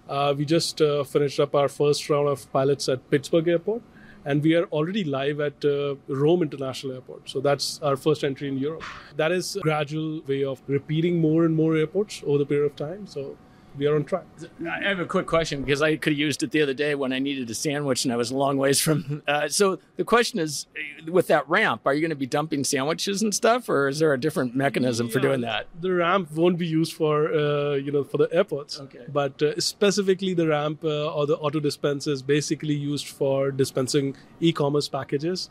Uh, 0.09 0.33
we 0.37 0.45
just 0.45 0.81
uh, 0.81 1.03
finished 1.03 1.39
up 1.39 1.55
our 1.55 1.69
first 1.69 2.09
round 2.09 2.27
of 2.27 2.51
pilots 2.51 2.89
at 2.89 3.09
Pittsburgh 3.09 3.47
Airport, 3.47 3.81
and 4.25 4.41
we 4.41 4.55
are 4.55 4.65
already 4.65 5.03
live 5.03 5.39
at 5.39 5.63
uh, 5.65 5.95
Rome 6.07 6.41
International 6.41 6.93
Airport. 6.93 7.29
So 7.29 7.41
that's 7.41 7.79
our 7.81 7.95
first 7.95 8.23
entry 8.23 8.47
in 8.47 8.57
Europe. 8.57 8.83
That 9.15 9.31
is 9.31 9.55
a 9.55 9.59
gradual 9.61 10.21
way 10.27 10.43
of 10.43 10.61
repeating 10.67 11.19
more 11.19 11.45
and 11.45 11.55
more 11.55 11.75
airports 11.75 12.21
over 12.25 12.37
the 12.37 12.45
period 12.45 12.71
of 12.71 12.75
time. 12.75 13.07
So 13.07 13.37
we 13.77 13.87
are 13.87 13.95
on 13.95 14.03
track. 14.03 14.25
I 14.69 14.87
have 14.87 14.99
a 14.99 15.05
quick 15.05 15.25
question 15.27 15.61
because 15.63 15.81
I 15.81 15.95
could 15.95 16.13
have 16.13 16.19
used 16.19 16.43
it 16.43 16.51
the 16.51 16.61
other 16.61 16.73
day 16.73 16.95
when 16.95 17.11
I 17.13 17.19
needed 17.19 17.49
a 17.49 17.55
sandwich 17.55 18.05
and 18.05 18.13
I 18.13 18.17
was 18.17 18.31
a 18.31 18.37
long 18.37 18.57
ways 18.57 18.79
from. 18.79 19.21
Uh, 19.33 19.47
so 19.47 19.79
the 19.95 20.03
question 20.03 20.37
is, 20.37 20.67
with 21.07 21.27
that 21.27 21.47
ramp, 21.47 21.81
are 21.85 21.93
you 21.93 22.01
going 22.01 22.09
to 22.09 22.15
be 22.15 22.25
dumping 22.25 22.63
sandwiches 22.63 23.21
and 23.21 23.33
stuff, 23.33 23.69
or 23.69 23.87
is 23.87 23.99
there 23.99 24.13
a 24.13 24.19
different 24.19 24.55
mechanism 24.55 25.09
for 25.09 25.19
doing 25.19 25.41
that? 25.41 25.65
The 25.79 25.91
ramp 25.93 26.31
won't 26.31 26.57
be 26.57 26.67
used 26.67 26.93
for 26.93 27.33
uh, 27.33 27.75
you 27.75 27.91
know 27.91 28.03
for 28.03 28.17
the 28.17 28.27
airports. 28.31 28.79
Okay. 28.79 29.05
But 29.07 29.41
uh, 29.41 29.59
specifically, 29.59 30.33
the 30.33 30.47
ramp 30.47 30.83
uh, 30.83 31.13
or 31.13 31.25
the 31.25 31.37
auto 31.37 31.59
dispenser 31.59 32.11
is 32.11 32.21
basically 32.21 32.75
used 32.75 33.07
for 33.07 33.51
dispensing 33.51 34.15
e-commerce 34.39 34.89
packages 34.89 35.49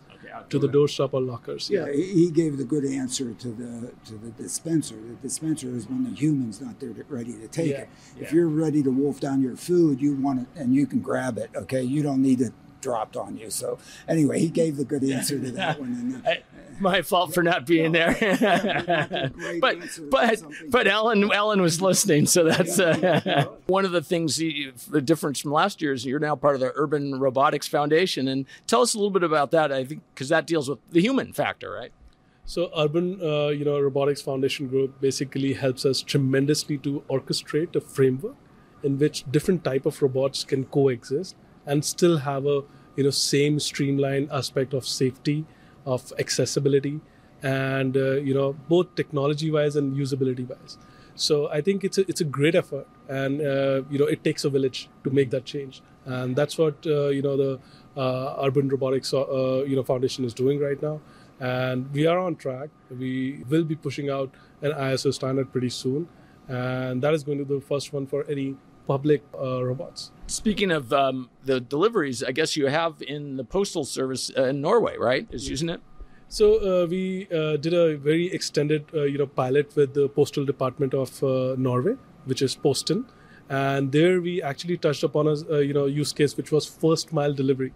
to 0.49 0.59
the 0.59 0.68
doorstop 0.68 1.11
or 1.12 1.20
lockers. 1.20 1.70
Yeah, 1.70 1.91
he 1.91 2.12
he 2.12 2.31
gave 2.31 2.57
the 2.57 2.64
good 2.64 2.85
answer 2.85 3.33
to 3.33 3.49
the 3.49 3.93
to 4.07 4.14
the 4.14 4.31
dispenser. 4.31 4.97
The 4.97 5.14
dispenser 5.29 5.68
is 5.75 5.89
when 5.89 6.05
the 6.05 6.11
human's 6.11 6.61
not 6.61 6.79
there 6.81 6.93
to, 6.93 7.05
ready 7.09 7.33
to 7.33 7.49
take 7.49 7.70
Yeah, 7.70 7.83
it. 7.83 7.89
If 8.21 8.33
you're 8.33 8.49
ready 8.49 8.83
to 8.83 8.91
wolf 8.91 9.21
down 9.21 9.43
your 9.43 9.57
food, 9.57 10.01
you 10.01 10.15
want 10.15 10.41
it 10.41 10.47
and 10.61 10.75
you 10.75 10.87
can 10.87 11.01
grab 11.01 11.39
it. 11.39 11.51
Okay, 11.55 11.83
you 11.83 12.03
don't 12.03 12.23
need 12.23 12.41
it 12.41 12.53
dropped 12.81 13.17
on 13.17 13.37
you. 13.37 13.49
So 13.51 13.79
anyway, 14.09 14.41
he 14.41 14.49
gave 14.49 14.77
the 14.77 14.85
good 14.85 15.05
answer 15.05 15.39
to 15.39 15.51
that 15.53 15.81
one. 15.81 15.93
And, 15.93 16.27
I- 16.27 16.43
my 16.81 17.03
fault 17.03 17.33
for 17.33 17.43
not 17.43 17.65
being 17.65 17.93
there. 17.93 18.13
great 19.35 19.61
but 19.61 19.79
but 20.11 20.43
but 20.69 20.89
Ellen 20.89 21.31
Ellen 21.33 21.61
was 21.63 21.81
listening, 21.81 22.27
so 22.27 22.45
that's 22.45 22.79
uh, 22.81 23.47
one 23.67 23.85
of 23.85 23.93
the 23.93 24.03
things. 24.03 24.37
The 24.39 25.01
difference 25.01 25.41
from 25.41 25.53
last 25.53 25.81
year 25.81 25.93
is 25.93 26.05
you're 26.05 26.19
now 26.19 26.35
part 26.35 26.55
of 26.55 26.61
the 26.61 26.73
Urban 26.75 27.21
Robotics 27.21 27.69
Foundation, 27.69 28.27
and 28.27 28.47
tell 28.67 28.81
us 28.81 28.95
a 28.95 28.99
little 28.99 29.11
bit 29.11 29.23
about 29.23 29.53
that. 29.53 29.71
I 29.71 29.85
think 29.85 30.03
because 30.15 30.29
that 30.31 30.47
deals 30.47 30.69
with 30.69 30.79
the 30.91 31.01
human 31.01 31.33
factor, 31.33 31.71
right? 31.71 31.93
So 32.45 32.70
Urban, 32.76 33.20
uh, 33.22 33.49
you 33.49 33.64
know, 33.64 33.78
Robotics 33.80 34.20
Foundation 34.20 34.66
Group 34.68 35.01
basically 35.01 35.53
helps 35.55 35.84
us 35.86 36.03
tremendously 36.03 36.76
to 36.78 37.03
orchestrate 37.09 37.74
a 37.76 37.80
framework 37.80 38.34
in 38.82 38.99
which 38.99 39.24
different 39.30 39.64
type 39.64 39.86
of 39.86 40.03
robots 40.03 40.45
can 40.45 40.64
coexist 40.64 41.36
and 41.66 41.84
still 41.84 42.18
have 42.18 42.47
a 42.47 42.62
you 42.97 43.05
know 43.05 43.11
same 43.11 43.59
streamlined 43.61 44.28
aspect 44.32 44.74
of 44.74 44.86
safety, 44.86 45.45
of 45.86 46.12
accessibility, 46.18 47.01
and 47.43 47.97
uh, 47.97 48.14
you 48.16 48.34
know 48.34 48.55
both 48.68 48.95
technology 48.97 49.51
wise 49.51 49.76
and 49.76 49.97
usability 49.97 50.47
wise. 50.49 50.78
So 51.14 51.49
I 51.51 51.61
think 51.61 51.84
it's 51.84 51.99
a 51.99 52.09
it's 52.09 52.20
a 52.20 52.24
great 52.24 52.55
effort, 52.57 52.88
and 53.09 53.40
uh, 53.40 53.82
you 53.88 53.99
know 53.99 54.07
it 54.07 54.24
takes 54.24 54.45
a 54.45 54.51
village 54.51 54.88
to 55.05 55.11
make 55.11 55.30
that 55.30 55.45
change, 55.45 55.80
and 56.05 56.34
that's 56.34 56.59
what 56.59 56.84
uh, 56.86 57.09
you 57.09 57.22
know 57.22 57.36
the 57.36 57.61
uh, 57.97 58.45
Urban 58.45 58.68
Robotics 58.68 59.14
uh, 59.14 59.62
you 59.64 59.76
know 59.76 59.84
Foundation 59.84 60.24
is 60.24 60.34
doing 60.34 60.59
right 60.59 60.82
now 60.82 61.01
and 61.43 61.93
we 61.93 62.07
are 62.07 62.18
on 62.18 62.36
track. 62.36 62.70
We 62.88 63.45
will 63.49 63.64
be 63.64 63.74
pushing 63.74 64.09
out 64.09 64.30
an 64.62 64.72
ISO 64.72 65.12
standard 65.12 65.51
pretty 65.51 65.70
soon, 65.70 66.09
and 66.49 67.03
that 67.03 67.14
is 67.14 67.24
going 67.24 67.38
to 67.38 67.45
be 67.45 67.57
the 67.57 67.61
first 67.61 67.93
one 67.93 68.07
for 68.07 68.24
any 68.30 68.55
public 68.86 69.22
uh, 69.34 69.64
robots. 69.64 70.12
Speaking 70.28 70.70
of 70.70 70.93
um, 70.93 71.30
the 71.45 71.61
deliveries, 71.61 72.22
I 72.22 72.30
guess 72.30 72.57
you 72.57 72.68
have 72.68 73.03
in 73.03 73.36
the 73.36 73.45
postal 73.45 73.84
service 73.84 74.30
uh, 74.36 74.45
in 74.45 74.61
Norway, 74.61 74.97
right? 74.97 75.26
Is 75.32 75.49
using 75.49 75.68
it. 75.68 75.80
So 76.28 76.47
uh, 76.61 76.86
we 76.86 77.26
uh, 77.30 77.57
did 77.57 77.74
a 77.74 77.97
very 77.97 78.32
extended, 78.32 78.86
uh, 78.95 79.03
you 79.03 79.18
know, 79.18 79.26
pilot 79.26 79.74
with 79.76 79.95
the 79.95 80.09
postal 80.09 80.45
department 80.45 80.95
of 80.95 81.22
uh, 81.22 81.57
Norway, 81.59 81.97
which 82.24 82.40
is 82.40 82.55
Posten, 82.55 83.05
and 83.49 83.90
there 83.90 84.20
we 84.20 84.40
actually 84.40 84.76
touched 84.76 85.03
upon 85.03 85.26
a 85.26 85.34
uh, 85.51 85.59
you 85.59 85.74
know 85.74 85.86
use 85.86 86.12
case 86.12 86.36
which 86.36 86.53
was 86.53 86.66
first 86.66 87.12
mile 87.12 87.34
delivery, 87.34 87.72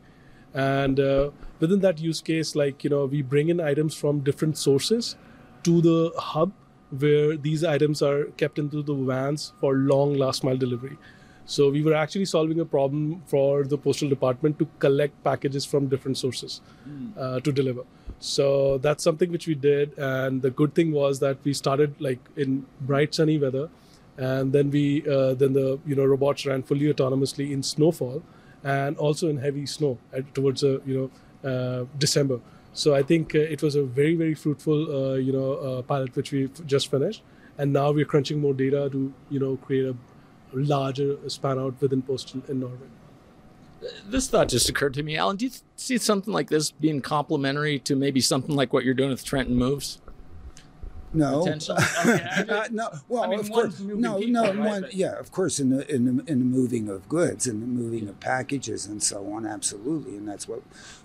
and 0.55 1.01
uh, 1.01 1.31
within 1.61 1.81
that 1.81 1.99
use 1.99 2.21
case, 2.21 2.55
like 2.55 2.85
you 2.85 2.91
know, 2.91 3.07
we 3.07 3.23
bring 3.23 3.49
in 3.49 3.61
items 3.61 3.95
from 3.95 4.21
different 4.21 4.59
sources 4.59 5.17
to 5.65 5.81
the 5.81 6.13
hub 6.17 6.53
where 6.91 7.37
these 7.37 7.65
items 7.65 8.03
are 8.03 8.25
kept 8.37 8.59
into 8.59 8.83
the 8.83 8.95
vans 8.95 9.53
for 9.61 9.75
long 9.75 10.15
last 10.15 10.45
mile 10.45 10.57
delivery. 10.57 10.97
So 11.45 11.71
we 11.71 11.83
were 11.83 11.95
actually 11.95 12.25
solving 12.25 12.61
a 12.61 12.65
problem 12.65 13.23
for 13.27 13.65
the 13.65 13.79
postal 13.79 14.09
department 14.09 14.59
to 14.59 14.69
collect 14.81 15.23
packages 15.23 15.65
from 15.65 15.87
different 15.87 16.19
sources 16.19 16.61
uh, 17.17 17.41
to 17.41 17.53
deliver. 17.53 17.83
So 18.19 18.79
that's 18.79 19.05
something 19.05 19.31
which 19.31 19.47
we 19.47 19.55
did, 19.55 19.97
and 19.99 20.43
the 20.43 20.51
good 20.51 20.75
thing 20.75 20.91
was 20.93 21.21
that 21.21 21.39
we 21.45 21.53
started 21.53 21.95
like 22.01 22.19
in 22.37 22.67
bright 22.81 23.15
sunny 23.15 23.39
weather, 23.39 23.69
and 24.17 24.53
then 24.53 24.71
we 24.71 25.07
uh, 25.09 25.35
then 25.35 25.53
the 25.53 25.79
you 25.87 25.95
know 25.95 26.05
robots 26.05 26.47
ran 26.47 26.63
fully 26.63 26.93
autonomously 26.93 27.53
in 27.53 27.63
snowfall, 27.63 28.23
and 28.65 28.97
also 28.97 29.29
in 29.29 29.37
heavy 29.37 29.67
snow 29.67 29.99
at, 30.13 30.35
towards 30.35 30.65
a 30.65 30.81
you 30.87 30.99
know 30.99 31.11
December. 31.99 32.41
So 32.73 32.95
I 32.95 33.03
think 33.03 33.35
uh, 33.35 33.39
it 33.39 33.63
was 33.63 33.75
a 33.75 33.83
very 33.83 34.15
very 34.17 34.35
fruitful 34.35 34.81
uh, 34.97 35.15
you 35.15 35.33
know 35.33 35.53
uh, 35.55 35.83
pilot 35.83 36.15
which 36.15 36.33
we 36.33 36.49
just 36.67 36.91
finished, 36.91 37.23
and 37.59 37.73
now 37.73 37.91
we're 37.91 38.05
crunching 38.05 38.41
more 38.41 38.55
data 38.55 38.89
to 38.91 39.13
you 39.31 39.41
know 39.41 39.57
create 39.57 39.87
a 39.87 39.97
larger 40.53 41.17
span 41.29 41.59
out 41.59 41.81
within 41.81 42.03
postal 42.03 42.43
in 42.49 42.61
Norway. 42.61 42.89
This 44.07 44.29
thought 44.29 44.49
just 44.49 44.69
occurred 44.69 44.95
to 44.95 45.03
me, 45.03 45.17
Alan. 45.17 45.37
Do 45.37 45.47
you 45.47 45.53
see 45.77 45.99
something 45.99 46.33
like 46.33 46.49
this 46.49 46.71
being 46.71 47.01
complementary 47.01 47.79
to 47.81 47.95
maybe 47.95 48.21
something 48.21 48.55
like 48.55 48.73
what 48.73 48.85
you're 48.85 48.95
doing 48.95 49.11
with 49.11 49.25
Trenton 49.25 49.57
Moves? 49.57 50.01
No, 51.13 51.41
Potentially. 51.43 51.79
Okay, 52.07 52.25
I 52.25 52.41
Uh, 52.43 52.69
no, 52.71 52.91
well, 53.09 53.25
I 53.25 53.29
mean, 53.29 53.41
of 53.41 53.51
course, 53.51 53.81
no, 53.81 54.19
people, 54.19 54.33
no, 54.33 54.43
right, 54.45 54.59
one, 54.59 54.81
but- 54.83 54.95
yeah, 54.95 55.19
of 55.19 55.33
course, 55.33 55.59
in 55.61 55.71
the 55.71 55.91
in 55.93 56.05
the 56.05 56.25
in 56.31 56.39
the 56.41 56.45
moving 56.45 56.89
of 56.89 57.09
goods 57.09 57.47
and 57.47 57.63
the 57.63 57.67
moving 57.67 58.09
of 58.09 58.19
packages 58.21 58.87
and 58.87 59.03
so 59.03 59.33
on, 59.33 59.47
absolutely, 59.47 60.17
and 60.17 60.29
that's 60.29 60.47
what 60.47 60.63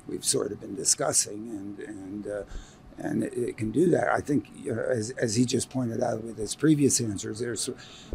we've 0.07 0.25
sort 0.25 0.51
of 0.51 0.59
been 0.59 0.75
discussing, 0.75 1.49
and 1.49 1.79
and 1.79 2.27
uh, 2.27 2.43
and 2.97 3.23
it, 3.23 3.33
it 3.33 3.57
can 3.57 3.71
do 3.71 3.89
that. 3.89 4.09
I 4.09 4.19
think, 4.19 4.49
as 4.67 5.11
as 5.11 5.35
he 5.35 5.45
just 5.45 5.69
pointed 5.69 6.01
out 6.03 6.23
with 6.23 6.37
his 6.37 6.55
previous 6.55 6.99
answers, 7.01 7.39
there's, 7.39 7.69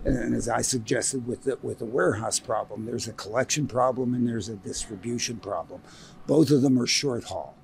and 0.04 0.34
as 0.34 0.48
I 0.48 0.60
suggested 0.62 1.26
with 1.26 1.42
the 1.44 1.58
with 1.62 1.78
the 1.78 1.86
warehouse 1.86 2.38
problem, 2.38 2.84
there's 2.84 3.08
a 3.08 3.12
collection 3.12 3.66
problem 3.66 4.14
and 4.14 4.28
there's 4.28 4.48
a 4.48 4.56
distribution 4.56 5.38
problem. 5.38 5.80
Both 6.26 6.50
of 6.50 6.62
them 6.62 6.78
are 6.78 6.86
short 6.86 7.24
haul. 7.24 7.55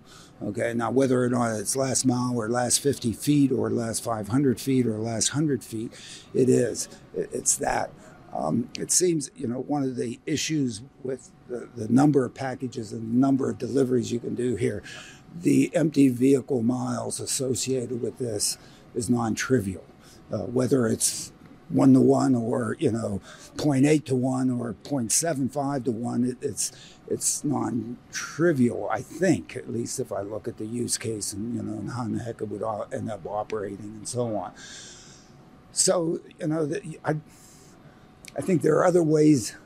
Okay, 0.45 0.75
now 0.75 0.91
whether 0.91 1.23
or 1.23 1.29
not 1.29 1.53
it's 1.53 1.77
last 1.77 2.05
mile 2.05 2.37
or 2.37 2.49
last 2.49 2.81
50 2.81 3.13
feet 3.13 3.53
or 3.53 3.71
last 3.71 4.03
500 4.03 4.61
feet 4.61 4.87
or 4.87 4.99
last 4.99 5.35
100 5.35 5.63
feet, 5.63 5.93
it 6.35 6.49
is. 6.49 6.89
It's 7.15 7.57
that. 7.57 7.91
Um, 8.35 8.69
it 8.79 8.91
seems, 8.91 9.31
you 9.37 9.47
know, 9.47 9.61
one 9.61 9.85
of 9.85 9.97
the 9.97 10.19
issues 10.27 10.83
with 11.03 11.31
the, 11.49 11.69
the 11.77 11.89
number 11.93 12.25
of 12.25 12.35
packages 12.35 12.93
and 12.93 13.13
the 13.13 13.17
number 13.17 13.51
of 13.51 13.59
deliveries 13.59 14.11
you 14.11 14.19
can 14.19 14.35
do 14.35 14.57
here, 14.57 14.83
the 15.35 15.71
empty 15.75 16.09
vehicle 16.09 16.63
miles 16.63 17.21
associated 17.21 18.01
with 18.01 18.19
this 18.19 18.59
is 18.95 19.09
non 19.09 19.35
trivial. 19.35 19.85
Uh, 20.33 20.39
whether 20.39 20.87
it's 20.87 21.32
one 21.73 21.95
to 21.95 22.01
one 22.01 22.35
or 22.35 22.77
you 22.79 22.91
know 22.93 23.21
0.8 23.57 24.05
to 24.05 24.15
one 24.15 24.51
or 24.51 24.75
0.75 24.85 25.85
to 25.85 25.91
one 25.91 26.25
it, 26.25 26.37
it's 26.41 26.73
it's 27.09 27.45
non-trivial 27.45 28.89
i 28.91 29.01
think 29.01 29.57
at 29.57 29.73
least 29.73 29.99
if 29.99 30.13
i 30.13 30.21
look 30.21 30.47
at 30.47 30.59
the 30.59 30.67
use 30.67 30.99
case 30.99 31.33
and 31.33 31.55
you 31.55 31.63
know 31.63 31.75
and 31.79 31.91
how 31.93 32.07
the 32.07 32.19
heck 32.23 32.41
it 32.41 32.49
would 32.49 32.63
end 32.93 33.11
up 33.11 33.27
operating 33.27 33.79
and 33.79 34.09
so 34.09 34.37
on. 34.37 34.53
So 35.73 36.21
you 36.39 36.47
know 36.49 36.71
i 37.05 37.17
i 38.37 38.41
think 38.41 38.63
there 38.63 38.77
are 38.77 38.85
other 38.85 39.03
ways 39.03 39.57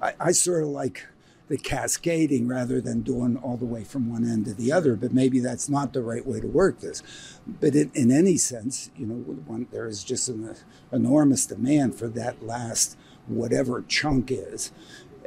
i, 0.00 0.14
I 0.18 0.32
sort 0.32 0.62
of 0.64 0.70
like 0.70 1.06
the 1.52 1.58
cascading 1.58 2.48
rather 2.48 2.80
than 2.80 3.02
doing 3.02 3.36
all 3.36 3.58
the 3.58 3.66
way 3.66 3.84
from 3.84 4.10
one 4.10 4.24
end 4.24 4.46
to 4.46 4.54
the 4.54 4.72
other 4.72 4.96
but 4.96 5.12
maybe 5.12 5.38
that's 5.38 5.68
not 5.68 5.92
the 5.92 6.00
right 6.00 6.26
way 6.26 6.40
to 6.40 6.46
work 6.46 6.80
this. 6.80 7.02
But 7.46 7.74
in, 7.74 7.90
in 7.92 8.10
any 8.10 8.38
sense 8.38 8.90
you 8.96 9.04
know 9.04 9.16
one, 9.16 9.66
there 9.70 9.86
is 9.86 10.02
just 10.02 10.30
an 10.30 10.56
enormous 10.90 11.44
demand 11.44 11.94
for 11.94 12.08
that 12.08 12.42
last 12.42 12.96
whatever 13.26 13.84
chunk 13.86 14.30
is. 14.30 14.72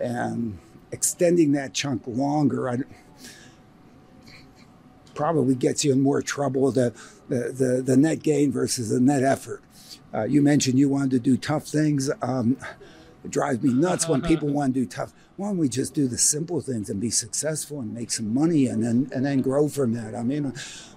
And 0.01 0.57
extending 0.91 1.51
that 1.51 1.75
chunk 1.75 2.07
longer 2.07 2.71
I, 2.71 2.77
probably 5.13 5.53
gets 5.53 5.85
you 5.85 5.93
in 5.93 6.01
more 6.01 6.23
trouble 6.23 6.71
the, 6.71 6.91
the, 7.29 7.51
the, 7.51 7.83
the 7.85 7.97
net 7.97 8.23
gain 8.23 8.51
versus 8.51 8.89
the 8.89 8.99
net 8.99 9.21
effort. 9.21 9.61
Uh, 10.11 10.23
you 10.23 10.41
mentioned 10.41 10.79
you 10.79 10.89
wanted 10.89 11.11
to 11.11 11.19
do 11.19 11.37
tough 11.37 11.67
things. 11.67 12.09
Um, 12.23 12.57
it 13.23 13.29
drives 13.29 13.61
me 13.61 13.71
nuts 13.73 14.07
when 14.09 14.23
people 14.23 14.49
want 14.49 14.73
to 14.73 14.79
do 14.79 14.87
tough. 14.87 15.13
Why 15.37 15.49
don't 15.49 15.57
we 15.57 15.67
just 15.67 15.93
do 15.93 16.07
the 16.07 16.17
simple 16.17 16.61
things 16.61 16.89
and 16.89 17.01
be 17.01 17.09
successful 17.09 17.81
and 17.81 17.93
make 17.93 18.11
some 18.11 18.33
money 18.33 18.67
and 18.67 18.83
then 18.83 19.09
and 19.13 19.25
then 19.25 19.41
grow 19.41 19.67
from 19.67 19.93
that? 19.93 20.15
I 20.15 20.23
mean, 20.23 20.53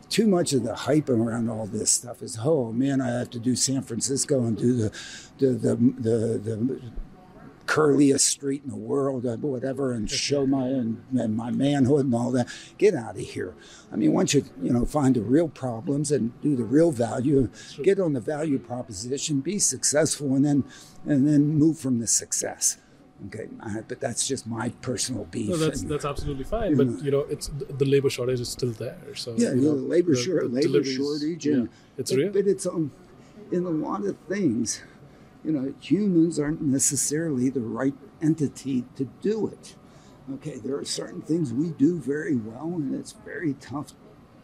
too 0.09 0.29
much 0.29 0.53
of 0.53 0.63
the 0.63 0.75
hype 0.75 1.09
around 1.09 1.51
all 1.51 1.67
this 1.67 1.91
stuff 1.91 2.23
is 2.23 2.39
oh 2.43 2.73
man, 2.73 3.01
I 3.01 3.19
have 3.19 3.31
to 3.31 3.41
do 3.41 3.57
San 3.57 3.83
Francisco 3.83 4.45
and 4.45 4.57
do 4.57 4.77
the 4.77 4.93
the 5.39 5.47
the 5.49 5.75
the, 5.77 6.39
the 6.39 6.81
curliest 7.69 8.27
street 8.27 8.63
in 8.65 8.71
the 8.71 8.77
world, 8.77 9.27
or 9.27 9.37
whatever, 9.37 9.93
and 9.93 10.11
show 10.11 10.47
my 10.47 10.67
and, 10.67 11.05
and, 11.17 11.37
my 11.37 11.51
manhood 11.51 12.07
and 12.07 12.15
all 12.15 12.33
that. 12.33 12.49
Get 12.79 12.95
out 12.95 13.17
of 13.17 13.21
here. 13.21 13.55
I 13.93 13.97
mean, 13.97 14.13
once 14.15 14.35
you 14.35 14.45
you 14.63 14.73
know 14.73 14.85
find 14.85 15.15
the 15.15 15.21
real 15.21 15.49
problems 15.49 16.11
and 16.11 16.41
do 16.41 16.57
the 16.57 16.65
real 16.65 16.91
value, 16.91 17.51
get 17.83 18.01
on 18.01 18.15
the 18.15 18.21
value 18.21 18.59
proposition, 18.59 19.41
be 19.41 19.59
successful, 19.59 20.35
and 20.35 20.45
then 20.45 20.65
and 21.07 21.29
then 21.29 21.49
move 21.49 21.79
from 21.79 22.01
the 22.01 22.07
success. 22.07 22.79
Okay, 23.27 23.49
but 23.89 24.01
that's 24.01 24.29
just 24.29 24.47
my 24.47 24.69
personal 24.81 25.25
beef. 25.25 25.49
No, 25.49 25.57
that's 25.57 25.83
and, 25.83 25.91
that's 25.91 26.05
absolutely 26.05 26.45
fine. 26.45 26.77
But 26.77 27.03
you 27.03 27.11
know, 27.11 27.21
it's 27.29 27.49
the 27.49 27.85
labor 27.85 28.09
shortage 28.09 28.39
is 28.39 28.49
still 28.49 28.71
there. 28.71 29.15
So 29.17 29.35
yeah, 29.37 29.51
you 29.51 29.63
know, 29.63 29.75
the 29.75 29.83
labor, 29.83 30.15
the, 30.15 30.23
the 30.23 30.49
labor 30.49 30.85
shortage, 30.85 31.47
and 31.47 31.65
yeah, 31.65 31.99
it's 31.99 32.13
but, 32.13 32.17
real. 32.17 32.33
But 32.33 32.47
it's 32.47 32.65
um, 32.65 32.93
in 33.51 33.65
a 33.65 33.71
lot 33.71 34.05
of 34.05 34.17
things 34.29 34.83
you 35.45 35.53
know, 35.53 35.73
humans 35.81 36.39
aren't 36.39 36.61
necessarily 36.61 37.49
the 37.49 37.61
right 37.61 37.95
entity 38.21 38.85
to 38.97 39.05
do 39.23 39.47
it. 39.47 39.77
Okay, 40.35 40.59
there 40.59 40.77
are 40.77 40.85
certain 40.85 41.23
things 41.23 41.53
we 41.55 41.71
do 41.71 41.99
very 41.99 42.37
well, 42.37 42.75
and 42.75 42.95
it's 42.95 43.13
very 43.13 43.55
tough 43.55 43.93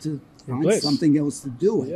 to 0.01 0.21
find 0.47 0.73
something 0.75 1.19
else 1.19 1.41
to 1.41 1.51
do 1.51 1.83
it. 1.85 1.91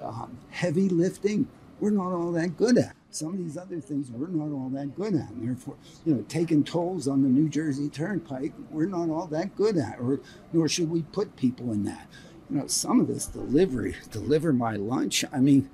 Yeah. 0.00 0.06
Um, 0.06 0.38
heavy 0.50 0.88
lifting, 0.88 1.46
we're 1.78 1.90
not 1.90 2.12
all 2.12 2.32
that 2.32 2.56
good 2.56 2.78
at. 2.78 2.96
Some 3.10 3.32
of 3.32 3.38
these 3.38 3.56
other 3.56 3.80
things 3.80 4.10
we're 4.10 4.28
not 4.28 4.54
all 4.54 4.68
that 4.70 4.94
good 4.94 5.14
at, 5.14 5.30
and 5.30 5.48
therefore, 5.48 5.76
you 6.04 6.14
know, 6.14 6.24
taking 6.28 6.62
tolls 6.62 7.08
on 7.08 7.22
the 7.22 7.28
New 7.28 7.48
Jersey 7.48 7.88
Turnpike, 7.88 8.52
we're 8.70 8.86
not 8.86 9.08
all 9.08 9.26
that 9.28 9.56
good 9.56 9.78
at, 9.78 9.98
or 9.98 10.20
nor 10.52 10.68
should 10.68 10.90
we 10.90 11.02
put 11.02 11.34
people 11.36 11.72
in 11.72 11.84
that. 11.84 12.06
You 12.50 12.58
know, 12.58 12.66
some 12.66 13.00
of 13.00 13.06
this 13.06 13.26
delivery, 13.26 13.96
deliver 14.10 14.52
my 14.52 14.76
lunch. 14.76 15.24
I 15.32 15.40
mean, 15.40 15.70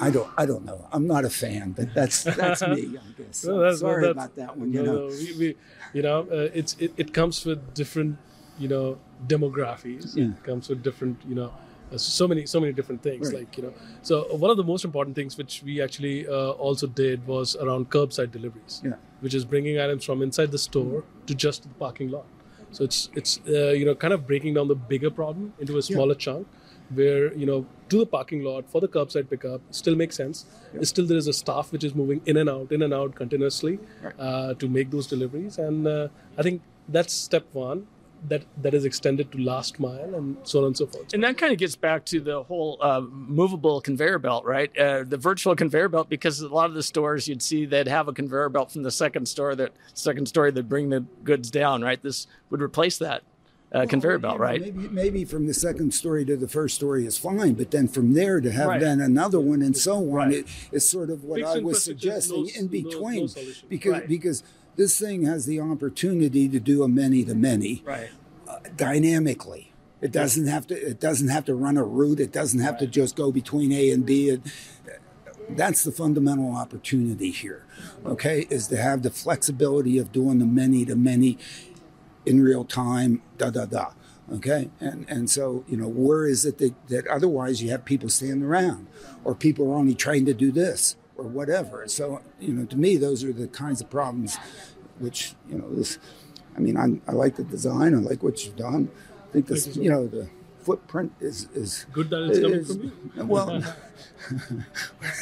I 0.00 0.10
don't. 0.10 0.30
I 0.38 0.46
don't 0.46 0.64
know. 0.64 0.88
I'm 0.90 1.06
not 1.06 1.24
a 1.24 1.30
fan, 1.30 1.72
but 1.72 1.92
that's 1.92 2.24
that's 2.24 2.62
me. 2.62 2.96
I 2.96 3.22
guess. 3.22 3.44
No, 3.44 3.58
that's, 3.58 3.80
Sorry 3.80 4.06
that's, 4.06 4.12
about 4.12 4.36
that 4.36 4.56
one. 4.56 4.72
You 4.72 4.82
no, 4.82 4.92
know, 4.92 4.98
no, 5.00 5.06
we, 5.08 5.32
we, 5.38 5.56
you 5.92 6.02
know, 6.02 6.20
uh, 6.30 6.48
it's 6.54 6.74
it, 6.78 6.94
it 6.96 7.12
comes 7.12 7.44
with 7.44 7.74
different, 7.74 8.18
you 8.58 8.68
know, 8.68 8.98
demographics. 9.26 10.16
Yeah. 10.16 10.30
It 10.30 10.44
comes 10.44 10.68
with 10.68 10.82
different, 10.82 11.20
you 11.28 11.34
know, 11.34 11.52
so 11.98 12.26
many 12.28 12.46
so 12.46 12.60
many 12.60 12.72
different 12.72 13.02
things. 13.02 13.32
Right. 13.32 13.40
Like 13.40 13.56
you 13.56 13.64
know, 13.64 13.72
so 14.02 14.34
one 14.36 14.50
of 14.50 14.56
the 14.56 14.64
most 14.64 14.84
important 14.84 15.16
things 15.16 15.36
which 15.36 15.62
we 15.62 15.80
actually 15.82 16.26
uh, 16.28 16.50
also 16.52 16.86
did 16.86 17.26
was 17.26 17.56
around 17.56 17.90
curbside 17.90 18.30
deliveries. 18.32 18.80
Yeah. 18.84 18.94
Which 19.20 19.34
is 19.34 19.44
bringing 19.44 19.78
items 19.78 20.04
from 20.04 20.22
inside 20.22 20.50
the 20.50 20.58
store 20.58 21.04
to 21.26 21.34
just 21.34 21.62
the 21.62 21.68
parking 21.84 22.10
lot. 22.10 22.26
So 22.70 22.84
it's 22.84 23.10
it's 23.14 23.40
uh, 23.48 23.70
you 23.70 23.84
know 23.84 23.94
kind 23.94 24.14
of 24.14 24.26
breaking 24.26 24.54
down 24.54 24.68
the 24.68 24.74
bigger 24.74 25.10
problem 25.10 25.52
into 25.60 25.76
a 25.78 25.82
smaller 25.82 26.14
chunk 26.14 26.46
where 26.94 27.32
you 27.34 27.46
know 27.46 27.64
to 27.88 27.98
the 27.98 28.06
parking 28.06 28.42
lot 28.42 28.68
for 28.68 28.80
the 28.80 28.88
curbside 28.88 29.28
pickup 29.30 29.60
still 29.70 29.94
makes 29.94 30.16
sense. 30.16 30.46
Yep. 30.74 30.84
Still, 30.86 31.06
there 31.06 31.18
is 31.18 31.28
a 31.28 31.32
staff 31.32 31.72
which 31.72 31.84
is 31.84 31.94
moving 31.94 32.22
in 32.26 32.36
and 32.38 32.48
out, 32.48 32.72
in 32.72 32.82
and 32.82 32.94
out 32.94 33.14
continuously 33.14 33.78
Right. 34.02 34.14
uh, 34.18 34.54
to 34.54 34.68
make 34.68 34.90
those 34.90 35.06
deliveries, 35.06 35.58
and 35.58 35.86
uh, 35.86 36.08
I 36.38 36.42
think 36.42 36.62
that's 36.88 37.12
step 37.12 37.46
one. 37.52 37.86
That 38.28 38.44
that 38.62 38.72
is 38.72 38.84
extended 38.84 39.32
to 39.32 39.38
last 39.38 39.80
mile 39.80 40.14
and 40.14 40.36
so 40.44 40.60
on 40.60 40.66
and 40.66 40.76
so 40.76 40.86
forth. 40.86 41.12
And 41.12 41.24
that 41.24 41.36
kind 41.38 41.52
of 41.52 41.58
gets 41.58 41.74
back 41.74 42.04
to 42.06 42.20
the 42.20 42.44
whole 42.44 42.78
uh, 42.80 43.00
movable 43.00 43.80
conveyor 43.80 44.20
belt, 44.20 44.44
right? 44.44 44.70
Uh, 44.78 45.02
the 45.04 45.16
virtual 45.16 45.56
conveyor 45.56 45.88
belt, 45.88 46.08
because 46.08 46.40
a 46.40 46.46
lot 46.48 46.66
of 46.66 46.74
the 46.74 46.84
stores 46.84 47.26
you'd 47.26 47.42
see 47.42 47.64
they'd 47.66 47.88
have 47.88 48.06
a 48.06 48.12
conveyor 48.12 48.48
belt 48.50 48.70
from 48.70 48.84
the 48.84 48.92
second 48.92 49.26
store 49.26 49.56
that 49.56 49.72
second 49.94 50.26
story 50.26 50.52
that 50.52 50.68
bring 50.68 50.88
the 50.90 51.00
goods 51.24 51.50
down, 51.50 51.82
right? 51.82 52.00
This 52.00 52.28
would 52.50 52.62
replace 52.62 52.96
that 52.98 53.22
uh, 53.72 53.86
conveyor 53.88 54.18
belt, 54.18 54.36
you 54.36 54.42
right? 54.42 54.60
Maybe, 54.60 54.88
maybe 54.88 55.24
from 55.24 55.46
the 55.48 55.54
second 55.54 55.92
story 55.92 56.24
to 56.26 56.36
the 56.36 56.46
first 56.46 56.76
story 56.76 57.04
is 57.06 57.18
fine, 57.18 57.54
but 57.54 57.72
then 57.72 57.88
from 57.88 58.12
there 58.14 58.40
to 58.40 58.52
have 58.52 58.68
Right. 58.68 58.80
then 58.80 59.00
another 59.00 59.40
one 59.40 59.62
and 59.62 59.76
so 59.76 59.96
on, 59.96 60.12
Right. 60.12 60.32
it, 60.34 60.46
it's 60.70 60.84
sort 60.88 61.10
of 61.10 61.24
what 61.24 61.40
Fixed 61.40 61.56
I 61.56 61.58
was 61.58 61.82
suggesting 61.82 62.44
no- 62.44 62.50
in 62.54 62.66
no- 62.66 62.70
no 62.70 62.90
between, 62.90 63.30
because 63.68 63.92
Right. 63.92 64.08
because 64.08 64.42
this 64.76 64.98
thing 64.98 65.24
has 65.24 65.46
the 65.46 65.60
opportunity 65.60 66.48
to 66.48 66.60
do 66.60 66.82
a 66.82 66.88
many 66.88 67.24
to 67.24 67.34
many 67.34 67.82
Right. 67.84 68.10
Uh, 68.48 68.58
dynamically. 68.76 69.72
It 70.00 70.10
doesn't 70.10 70.48
have 70.48 70.66
to. 70.66 70.74
It 70.74 70.98
doesn't 70.98 71.28
have 71.28 71.44
to 71.44 71.54
run 71.54 71.76
a 71.76 71.84
route. 71.84 72.18
It 72.18 72.32
doesn't 72.32 72.58
have 72.58 72.76
to 72.78 72.88
just 72.88 73.14
go 73.14 73.30
between 73.30 73.70
A 73.70 73.90
and 73.90 74.04
B. 74.04 74.30
It, 74.30 74.42
that's 75.50 75.84
the 75.84 75.92
fundamental 75.92 76.56
opportunity 76.56 77.30
here. 77.30 77.64
Okay, 78.04 78.46
is 78.50 78.66
to 78.68 78.76
have 78.76 79.02
the 79.02 79.10
flexibility 79.10 79.98
of 79.98 80.10
doing 80.10 80.40
the 80.40 80.44
many 80.44 80.84
to 80.86 80.96
many 80.96 81.38
in 82.26 82.42
real 82.42 82.64
time. 82.64 83.22
Da 83.38 83.50
da 83.50 83.64
da. 83.64 83.92
Okay, 84.32 84.70
and 84.80 85.06
and 85.08 85.30
so 85.30 85.64
you 85.68 85.76
know 85.76 85.88
where 85.88 86.26
is 86.26 86.44
it 86.44 86.58
that, 86.58 86.74
that 86.88 87.06
otherwise 87.06 87.62
you 87.62 87.70
have 87.70 87.84
people 87.84 88.08
standing 88.08 88.42
around, 88.42 88.88
or 89.22 89.36
people 89.36 89.70
are 89.70 89.76
only 89.76 89.94
trained 89.94 90.26
to 90.26 90.34
do 90.34 90.50
this 90.50 90.96
or 91.16 91.24
whatever. 91.24 91.86
So 91.88 92.20
you 92.40 92.52
know 92.52 92.64
to 92.66 92.76
me 92.76 92.96
those 92.96 93.24
are 93.24 93.32
the 93.32 93.48
kinds 93.48 93.80
of 93.80 93.90
problems, 93.90 94.36
which 94.98 95.34
you 95.48 95.58
know 95.58 95.72
this. 95.74 95.98
I 96.56 96.60
mean 96.60 96.76
I, 96.76 97.10
I 97.10 97.14
like 97.14 97.36
the 97.36 97.44
design. 97.44 97.94
I 97.94 97.98
like 97.98 98.22
what 98.22 98.44
you've 98.44 98.56
done. 98.56 98.90
I 99.28 99.32
think 99.32 99.46
this 99.46 99.76
you 99.76 99.90
know 99.90 100.06
the 100.06 100.28
footprint 100.64 101.12
is 101.20 101.48
is 101.54 101.86
Good 101.92 102.10
that 102.10 102.22
it's 102.30 102.38
coming 102.40 102.60
is- 102.60 102.68
from 102.76 102.82
you. 102.84 103.24
Well, 103.26 103.50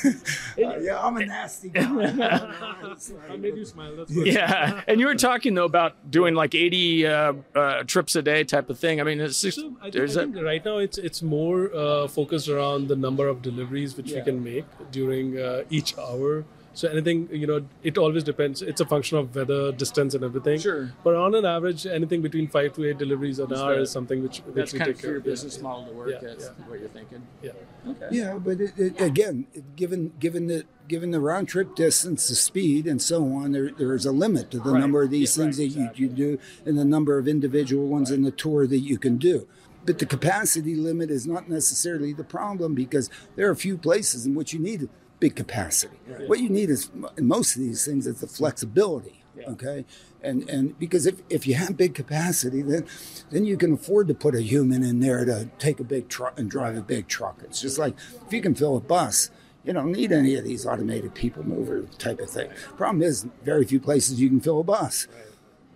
uh, 0.05 0.11
yeah, 0.57 1.01
I'm 1.01 1.17
a 1.17 1.25
nasty 1.27 1.69
guy. 1.71 1.83
I 3.31 3.37
made 3.37 3.57
you 3.57 3.65
smile. 3.65 3.97
That's 3.97 4.13
good. 4.13 4.27
Yeah, 4.27 4.83
and 4.87 5.01
you 5.01 5.07
were 5.07 5.15
talking 5.15 5.55
though 5.55 5.65
about 5.65 6.11
doing 6.11 6.35
like 6.35 6.55
80 6.55 7.07
uh, 7.07 7.33
uh, 7.55 7.83
trips 7.85 8.15
a 8.17 8.23
day 8.23 8.45
type 8.45 8.69
of 8.71 8.79
thing. 8.79 9.01
I 9.01 9.05
mean, 9.05 9.21
it's 9.21 9.41
just, 9.41 9.59
So 9.59 9.73
I 9.81 9.85
think, 9.85 9.95
there's 9.95 10.17
I 10.17 10.23
a, 10.23 10.25
think 10.27 10.45
right 10.45 10.65
now 10.65 10.79
it's 10.79 10.99
it's 10.99 11.23
more 11.23 11.75
uh, 11.75 12.09
focused 12.09 12.49
around 12.49 12.89
the 12.89 12.97
number 12.97 13.27
of 13.29 13.43
deliveries 13.43 13.97
which 13.97 14.13
we 14.13 14.21
can 14.23 14.43
make 14.45 14.67
during 14.91 15.39
uh, 15.39 15.65
each 15.71 15.97
hour. 15.99 16.45
So 16.81 16.89
anything 16.89 17.29
you 17.31 17.47
know, 17.47 17.61
it 17.83 17.99
always 17.99 18.25
depends. 18.25 18.63
It's 18.63 18.81
a 18.81 18.87
function 18.87 19.19
of 19.19 19.35
weather, 19.35 19.71
distance, 19.71 20.15
and 20.15 20.25
everything. 20.25 20.59
Sure. 20.59 20.91
But 21.05 21.15
on 21.15 21.35
an 21.35 21.45
average, 21.45 21.85
anything 21.87 22.23
between 22.23 22.49
five 22.49 22.73
to 22.77 22.89
eight 22.89 22.97
deliveries 22.97 23.39
an 23.39 23.53
hour 23.53 23.81
is 23.81 23.91
something 23.91 24.23
which, 24.23 24.39
which 24.39 24.73
we 24.73 24.79
take 24.79 25.03
your 25.03 25.21
business 25.21 25.59
Yeah. 25.59 25.63
model 25.63 25.85
to 25.89 25.93
work. 25.93 26.09
Yeah, 26.09 26.19
That's 26.23 26.45
yeah. 26.47 26.65
what 26.69 26.81
you're 26.81 26.89
thinking. 26.89 27.21
Yeah. 27.43 27.51
Okay. 27.87 28.09
Yeah, 28.13 28.39
but 28.39 28.63
it, 28.63 28.73
it, 28.79 28.99
again, 28.99 29.47
given 29.77 30.15
given 30.19 30.47
the 30.47 30.65
given 30.89 31.11
the 31.11 31.21
round 31.21 31.49
trip 31.49 31.75
distance, 31.75 32.29
the 32.31 32.35
speed, 32.35 32.87
and 32.87 33.03
so 33.03 33.25
on, 33.35 33.53
there 33.53 33.71
there 33.77 33.93
is 33.93 34.07
a 34.07 34.13
limit 34.13 34.51
to 34.53 34.59
the 34.59 34.71
Right. 34.71 34.81
number 34.81 35.03
of 35.03 35.11
these 35.11 35.37
Yeah, 35.37 35.45
things 35.45 35.59
right, 35.59 35.75
that 35.75 35.99
you, 35.99 36.07
you 36.07 36.13
do 36.15 36.39
and 36.65 36.79
the 36.79 36.85
number 36.87 37.19
of 37.19 37.29
individual 37.29 37.89
ones 37.89 38.11
in 38.11 38.23
the 38.23 38.31
tour 38.31 38.67
that 38.67 38.79
you 38.79 38.97
can 38.97 39.19
do. 39.19 39.47
But 39.85 39.99
the 39.99 40.07
capacity 40.07 40.75
limit 40.77 41.11
is 41.11 41.27
not 41.27 41.49
necessarily 41.51 42.15
the 42.15 42.25
problem 42.25 42.75
because 42.75 43.11
there 43.37 43.49
are 43.49 43.51
a 43.53 43.57
few 43.57 43.77
places 43.77 44.25
in 44.25 44.35
which 44.35 44.55
you 44.55 44.59
need 44.61 44.89
big 45.21 45.37
capacity. 45.37 45.97
What 46.27 46.41
you 46.41 46.49
need 46.49 46.71
is 46.71 46.91
in 47.17 47.29
most 47.29 47.55
of 47.55 47.63
these 47.63 47.85
things 47.85 48.07
is 48.07 48.21
the 48.21 48.27
flexibility. 48.27 49.17
Okay, 49.47 49.87
and 50.23 50.49
and 50.51 50.79
because 50.79 51.07
if, 51.07 51.23
if 51.31 51.47
you 51.47 51.55
have 51.55 51.77
big 51.77 51.95
capacity, 51.95 52.61
then 52.61 52.87
then 53.31 53.45
you 53.47 53.57
can 53.57 53.73
afford 53.73 54.09
to 54.09 54.15
put 54.15 54.35
a 54.35 54.43
human 54.43 54.83
in 54.83 55.01
there 55.01 55.25
to 55.25 55.49
take 55.59 55.81
a 55.81 55.85
big 55.85 56.09
truck 56.09 56.39
and 56.39 56.51
drive 56.51 56.77
a 56.77 56.83
big 56.83 57.09
truck. 57.09 57.39
It's 57.45 57.61
just 57.61 57.79
like 57.79 57.95
if 58.27 58.33
you 58.33 58.43
can 58.43 58.55
fill 58.55 58.77
a 58.77 58.81
bus, 58.81 59.31
you 59.65 59.73
don't 59.73 59.93
need 59.93 60.13
any 60.13 60.35
of 60.35 60.45
these 60.45 60.67
automated 60.67 61.15
people 61.15 61.43
mover 61.47 61.83
type 61.99 62.21
of 62.21 62.29
thing. 62.29 62.51
Problem 62.77 63.03
is, 63.03 63.27
very 63.43 63.65
few 63.65 63.81
places 63.81 64.21
you 64.21 64.29
can 64.29 64.41
fill 64.41 64.61
a 64.61 64.65
bus. 64.65 65.07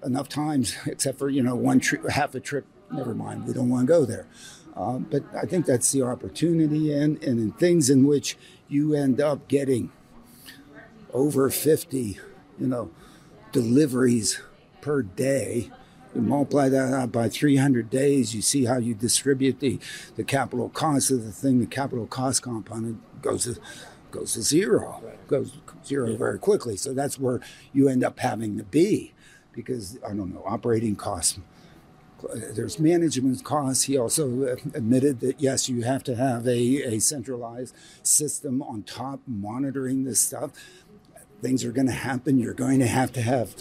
Enough 0.04 0.28
times, 0.28 0.76
except 0.86 1.18
for 1.18 1.30
you 1.30 1.42
know 1.42 1.54
one 1.54 1.80
tri- 1.80 2.10
half 2.10 2.34
a 2.34 2.40
trip. 2.40 2.66
Never 2.90 3.14
mind, 3.14 3.46
we 3.46 3.54
don't 3.54 3.70
want 3.70 3.86
to 3.86 3.92
go 3.92 4.04
there. 4.04 4.26
Um, 4.76 5.06
but 5.10 5.22
I 5.34 5.46
think 5.46 5.66
that's 5.66 5.92
the 5.92 6.02
opportunity, 6.02 6.92
and 6.92 7.22
and 7.22 7.38
in 7.38 7.52
things 7.52 7.90
in 7.90 8.06
which 8.06 8.36
you 8.68 8.94
end 8.94 9.20
up 9.20 9.46
getting 9.46 9.92
over 11.12 11.48
fifty, 11.48 12.18
you 12.58 12.66
know, 12.66 12.90
deliveries 13.52 14.40
per 14.80 15.00
day. 15.00 15.70
You 16.14 16.20
multiply 16.20 16.68
that 16.68 16.92
out 16.92 17.10
by 17.10 17.28
300 17.28 17.90
days, 17.90 18.34
you 18.34 18.42
see 18.42 18.66
how 18.66 18.76
you 18.76 18.94
distribute 18.94 19.58
the, 19.58 19.80
the 20.14 20.22
capital 20.22 20.68
cost 20.68 21.10
of 21.10 21.24
the 21.24 21.32
thing. 21.32 21.58
The 21.58 21.66
capital 21.66 22.06
cost 22.06 22.42
component 22.42 23.00
goes 23.22 23.44
to, 23.44 23.60
goes 24.12 24.34
to 24.34 24.42
zero, 24.42 25.02
goes 25.26 25.56
zero 25.84 26.14
very 26.16 26.38
quickly. 26.38 26.76
So 26.76 26.92
that's 26.92 27.18
where 27.18 27.40
you 27.72 27.88
end 27.88 28.04
up 28.04 28.20
having 28.20 28.58
to 28.58 28.62
be 28.62 29.12
because, 29.52 29.98
I 30.06 30.14
don't 30.14 30.32
know, 30.32 30.44
operating 30.46 30.94
costs. 30.94 31.38
There's 32.34 32.78
management 32.78 33.44
costs. 33.44 33.84
He 33.84 33.96
also 33.96 34.56
admitted 34.74 35.20
that 35.20 35.40
yes, 35.40 35.68
you 35.68 35.82
have 35.82 36.04
to 36.04 36.16
have 36.16 36.46
a, 36.46 36.94
a 36.94 36.98
centralized 37.00 37.74
system 38.02 38.62
on 38.62 38.82
top 38.82 39.20
monitoring 39.26 40.04
this 40.04 40.20
stuff 40.20 40.52
things 41.44 41.64
are 41.64 41.72
going 41.72 41.86
to 41.86 41.92
happen. 41.92 42.38
You're 42.38 42.54
going 42.54 42.80
to 42.80 42.86
have 42.86 43.12
to 43.12 43.22
have 43.22 43.54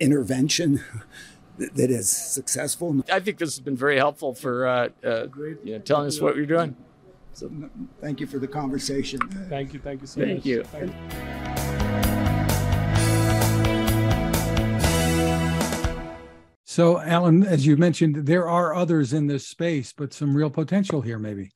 intervention 0.00 0.82
that 1.58 1.74
that 1.76 1.90
is 1.90 2.08
successful. 2.08 3.04
I 3.12 3.20
think 3.20 3.38
this 3.38 3.54
has 3.54 3.60
been 3.60 3.76
very 3.76 3.96
helpful 3.96 4.34
for 4.34 4.66
uh, 4.66 4.88
uh, 5.04 5.26
you 5.36 5.74
know, 5.74 5.78
telling 5.78 6.06
us 6.06 6.20
what 6.20 6.36
you're 6.36 6.46
doing. 6.46 6.76
So, 7.34 7.50
thank 8.00 8.18
you 8.18 8.26
for 8.26 8.38
the 8.38 8.48
conversation. 8.48 9.20
Thank 9.48 9.72
you. 9.72 9.78
Thank 9.78 10.00
you 10.00 10.06
so 10.08 10.20
Thank 10.20 10.38
much. 10.38 10.46
you. 10.46 10.64
Thank 10.64 10.92
you. 10.92 11.67
So, 16.78 17.00
Alan, 17.00 17.44
as 17.44 17.66
you 17.66 17.76
mentioned, 17.76 18.24
there 18.24 18.48
are 18.48 18.72
others 18.72 19.12
in 19.12 19.26
this 19.26 19.44
space, 19.44 19.92
but 19.92 20.12
some 20.12 20.32
real 20.32 20.48
potential 20.48 21.00
here, 21.00 21.18
maybe. 21.18 21.50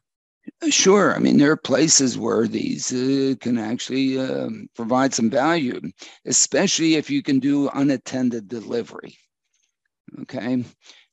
Sure. 0.68 1.14
I 1.14 1.20
mean, 1.20 1.38
there 1.38 1.52
are 1.52 1.56
places 1.56 2.18
where 2.18 2.48
these 2.48 2.92
uh, 2.92 3.36
can 3.40 3.56
actually 3.56 4.18
um, 4.18 4.66
provide 4.74 5.14
some 5.14 5.30
value, 5.30 5.80
especially 6.26 6.96
if 6.96 7.08
you 7.08 7.22
can 7.22 7.38
do 7.38 7.68
unattended 7.68 8.48
delivery. 8.48 9.16
Okay. 10.22 10.64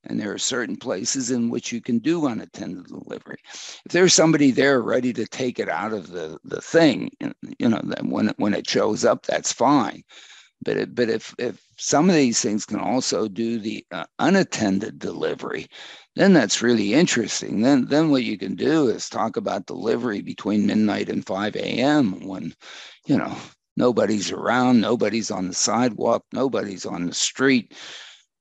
And 0.05 0.19
there 0.19 0.33
are 0.33 0.39
certain 0.39 0.77
places 0.77 1.29
in 1.29 1.51
which 1.51 1.71
you 1.71 1.79
can 1.79 1.99
do 1.99 2.25
unattended 2.25 2.87
delivery. 2.87 3.37
If 3.85 3.91
there's 3.91 4.15
somebody 4.15 4.49
there 4.49 4.81
ready 4.81 5.13
to 5.13 5.27
take 5.27 5.59
it 5.59 5.69
out 5.69 5.93
of 5.93 6.07
the, 6.07 6.39
the 6.45 6.61
thing, 6.61 7.11
you 7.59 7.69
know, 7.69 7.79
when, 8.01 8.29
when 8.37 8.55
it 8.55 8.67
shows 8.67 9.05
up, 9.05 9.27
that's 9.27 9.53
fine. 9.53 10.01
But 10.61 10.77
it, 10.77 10.95
but 10.95 11.09
if 11.09 11.33
if 11.37 11.61
some 11.77 12.09
of 12.09 12.15
these 12.15 12.41
things 12.41 12.65
can 12.65 12.79
also 12.79 13.27
do 13.27 13.59
the 13.59 13.85
uh, 13.91 14.05
unattended 14.19 14.99
delivery, 14.99 15.67
then 16.15 16.33
that's 16.33 16.61
really 16.61 16.93
interesting. 16.93 17.61
Then 17.61 17.85
then 17.85 18.11
what 18.11 18.23
you 18.23 18.37
can 18.37 18.55
do 18.55 18.89
is 18.89 19.09
talk 19.09 19.37
about 19.37 19.67
delivery 19.67 20.21
between 20.21 20.65
midnight 20.67 21.09
and 21.09 21.25
5 21.25 21.55
a.m. 21.55 22.25
when 22.27 22.53
you 23.05 23.17
know 23.17 23.35
nobody's 23.77 24.31
around, 24.31 24.81
nobody's 24.81 25.31
on 25.31 25.47
the 25.47 25.53
sidewalk, 25.53 26.25
nobody's 26.33 26.85
on 26.85 27.05
the 27.05 27.13
street. 27.13 27.73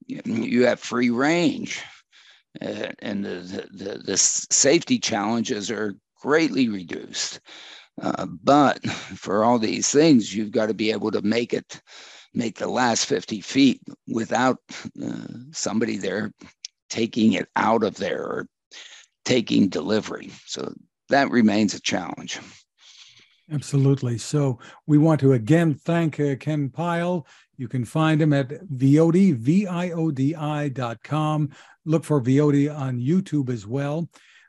You 0.07 0.65
have 0.65 0.81
free 0.81 1.11
range, 1.11 1.83
uh, 2.61 2.89
and 2.99 3.25
the, 3.25 3.69
the 3.71 4.03
the 4.05 4.17
safety 4.17 4.99
challenges 4.99 5.71
are 5.71 5.95
greatly 6.21 6.69
reduced. 6.69 7.41
Uh, 8.01 8.27
but 8.27 8.85
for 8.89 9.45
all 9.45 9.59
these 9.59 9.91
things, 9.91 10.35
you've 10.35 10.53
got 10.53 10.67
to 10.67 10.75
be 10.75 10.93
able 10.93 11.11
to 11.11 11.23
make 11.23 11.53
it, 11.53 11.81
make 12.35 12.57
the 12.57 12.69
last 12.69 13.07
50 13.07 13.41
feet 13.41 13.81
without 14.07 14.59
uh, 15.03 15.27
somebody 15.53 15.97
there 15.97 16.33
taking 16.89 17.35
it 17.35 17.49
out 17.57 17.83
of 17.83 17.97
there 17.97 18.23
or 18.23 18.49
taking 19.25 19.69
delivery. 19.69 20.31
So 20.47 20.73
that 21.09 21.31
remains 21.31 21.75
a 21.75 21.81
challenge. 21.81 22.41
Absolutely. 23.51 24.19
So 24.19 24.59
we 24.87 24.99
want 24.99 25.21
to 25.21 25.33
again 25.33 25.75
thank 25.75 26.21
uh, 26.21 26.37
Ken 26.37 26.69
Pyle. 26.69 27.27
You 27.57 27.67
can 27.67 27.85
find 27.85 28.21
him 28.21 28.33
at 28.33 28.51
Viodi, 28.69 29.35
V-I-O-D-I 29.35 30.69
dot 30.69 31.03
com. 31.03 31.51
Look 31.85 32.05
for 32.05 32.21
Viodi 32.21 32.75
on 32.75 33.01
YouTube 33.01 33.49
as 33.49 33.67
well. 33.67 34.09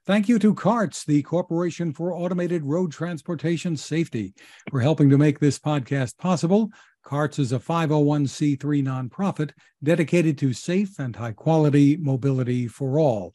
Thank 0.10 0.28
you 0.28 0.40
to 0.40 0.56
CARTS, 0.56 1.06
the 1.06 1.22
Corporation 1.22 1.94
for 1.94 2.16
Automated 2.16 2.64
Road 2.64 2.92
Transportation 2.92 3.78
Safety, 3.78 4.34
for 4.72 4.80
helping 4.80 5.08
to 5.12 5.20
make 5.20 5.38
this 5.38 5.60
podcast 5.60 6.18
possible. 6.18 6.72
CARTS 7.04 7.38
is 7.38 7.52
a 7.52 7.60
501c3 7.60 8.58
nonprofit 8.58 9.52
dedicated 9.84 10.36
to 10.40 10.52
safe 10.52 10.98
and 10.98 11.16
high 11.16 11.34
quality 11.34 11.96
mobility 11.96 12.68
for 12.68 13.00
all. 13.00 13.34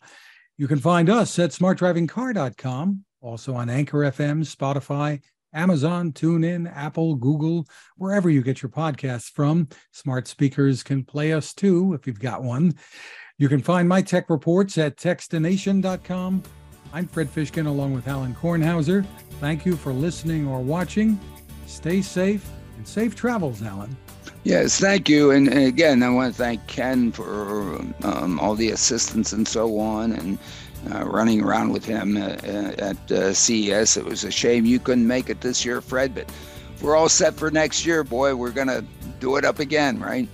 You 0.58 0.66
can 0.66 0.80
find 0.80 1.08
us 1.08 1.38
at 1.38 1.50
smartdrivingcar.com, 1.50 3.04
also 3.20 3.54
on 3.54 3.70
Anchor 3.70 3.98
FM, 3.98 4.44
Spotify, 4.44 5.22
Amazon, 5.52 6.10
TuneIn, 6.10 6.68
Apple, 6.74 7.14
Google, 7.14 7.68
wherever 7.98 8.28
you 8.28 8.42
get 8.42 8.62
your 8.62 8.70
podcasts 8.70 9.30
from. 9.30 9.68
Smart 9.92 10.26
speakers 10.26 10.82
can 10.82 11.04
play 11.04 11.34
us 11.34 11.54
too 11.54 11.94
if 11.94 12.08
you've 12.08 12.18
got 12.18 12.42
one. 12.42 12.74
You 13.38 13.48
can 13.48 13.62
find 13.62 13.88
my 13.88 14.02
tech 14.02 14.28
reports 14.28 14.76
at 14.76 14.96
techstination.com 14.96 16.42
I'm 16.94 17.08
Fred 17.08 17.28
Fishkin 17.28 17.66
along 17.66 17.92
with 17.92 18.06
Alan 18.06 18.36
Kornhauser. 18.36 19.04
Thank 19.40 19.66
you 19.66 19.74
for 19.74 19.92
listening 19.92 20.46
or 20.46 20.60
watching. 20.60 21.18
Stay 21.66 22.00
safe 22.00 22.48
and 22.76 22.86
safe 22.86 23.16
travels, 23.16 23.62
Alan. 23.62 23.96
Yes, 24.44 24.78
thank 24.78 25.08
you. 25.08 25.32
And, 25.32 25.52
again, 25.52 26.04
I 26.04 26.10
want 26.10 26.32
to 26.32 26.38
thank 26.38 26.64
Ken 26.68 27.10
for 27.10 27.80
um, 28.04 28.38
all 28.38 28.54
the 28.54 28.70
assistance 28.70 29.32
and 29.32 29.48
so 29.48 29.76
on, 29.80 30.12
and 30.12 30.38
uh, 30.92 31.04
running 31.04 31.42
around 31.42 31.72
with 31.72 31.84
him 31.84 32.16
uh, 32.16 32.36
at 32.78 33.10
uh, 33.10 33.34
CES. 33.34 33.96
It 33.96 34.04
was 34.04 34.22
a 34.22 34.30
shame 34.30 34.64
you 34.64 34.78
couldn't 34.78 35.08
make 35.08 35.28
it 35.28 35.40
this 35.40 35.64
year, 35.64 35.80
Fred, 35.80 36.14
but 36.14 36.30
we're 36.80 36.94
all 36.94 37.08
set 37.08 37.34
for 37.34 37.50
next 37.50 37.84
year, 37.84 38.04
boy. 38.04 38.36
We're 38.36 38.52
going 38.52 38.68
to 38.68 38.84
do 39.18 39.34
it 39.34 39.44
up 39.44 39.58
again, 39.58 39.98
right? 39.98 40.28